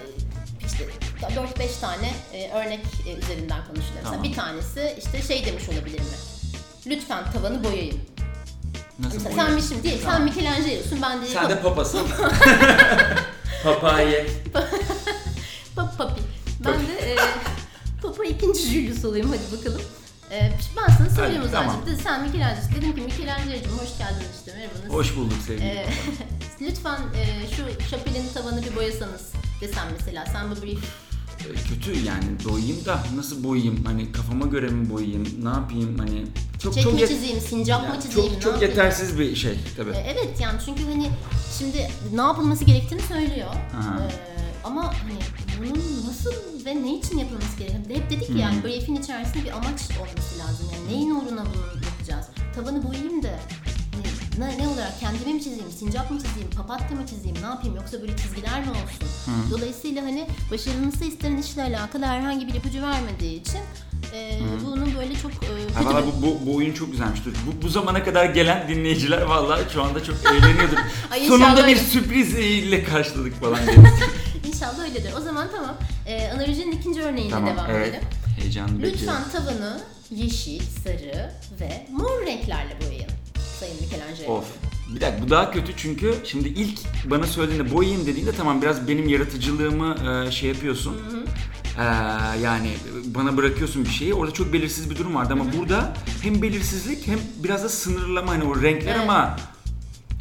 işte 0.67 0.85
4-5 1.21 1.79
tane 1.81 2.13
e, 2.33 2.51
örnek 2.51 2.79
e, 3.07 3.13
üzerinden 3.13 3.65
konuşulur. 3.65 3.95
Mesela 3.95 4.11
Tamam. 4.11 4.23
bir 4.23 4.33
tanesi 4.33 4.95
işte 4.99 5.21
şey 5.21 5.45
demiş 5.45 5.69
olabilir 5.69 5.99
mi? 5.99 6.05
Lütfen 6.87 7.31
tavanı 7.31 7.63
boyayın. 7.63 7.99
Nasıl 8.99 9.17
Mesela 9.17 9.29
boyuyor? 9.35 9.47
sen 9.47 9.57
bir 9.57 9.61
şimdi 9.61 9.83
değil, 9.83 9.97
sen 9.97 10.05
Tamam. 10.05 10.23
Michelangelo'sun, 10.23 11.01
ben 11.01 11.21
de 11.21 11.25
Sen 11.25 11.49
de 11.49 11.61
papasın. 11.61 12.07
Papaya. 13.63 14.25
Pap 15.75 15.97
papi. 15.97 16.21
Ben 16.65 16.87
de 16.87 17.11
e, 17.11 17.15
Papa 18.01 18.23
2. 18.25 18.45
Julius 18.69 19.05
olayım 19.05 19.29
hadi 19.29 19.59
bakalım. 19.59 19.81
Ee, 20.31 20.51
ben 20.77 20.93
sana 20.93 21.09
söyleyeyim 21.09 21.41
Hadi, 21.41 21.49
o 21.49 21.51
zaman. 21.51 21.69
tamam. 21.69 21.85
Dedi, 21.85 22.01
sen 22.03 22.21
Michelangelo. 22.23 22.61
Dedim 22.75 22.95
ki 22.95 23.01
Michelangelo'cum 23.01 23.77
hoş 23.77 23.97
geldin 23.97 24.25
işte 24.39 24.53
merhaba. 24.57 24.93
Hoş 24.93 25.15
bulduk 25.15 25.37
sevgili. 25.47 25.65
Ee, 25.67 25.87
lütfen 26.61 26.97
e, 27.15 27.55
şu 27.55 27.89
şapelin 27.89 28.25
tavanı 28.33 28.63
bir 28.63 28.75
boyasanız 28.75 29.21
desem 29.61 29.85
mesela. 29.99 30.25
Sen 30.25 30.51
bu 30.51 30.61
brief 30.61 30.79
Ee, 31.39 31.53
Kötü 31.69 32.05
yani 32.05 32.25
boyayayım 32.49 32.85
da 32.85 33.03
nasıl 33.15 33.43
boyayayım 33.43 33.85
hani 33.85 34.11
kafama 34.11 34.45
göre 34.45 34.67
mi 34.67 34.89
boyayayım 34.89 35.27
ne 35.43 35.49
yapayım 35.49 35.97
hani 35.97 36.25
çok 36.63 36.73
çek 36.73 36.83
çok 36.83 36.93
mi 36.93 36.99
çizeyim, 36.99 37.39
sincap 37.41 37.81
mı 37.81 37.87
yani 37.87 38.03
çizeyim, 38.03 38.33
çok 38.33 38.41
çok 38.41 38.61
yetersiz 38.61 39.19
bir 39.19 39.35
şey 39.35 39.59
tabii. 39.77 39.91
Ee, 39.91 40.15
evet 40.17 40.41
yani 40.41 40.59
çünkü 40.65 40.83
hani 40.83 41.09
şimdi 41.57 41.89
ne 42.13 42.21
yapılması 42.21 42.65
gerektiğini 42.65 43.01
söylüyor. 43.01 43.47
Aha. 43.79 43.99
Ee, 43.99 44.37
ama 44.63 44.83
hani 44.83 45.19
bunun 45.59 46.07
nasıl 46.07 46.31
ve 46.65 46.83
ne 46.83 46.97
için 46.97 47.17
yapılması 47.17 47.57
gerektiğini 47.59 47.97
hep 47.97 48.09
dedik 48.09 48.29
ya 48.29 48.37
yani 48.37 48.63
brief'in 48.63 48.95
içerisinde 48.95 49.43
bir 49.43 49.51
amaç 49.51 49.81
olması 50.01 50.39
lazım. 50.39 50.67
Yani 50.73 50.87
neyin 50.87 51.11
uğruna 51.11 51.45
bunu 51.45 51.83
yapacağız? 51.85 52.25
Tavanı 52.55 52.83
boyayayım 52.87 53.23
da 53.23 53.39
ne, 54.37 54.57
ne 54.57 54.67
olarak 54.67 54.99
kendimi 54.99 55.33
mi 55.33 55.43
çizeyim, 55.43 55.71
sincap 55.79 56.11
mı 56.11 56.17
çizeyim, 56.23 56.49
papatya 56.49 56.97
mı 56.97 57.07
çizeyim, 57.07 57.37
ne 57.41 57.45
yapayım 57.45 57.75
yoksa 57.75 58.01
böyle 58.01 58.17
çizgiler 58.17 58.61
mi 58.61 58.69
olsun? 58.69 59.07
Dolayısıyla 59.51 60.03
hani 60.03 60.27
başarılması 60.51 61.05
istenen 61.05 61.37
işle 61.37 61.61
alakalı 61.61 62.05
herhangi 62.05 62.47
bir 62.47 62.53
ipucu 62.53 62.81
vermediği 62.81 63.41
için 63.41 63.59
e, 64.13 64.39
bunun 64.65 64.95
böyle 64.95 65.15
çok 65.15 65.31
e, 65.31 65.85
valla 65.85 66.03
bu, 66.07 66.21
bu, 66.21 66.45
bu 66.45 66.55
oyun 66.55 66.73
çok 66.73 66.91
güzelmiş. 66.91 67.25
Dur. 67.25 67.31
Bu, 67.47 67.61
bu 67.65 67.69
zamana 67.69 68.03
kadar 68.03 68.25
gelen 68.25 68.67
dinleyiciler 68.67 69.21
vallahi 69.21 69.61
şu 69.73 69.83
anda 69.83 70.03
çok 70.03 70.15
eğleniyordur. 70.25 70.77
Ay, 71.11 71.27
Sonunda 71.27 71.57
bir 71.57 71.63
öyle. 71.63 71.79
sürpriz 71.79 72.33
ile 72.33 72.83
karşıladık 72.83 73.33
falan 73.41 73.59
diye. 73.67 73.77
İnşallah 74.47 74.79
öyledir. 74.79 75.13
O 75.17 75.21
zaman 75.21 75.47
tamam. 75.55 75.75
Ee, 76.07 76.31
analojinin 76.31 76.71
ikinci 76.71 77.01
örneğine 77.01 77.31
tamam 77.31 77.55
devam 77.55 77.71
evet. 77.71 77.87
edelim. 77.87 78.03
Heyecanlı 78.39 78.83
bekliyorum. 78.83 78.99
Lütfen 78.99 79.23
tavanı 79.31 79.79
yeşil, 80.11 80.61
sarı 80.83 81.31
ve 81.59 81.87
mor 81.91 82.25
renklerle 82.25 82.81
boyayın. 82.81 83.06
Sayın 83.59 83.75
Michelangelo. 83.81 84.37
Of. 84.37 84.45
Bir 84.95 85.01
dakika 85.01 85.21
bu 85.25 85.29
daha 85.29 85.51
kötü 85.51 85.73
çünkü 85.77 86.15
şimdi 86.23 86.47
ilk 86.47 86.79
bana 87.05 87.27
söylediğinde 87.27 87.73
boyayayım 87.73 88.05
dediğinde 88.05 88.31
tamam 88.31 88.61
biraz 88.61 88.87
benim 88.87 89.09
yaratıcılığımı 89.09 89.95
e, 90.27 90.31
şey 90.31 90.49
yapıyorsun. 90.49 90.95
Ee, 91.79 91.83
yani 92.43 92.69
bana 93.05 93.37
bırakıyorsun 93.37 93.85
bir 93.85 93.89
şeyi. 93.89 94.13
Orada 94.13 94.33
çok 94.33 94.53
belirsiz 94.53 94.89
bir 94.89 94.95
durum 94.95 95.15
vardı 95.15 95.33
ama 95.33 95.45
burada 95.57 95.93
hem 96.21 96.41
belirsizlik 96.41 97.07
hem 97.07 97.19
biraz 97.43 97.63
da 97.63 97.69
sınırlama 97.69 98.31
hani 98.31 98.43
o 98.43 98.61
renkler 98.61 98.91
Evet. 98.91 99.01
ama 99.03 99.37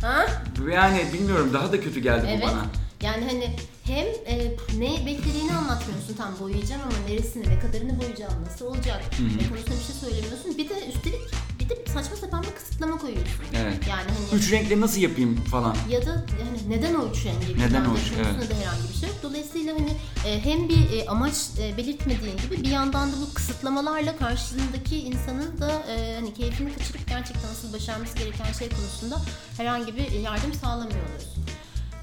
Ha? 0.02 0.26
yani 0.72 1.04
bilmiyorum 1.12 1.50
daha 1.52 1.72
da 1.72 1.80
kötü 1.80 2.00
geldi 2.00 2.26
Evet. 2.30 2.42
bu 2.42 2.46
bana. 2.46 2.66
Yani 3.02 3.24
hani 3.24 3.50
hem 3.84 4.06
e, 4.06 4.56
ne 4.78 5.06
beklediğini 5.06 5.52
anlatmıyorsun. 5.52 6.14
Tam 6.16 6.38
boyayacağım 6.40 6.82
ama 6.82 7.08
neresini, 7.08 7.48
ne 7.48 7.58
kadarını 7.58 7.98
boyayacağım, 8.00 8.32
nasıl 8.50 8.66
olacak, 8.66 9.04
ne 9.20 9.48
konusunda 9.48 9.76
bir 9.80 9.84
şey 9.84 9.94
söylemiyorsun. 10.00 10.58
Bir 10.58 10.68
de 10.68 10.74
üstelik 10.88 11.20
bir 11.70 11.76
de 11.76 11.90
saçma 11.92 12.16
sapan 12.16 12.42
bir 12.42 12.50
kısıtlama 12.50 12.98
koyuyorsun. 12.98 13.44
Evet. 13.54 13.74
Yani 13.88 14.02
hani 14.02 14.38
Üç 14.40 14.52
renkleri 14.52 14.80
nasıl 14.80 15.00
yapayım 15.00 15.44
falan. 15.44 15.76
ya 15.90 16.06
da 16.06 16.10
yani 16.40 16.58
neden 16.68 16.94
o 16.94 17.08
üç 17.10 17.24
rengi 17.26 17.58
Neden 17.60 17.84
o 17.84 17.94
üç, 17.94 18.12
evet. 18.16 18.50
da 18.50 18.54
herhangi 18.54 18.88
bir 18.88 18.98
şey. 19.00 19.08
Dolayısıyla 19.22 19.74
hani 19.74 19.90
e, 20.26 20.44
hem 20.44 20.68
bir 20.68 20.98
e, 20.98 21.06
amaç 21.08 21.34
e, 21.60 21.76
belirtmediğin 21.76 22.36
gibi 22.36 22.64
bir 22.64 22.70
yandan 22.70 23.12
da 23.12 23.16
bu 23.20 23.34
kısıtlamalarla 23.34 24.16
karşısındaki 24.16 24.98
insanın 24.98 25.60
da 25.60 25.82
hani 26.16 26.34
keyfini 26.34 26.72
kaçırıp 26.74 27.08
gerçekten 27.08 27.50
nasıl 27.50 27.72
başarması 27.72 28.18
gereken 28.18 28.52
şey 28.52 28.68
konusunda 28.68 29.20
herhangi 29.56 29.96
bir 29.96 30.10
yardım 30.10 30.54
sağlamıyor 30.54 31.04
oluyorsun. 31.06 31.44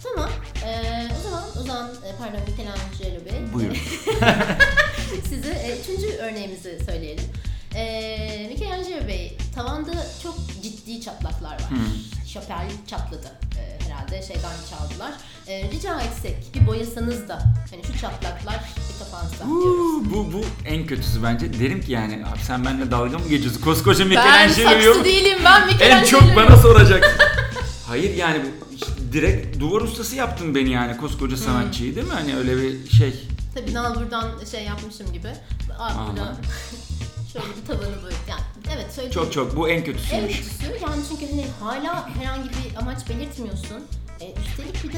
Tamam. 0.04 0.30
E, 0.66 1.08
o 1.20 1.24
zaman 1.24 1.44
o 1.60 1.64
zaman 1.68 1.90
pardon 2.20 2.40
Michelangelo 2.48 3.26
Bey. 3.26 3.54
Buyurun. 3.54 3.76
Size 5.30 5.50
e, 5.50 5.80
üçüncü 5.82 6.08
örneğimizi 6.18 6.80
söyleyelim. 6.86 7.24
E, 7.76 8.48
Michelangelo 8.52 9.08
Bey, 9.08 9.38
tavanda 9.56 9.92
çok 10.24 10.36
ciddi 10.64 11.02
çatlaklar 11.02 11.52
var. 11.54 11.64
Şapel 12.28 12.68
çatladı. 12.88 13.32
E, 13.60 13.84
herhalde 13.86 14.22
şeyden 14.22 14.56
çaldılar. 14.70 15.14
E, 15.48 15.72
rica 15.72 16.02
etsek 16.02 16.56
bir 16.56 16.68
boyasanız 16.68 17.28
da 17.30 17.40
hani 17.72 17.84
şu 17.84 18.00
çatlaklar 18.02 18.56
bir 18.78 19.00
kapansa 19.06 19.46
diyoruz. 19.46 20.12
Bu 20.14 20.34
bu 20.34 20.42
en 20.66 20.86
kötüsü 20.88 21.24
bence. 21.24 21.60
Derim 21.60 21.82
ki 21.82 21.92
yani 21.92 22.26
abi 22.26 22.40
sen 22.48 22.66
benimle 22.66 22.92
dalga 22.92 23.18
mı 23.18 23.28
geçiyorsun? 23.30 23.62
Koskoca 23.62 24.00
Ben 24.00 24.10
Michelangelo'yu 24.10 24.84
saksı 24.94 25.06
değilim 25.06 25.38
ben 25.46 25.62
en 25.62 25.68
Michelangelo. 25.68 26.10
çok 26.10 26.36
bana 26.36 26.58
soracak. 26.58 27.18
Hayır 27.88 28.16
yani 28.16 28.42
bu 28.46 28.74
işte 28.76 28.92
direkt 29.14 29.60
duvar 29.60 29.82
ustası 29.82 30.16
yaptın 30.16 30.56
beni 30.56 30.70
yani 30.72 30.98
koskoca 30.98 31.38
sanatçıyı 31.38 31.96
değil 31.96 32.08
mi? 32.08 32.14
Hani 32.14 32.36
öyle 32.36 32.58
bir 32.58 32.90
şey. 32.90 33.28
Tabii 33.56 33.74
nal 33.74 33.96
buradan 33.96 34.32
şey 34.52 34.64
yapmışım 34.64 35.14
gibi. 35.14 35.28
Aman. 35.80 36.18
şöyle 37.34 37.46
bir 37.62 37.68
tavanı 37.68 38.02
boyayıp 38.04 38.30
yani 38.30 38.42
evet 38.76 38.94
söylediğim 38.94 39.24
Çok 39.24 39.34
çok 39.34 39.56
bu 39.56 39.70
en 39.70 39.78
En 39.78 39.84
kötüsüymüş. 39.84 40.38
kötüsü 40.38 40.66
yani 40.82 41.02
çünkü 41.10 41.30
hani 41.32 41.46
hala 41.60 42.10
herhangi 42.10 42.50
bir 42.50 42.76
amaç 42.82 43.10
belirtmiyorsun. 43.10 43.84
E, 44.22 44.34
üstelik 44.42 44.84
bir 44.84 44.94
de 44.94 44.98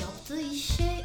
yaptığı 0.00 0.40
işe 0.40 1.04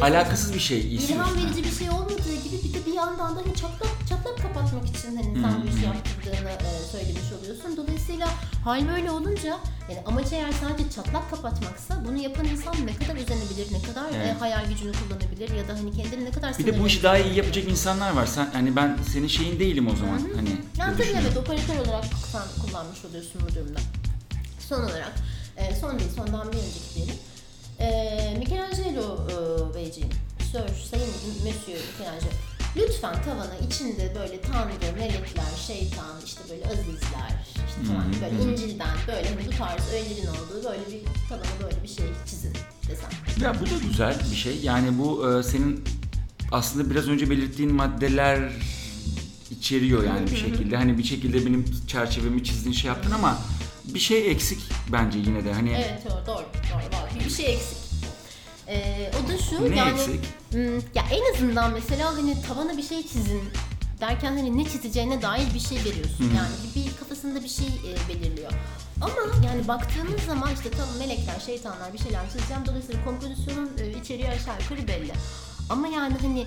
Alakasız 0.00 0.54
bir 0.54 0.60
şey 0.60 0.78
İlham 0.80 0.98
istiyorsun. 0.98 1.36
verici 1.46 1.64
bir 1.64 1.72
şey 1.78 1.90
olmadığı 1.90 2.34
gibi 2.44 2.56
bir 2.64 2.74
de 2.74 2.86
bir 2.86 2.92
yandan 2.92 3.36
da 3.36 3.40
hani 3.40 3.54
çatlak 3.54 3.90
çatlak 4.08 4.38
kapatmak 4.42 4.86
için 4.96 5.16
hani 5.16 5.34
sen 5.42 5.62
bu 5.62 5.66
işi 5.76 5.84
yaptırdığını 5.84 6.50
e, 6.50 6.70
söylemiş 6.92 7.32
oluyorsun. 7.40 7.76
Dolayısıyla 7.76 8.28
hal 8.64 8.88
böyle 8.88 9.10
olunca 9.10 9.58
yani 9.88 10.00
amaç 10.06 10.32
eğer 10.32 10.52
sadece 10.52 10.90
çatlak 10.90 11.30
kapatmaksa 11.30 12.04
bunu 12.08 12.16
yapan 12.16 12.44
insan 12.44 12.74
ne 12.86 12.94
kadar 12.96 13.14
özenebilir, 13.20 13.72
ne 13.72 13.82
kadar 13.82 14.10
e, 14.10 14.16
Evet. 14.16 14.40
hayal 14.40 14.66
gücünü 14.68 14.92
kullanabilir 14.92 15.50
ya 15.58 15.68
da 15.68 15.72
hani 15.74 15.92
kendini 15.92 16.24
ne 16.24 16.30
kadar 16.30 16.58
Bir 16.58 16.66
de 16.66 16.80
bu 16.80 16.86
işi 16.86 17.02
daha 17.02 17.18
iyi 17.18 17.34
yapacak 17.34 17.64
insanlar 17.68 18.10
var. 18.12 18.26
Sen 18.26 18.48
hani 18.52 18.76
ben 18.76 18.98
senin 19.12 19.28
şeyin 19.28 19.60
değilim 19.60 19.88
o 19.92 19.96
zaman. 19.96 20.20
Hani 20.36 20.50
Yani 20.78 20.96
tabii 20.96 21.08
evet 21.20 21.36
operatör 21.36 21.76
olarak 21.86 22.04
sen 22.32 22.42
kullanmış 22.66 23.04
oluyorsun 23.04 23.42
bu 23.50 23.54
durumda. 23.54 23.80
Son 24.68 24.80
olarak, 24.82 25.12
e, 25.56 25.76
son 25.80 25.98
değil 25.98 26.10
sondan 26.16 26.52
bir 26.52 26.58
önceki 26.58 26.94
diyelim. 26.94 27.14
E, 27.80 28.36
Michelangelo 28.38 29.28
e, 29.28 29.74
Beyciğim, 29.74 30.10
Sir, 30.52 30.84
Sayın 30.90 31.08
Monsieur 31.44 31.80
Michelangelo. 31.98 32.30
Lütfen 32.76 33.22
tavana 33.22 33.56
içinde 33.66 34.14
böyle 34.20 34.40
tanrı, 34.40 34.96
melekler, 34.98 35.56
şeytan, 35.66 36.20
işte 36.24 36.40
böyle 36.50 36.64
azizler, 36.64 37.32
işte 37.68 37.92
falan 37.92 38.04
böyle. 38.22 38.52
İncil'den 38.52 38.96
böyle 39.08 39.28
hani 39.28 39.46
bu 39.46 39.50
tarz 39.50 39.92
öğelerin 39.92 40.26
olduğu 40.26 40.64
böyle 40.64 40.86
bir 40.86 41.28
tavana 41.28 41.62
böyle 41.62 41.82
bir 41.82 41.88
şey 41.88 42.06
çizin 42.26 42.52
desem. 42.88 43.10
Ya 43.42 43.54
bu 43.60 43.66
da 43.66 43.86
güzel 43.88 44.16
bir 44.30 44.36
şey. 44.36 44.58
Yani 44.62 44.98
bu 44.98 45.38
e, 45.38 45.42
senin 45.42 45.84
aslında 46.52 46.90
biraz 46.90 47.08
önce 47.08 47.30
belirttiğin 47.30 47.74
maddeler 47.74 48.52
içeriyor 49.50 50.04
yani 50.04 50.30
bir 50.30 50.36
şekilde. 50.36 50.76
Hani 50.76 50.98
bir 50.98 51.04
şekilde 51.04 51.46
benim 51.46 51.64
çerçevemi 51.86 52.44
çizdiğin 52.44 52.74
şey 52.74 52.88
yaptın 52.88 53.10
ama 53.10 53.38
bir 53.94 54.00
şey 54.00 54.30
eksik 54.30 54.58
bence 54.92 55.18
yine 55.18 55.44
de. 55.44 55.52
Hani 55.52 55.72
Evet 55.72 56.02
doğru, 56.04 56.26
doğru, 56.26 56.44
doğru. 56.92 57.24
Bir, 57.24 57.30
şey 57.30 57.54
eksik. 57.54 57.78
E, 58.68 59.10
o 59.24 59.28
da 59.28 59.38
şu 59.38 59.70
Ne 59.70 59.76
yani 59.76 60.00
eksik? 60.00 60.24
Hmm, 60.50 60.76
ya 60.76 61.04
en 61.12 61.34
azından 61.34 61.72
mesela 61.72 62.16
hani 62.16 62.42
tavana 62.42 62.76
bir 62.76 62.82
şey 62.82 63.02
çizin 63.02 63.42
derken 64.00 64.36
hani 64.36 64.58
ne 64.58 64.64
çizeceğine 64.64 65.22
dair 65.22 65.54
bir 65.54 65.60
şey 65.60 65.78
veriyorsun. 65.78 66.24
Yani 66.36 66.50
bir, 66.74 66.96
kafasında 66.96 67.44
bir 67.44 67.48
şey 67.48 67.66
e, 67.66 68.08
belirliyor. 68.08 68.52
Ama 69.00 69.46
yani 69.46 69.68
baktığınız 69.68 70.20
zaman 70.26 70.54
işte 70.54 70.70
tamam 70.70 70.96
melekler, 70.98 71.40
şeytanlar 71.46 71.92
bir 71.92 71.98
şeyler 71.98 72.30
çizeceğim. 72.32 72.62
Dolayısıyla 72.66 73.04
kompozisyonun 73.04 73.70
e, 73.78 74.00
içeriği 74.00 74.28
aşağı 74.28 74.60
yukarı 74.60 74.88
belli. 74.88 75.12
Ama 75.70 75.88
yani 75.88 76.14
hani 76.22 76.46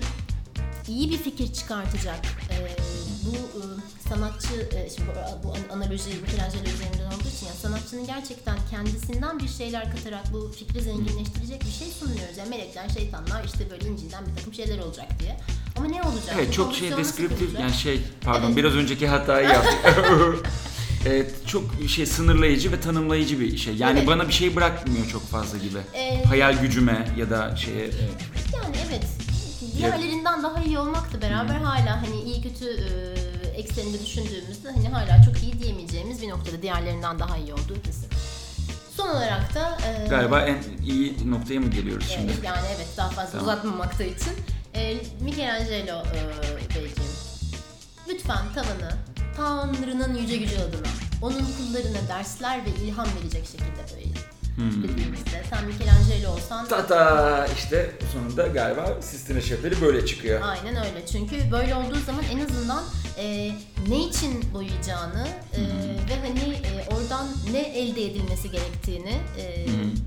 iyi 0.88 1.10
bir 1.10 1.18
fikir 1.18 1.52
çıkartacak 1.52 2.20
e, 2.50 2.56
bu 3.26 3.34
e, 3.36 3.62
sanatçı 4.08 4.76
e, 4.76 4.90
şimdi 4.96 5.08
bu, 5.44 5.48
bu 5.48 5.74
analoji 5.74 6.10
Michelangelo 6.22 6.62
üzerinden 6.74 7.06
olduğu 7.06 7.28
için 7.36 7.46
yani 7.46 7.56
sanatçının 7.62 8.06
gerçekten 8.06 8.56
kendisinden 8.70 9.38
bir 9.38 9.48
şeyler 9.48 9.96
katarak 9.96 10.32
bu 10.32 10.52
fikri 10.58 10.80
zenginleştirecek 10.82 11.60
bir 11.64 11.70
şey 11.70 11.88
sunuyoruz. 11.88 12.36
Yani 12.38 12.48
melekler, 12.50 12.88
şeytanlar 12.88 13.44
işte 13.44 13.70
böyle 13.70 13.88
İncil'den 13.88 14.26
bir 14.26 14.36
takım 14.36 14.54
şeyler 14.54 14.78
olacak 14.78 15.06
diye. 15.20 15.36
Ama 15.76 15.86
ne 15.86 16.02
olacak? 16.02 16.34
Evet 16.34 16.52
çok 16.52 16.74
şey 16.74 16.96
deskriptif 16.96 17.60
yani 17.60 17.72
şey 17.72 18.00
pardon 18.20 18.46
Evet. 18.46 18.56
biraz 18.56 18.74
önceki 18.74 19.08
hatayı 19.08 19.48
yaptık. 19.48 19.78
evet 21.06 21.32
çok 21.46 21.64
şey 21.88 22.06
sınırlayıcı 22.06 22.72
ve 22.72 22.80
tanımlayıcı 22.80 23.40
bir 23.40 23.56
şey. 23.56 23.76
Yani 23.76 23.98
Evet. 23.98 24.08
bana 24.08 24.28
bir 24.28 24.32
şey 24.32 24.56
bırakmıyor 24.56 25.06
çok 25.06 25.22
fazla 25.28 25.58
gibi. 25.58 25.78
Ee, 25.94 26.24
Hayal 26.24 26.60
gücüme 26.60 27.08
ya 27.18 27.30
da 27.30 27.56
şeye 27.56 27.84
evet. 27.84 27.94
Yani 28.54 28.76
evet. 28.88 29.04
Diğerlerinden 29.76 30.42
daha 30.42 30.62
iyi 30.62 30.78
olmakla 30.78 31.22
beraber 31.22 31.54
hala 31.54 32.02
hani 32.02 32.22
iyi 32.22 32.42
kötü 32.42 32.64
e, 32.64 33.48
ekseninde 33.48 34.00
düşündüğümüzde 34.00 34.70
hani 34.70 34.88
hala 34.88 35.22
çok 35.22 35.42
iyi 35.42 35.58
diyemeyeceğimiz 35.62 36.22
bir 36.22 36.28
noktada 36.28 36.62
diğerlerinden 36.62 37.18
daha 37.18 37.36
iyi 37.36 37.54
olduğu 37.54 37.82
kesin. 37.82 38.08
Son 38.96 39.08
olarak 39.08 39.54
da 39.54 39.78
e, 39.88 40.08
galiba 40.08 40.40
en 40.40 40.62
iyi 40.84 41.30
noktaya 41.30 41.60
mı 41.60 41.70
geliyoruz 41.70 42.06
şimdi? 42.14 42.32
Evet, 42.32 42.44
yani 42.44 42.66
evet 42.76 42.88
daha 42.96 43.08
fazla 43.08 43.30
Tamam. 43.30 43.44
uzatmamakta 43.44 44.04
için. 44.04 44.32
E, 44.74 44.96
Michelangelo 45.20 46.02
e, 46.02 46.20
Beyciğim, 46.74 47.10
lütfen 48.08 48.52
tavanı 48.54 48.96
Tanrı'nın 49.36 50.14
yüce 50.14 50.36
gücü 50.36 50.56
adına 50.56 50.88
onun 51.22 51.46
kullarına 51.58 52.08
dersler 52.08 52.60
ve 52.64 52.84
ilham 52.84 53.06
verecek 53.20 53.46
şekilde 53.46 53.92
boyayın. 53.92 54.16
Hmm. 54.56 54.70
Sen 55.50 55.64
Michelangelo 55.66 56.30
olsan 56.32 56.68
Tata 56.68 57.46
işte 57.46 57.90
sonunda 58.12 58.46
galiba 58.46 59.02
Sistine 59.02 59.40
Şapeli 59.40 59.80
böyle 59.80 60.06
çıkıyor. 60.06 60.40
aynen 60.42 60.76
öyle. 60.76 61.06
Çünkü 61.12 61.36
böyle 61.52 61.74
olduğu 61.74 61.98
zaman 62.06 62.24
en 62.32 62.40
azından 62.44 62.82
e, 63.18 63.52
ne 63.88 64.04
için 64.08 64.52
boyayacağını 64.54 65.28
e, 65.54 65.60
ve 66.08 66.28
hani 66.28 66.54
e, 66.54 66.94
oradan 66.94 67.26
ne 67.52 67.60
elde 67.60 68.04
edilmesi 68.04 68.50
gerektiğini 68.50 69.14
e, 69.38 69.66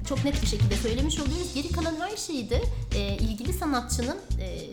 çok 0.10 0.26
net 0.26 0.42
bir 0.42 0.48
şekilde 0.48 0.76
söylemiş 0.76 1.20
oluyoruz. 1.20 1.54
Geri 1.54 1.72
kalan 1.72 1.96
her 2.00 2.18
şeyi 2.18 2.50
de 2.50 2.62
e, 2.96 3.18
ilgili 3.18 3.54
sanatçının 3.54 4.18
e, 4.42 4.68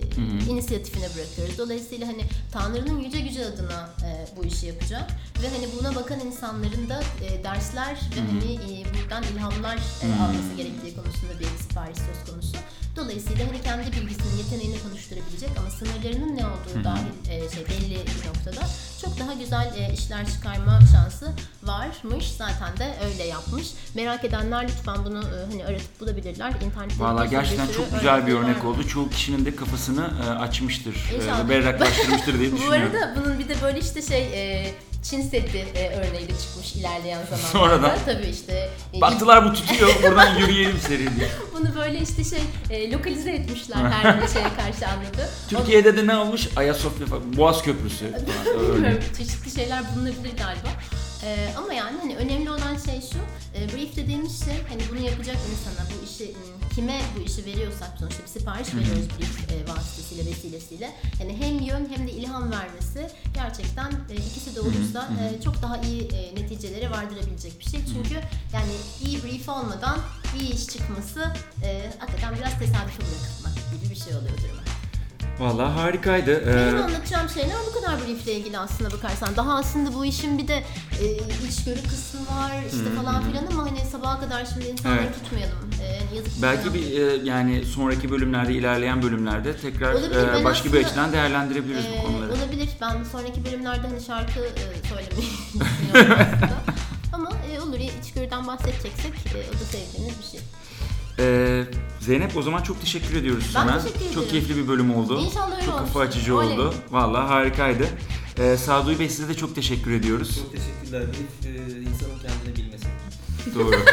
inisiyatifine 0.50 1.08
bırakıyoruz. 1.16 1.58
Dolayısıyla 1.58 2.08
hani 2.08 2.22
Tanrı'nın 2.52 3.00
yüce 3.00 3.20
gücü 3.20 3.44
adına 3.44 3.90
e, 4.04 4.36
bu 4.36 4.44
işi 4.44 4.66
yapacak 4.66 5.10
ve 5.42 5.48
hani 5.48 5.68
buna 5.80 5.94
bakan 5.94 6.20
insanların 6.20 6.88
da 6.88 7.02
e, 7.24 7.44
dersler 7.44 7.94
ve 8.16 8.20
hani 8.20 8.54
e, 8.54 8.84
buradan 8.94 9.22
ilhamlar 9.22 9.76
e, 9.76 10.06
alması 10.22 10.54
gerektiği 10.56 10.94
konusunda 10.96 11.40
bir 11.40 11.62
sipariş 11.62 11.98
söz 11.98 12.30
konusu. 12.30 12.56
Dolayısıyla 12.96 13.46
hani 13.48 13.62
kendi 13.62 13.92
bilgisini, 13.92 14.38
yeteneğini 14.38 14.82
konuşturabilecek 14.82 15.50
ama 15.58 15.70
sınırlarının 15.70 16.36
ne 16.36 16.46
olduğu 16.46 16.84
dahil 16.84 17.30
e, 17.30 17.50
şey 17.54 17.64
belli 17.68 17.90
bir 17.94 18.28
noktada 18.28 18.66
çok 19.02 19.18
daha 19.20 19.32
güzel 19.34 19.72
e, 19.78 19.92
işler 19.92 20.26
çıkarma 20.26 20.80
şansı 20.92 21.32
varmış. 21.62 22.24
Zaten 22.38 22.76
de 22.78 22.94
öyle 23.04 23.24
yapmış. 23.24 23.66
Merak 23.94 24.24
edenler 24.24 24.62
lütfen 24.68 25.04
bunu 25.04 25.18
e, 25.18 25.50
hani 25.50 25.66
aratıp 25.66 26.00
bulabilirler. 26.00 26.50
İnternette 26.50 26.98
Valla 27.04 27.24
gerçekten 27.26 27.66
çok 27.76 27.92
güzel 27.94 28.26
bir 28.26 28.32
örnek 28.34 28.58
var. 28.64 28.64
oldu. 28.64 28.88
Çoğu 28.88 29.10
kişinin 29.10 29.44
de 29.44 29.56
kafasını 29.56 30.10
e, 30.26 30.30
açmıştır. 30.30 30.94
E, 31.44 31.48
berraklaştırmıştır 31.48 32.38
diye 32.38 32.52
Bu 32.52 32.56
düşünüyorum. 32.56 32.90
arada 32.96 33.20
bunun 33.20 33.38
bir 33.38 33.48
de 33.48 33.54
böyle 33.62 33.78
işte 33.80 34.02
şey 34.02 34.22
e, 34.62 34.74
Çin 35.02 35.22
Seddi 35.22 35.56
e, 35.74 35.88
örneğiyle 35.88 36.32
çıkmış 36.38 36.74
ilerleyen 36.74 37.20
zamanlarda. 37.30 37.48
Sonradan. 37.48 37.98
Tabii 38.06 38.26
işte. 38.26 38.70
e, 38.94 39.00
Baktılar 39.00 39.44
bu 39.44 39.52
tutuyor 39.52 39.90
buradan 40.02 40.34
yürüyelim 40.38 40.78
seri 40.78 41.16
diye. 41.16 41.28
Bunu 41.64 41.74
böyle 41.74 42.00
işte 42.00 42.24
şey 42.24 42.42
e, 42.70 42.92
lokalize 42.92 43.30
etmişler 43.32 43.76
her 43.90 44.22
bir 44.22 44.28
şeye 44.28 44.48
karşı 44.56 44.86
anladı. 44.88 45.28
Türkiye'de 45.48 45.96
de 45.96 46.06
ne 46.06 46.16
olmuş? 46.16 46.48
Ayasofya 46.56 47.06
falan. 47.06 47.36
Boğaz 47.36 47.62
Köprüsü 47.62 48.04
falan. 48.12 48.72
Bilmiyorum, 48.74 49.02
çeşitli 49.18 49.50
şeyler 49.50 49.82
bulunabilir 49.94 50.36
galiba. 50.38 50.68
Ee, 51.24 51.54
ama 51.58 51.72
yani 51.72 51.98
hani 52.00 52.16
önemli 52.16 52.50
olan 52.50 52.76
şey 52.86 53.00
şu, 53.00 53.18
e, 53.58 53.68
brief 53.72 53.96
dediğimiz 53.96 54.44
şey 54.44 54.54
hani 54.68 54.82
bunu 54.90 55.00
yapacak 55.00 55.36
insana, 55.36 55.86
bu 55.90 56.04
işi 56.04 56.24
m, 56.24 56.68
kime 56.74 57.00
bu 57.16 57.20
işi 57.20 57.46
veriyorsak 57.46 57.90
sonuçta 57.98 58.22
bir 58.22 58.28
sipariş 58.28 58.74
veriyoruz 58.74 59.08
brief 59.18 59.52
e, 59.52 59.68
vasıtasıyla 59.72 60.24
vesilesiyle. 60.26 60.92
Yani 61.20 61.36
hem 61.40 61.60
yön 61.60 61.88
hem 61.96 62.06
de 62.08 62.12
ilham 62.12 62.52
vermesi 62.52 63.10
gerçekten 63.34 63.90
e, 64.10 64.14
ikisi 64.14 64.54
de 64.54 64.60
olursa 64.60 65.10
e, 65.20 65.42
çok 65.42 65.62
daha 65.62 65.78
iyi 65.78 66.02
e, 66.02 66.34
neticelere 66.34 66.90
vardırabilecek 66.90 67.60
bir 67.60 67.64
şey. 67.64 67.80
Çünkü 67.94 68.14
yani 68.52 68.72
iyi 69.04 69.22
brief 69.22 69.48
olmadan 69.48 69.98
iyi 70.40 70.54
iş 70.54 70.66
çıkması 70.66 71.32
e, 71.64 71.90
hakikaten 71.98 72.34
biraz 72.34 72.58
tesadüfe 72.58 73.00
bırakılmak 73.02 73.54
gibi 73.82 73.90
bir 73.90 73.96
şey 74.00 74.14
oluyor 74.16 74.38
duruma. 74.38 74.62
Valla 75.38 75.76
harikaydı. 75.76 76.46
Benim 76.46 76.76
Ee, 76.76 76.82
anlatacağım 76.82 77.28
şeyler 77.28 77.56
bu 77.70 77.80
kadar 77.80 77.98
briefle 78.06 78.32
ilgili 78.34 78.58
aslında 78.58 78.90
bakarsan. 78.90 79.36
Daha 79.36 79.54
aslında 79.58 79.94
bu 79.94 80.04
işin 80.04 80.38
bir 80.38 80.48
de 80.48 80.64
e, 81.00 81.04
içgörü 81.48 81.82
kısmı 81.82 82.20
var 82.20 82.52
işte 82.72 82.90
falan 83.02 83.22
filan 83.22 83.46
ama 83.46 83.70
hani 83.70 83.80
sabaha 83.92 84.20
kadar 84.20 84.44
şimdi 84.46 84.66
insanları 84.66 85.00
Evet. 85.02 85.14
tutmayalım. 85.24 85.56
E, 85.82 86.16
yazık 86.16 86.42
belki 86.42 86.74
bir 86.74 87.00
e, 87.00 87.24
yani 87.24 87.64
sonraki 87.64 88.10
bölümlerde 88.10 88.52
ilerleyen 88.52 89.02
bölümlerde 89.02 89.56
tekrar 89.56 89.92
Olabilir, 89.94 90.40
e, 90.40 90.44
başka 90.44 90.72
bir 90.72 90.84
açıdan 90.84 91.12
değerlendirebiliriz 91.12 91.84
E, 91.84 91.98
bu 92.02 92.06
konuları. 92.06 92.32
olabilir. 92.32 92.68
Ben 92.80 93.04
sonraki 93.12 93.44
bölümlerde 93.44 93.88
hani 93.88 94.00
şarkı 94.00 94.40
e, 94.40 94.88
söylemeyi 94.88 95.30
düşünüyorum 95.54 96.16
aslında. 96.32 96.54
Ama 97.12 97.30
e, 97.54 97.60
olur 97.60 97.78
ya 97.78 97.90
içgörüden 98.02 98.46
bahsedeceksek 98.46 99.12
e, 99.34 99.38
o 99.50 99.54
da 99.60 99.64
sevdiğimiz 99.64 100.18
bir 100.18 100.24
şey. 100.30 100.40
Ee, 101.18 101.64
Zeynep 102.00 102.36
o 102.36 102.42
zaman 102.42 102.62
çok 102.62 102.80
teşekkür 102.80 103.16
ediyoruz 103.16 103.44
Ben 103.48 103.52
sana. 103.52 103.78
teşekkür 103.78 104.00
ederim. 104.00 104.14
Çok 104.14 104.30
keyifli 104.30 104.56
bir 104.56 104.68
bölüm 104.68 104.94
oldu. 104.96 105.20
İnşallah 105.20 105.52
öyle 105.56 105.64
Çok 105.66 105.78
kafa 105.78 105.82
olmuştur. 105.82 106.00
açıcı 106.00 106.36
Oley. 106.36 106.52
oldu. 106.52 106.74
Valla 106.90 107.28
harikaydı. 107.30 107.86
Ee, 108.38 108.56
Saduy 108.56 108.98
Bey 108.98 109.08
size 109.08 109.28
de 109.28 109.34
çok 109.34 109.54
teşekkür 109.54 109.90
ediyoruz. 109.90 110.36
Çok 110.42 110.52
teşekkürler. 110.52 111.02
Brief 111.02 111.54
e, 111.54 111.58
insanın 111.80 112.18
kendine 112.22 112.56
bilmesi. 112.56 112.86
Doğru. 113.54 113.80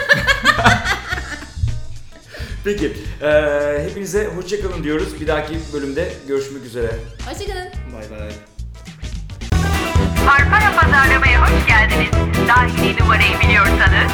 Peki, 2.63 2.97
e, 3.21 3.87
hepinize 3.89 4.29
hoşçakalın 4.35 4.83
diyoruz. 4.83 5.21
Bir 5.21 5.27
dahaki 5.27 5.59
bölümde 5.73 6.13
görüşmek 6.27 6.65
üzere. 6.65 6.99
Hoşçakalın. 7.25 7.67
Bay 7.93 8.19
bay. 8.19 8.29
Farfara 10.25 10.75
pazarlamaya 10.81 11.41
hoş 11.41 11.67
geldiniz. 11.67 12.09
Dahili 12.47 12.99
numarayı 13.01 13.39
biliyorsanız 13.39 14.11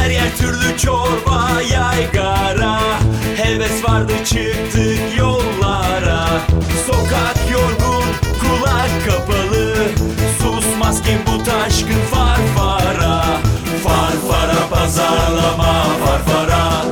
Her 0.00 0.10
yer 0.10 0.36
türlü 0.36 0.78
çorba 0.78 1.48
yaygara. 1.72 2.80
Heves 3.36 3.84
vardı 3.84 4.12
çıktık 4.24 5.18
yollara. 5.18 6.26
Sokak 6.86 7.50
yorgun 7.52 8.04
kulak 8.40 8.90
kapalı. 9.06 9.74
Susmaz 10.42 11.02
ki 11.02 11.18
bu 11.26 11.44
taşkın 11.44 12.00
farfara 12.10 13.24
Farfara 13.84 14.68
pazarlama 14.70 15.84
farfara 16.04 16.84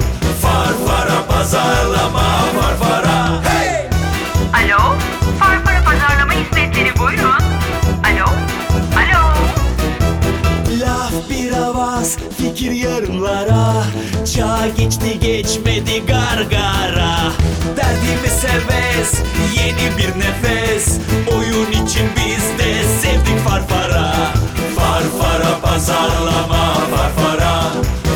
Farfara 0.43 1.27
pazarlama 1.29 2.29
farfara 2.61 3.48
fakir 12.59 12.73
yarımlara. 12.73 13.85
Çağ 14.35 14.59
geçti 14.77 15.19
geçmedi 15.21 16.07
gargara. 16.07 17.33
Derdimi 17.77 18.29
seves 18.29 19.13
yeni 19.57 19.99
bir 19.99 20.21
nefes. 20.21 20.99
Oyun 21.37 21.85
için 21.85 22.09
biz 22.17 22.59
de 22.59 22.85
sevdik 23.01 23.39
farfara. 23.49 24.15
Farfara 24.77 25.61
pazarlama 25.63 26.75
farfara. 26.97 27.63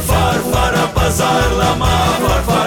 Farfara 0.06 0.92
pazarlama 0.94 1.90
farfara. 2.26 2.61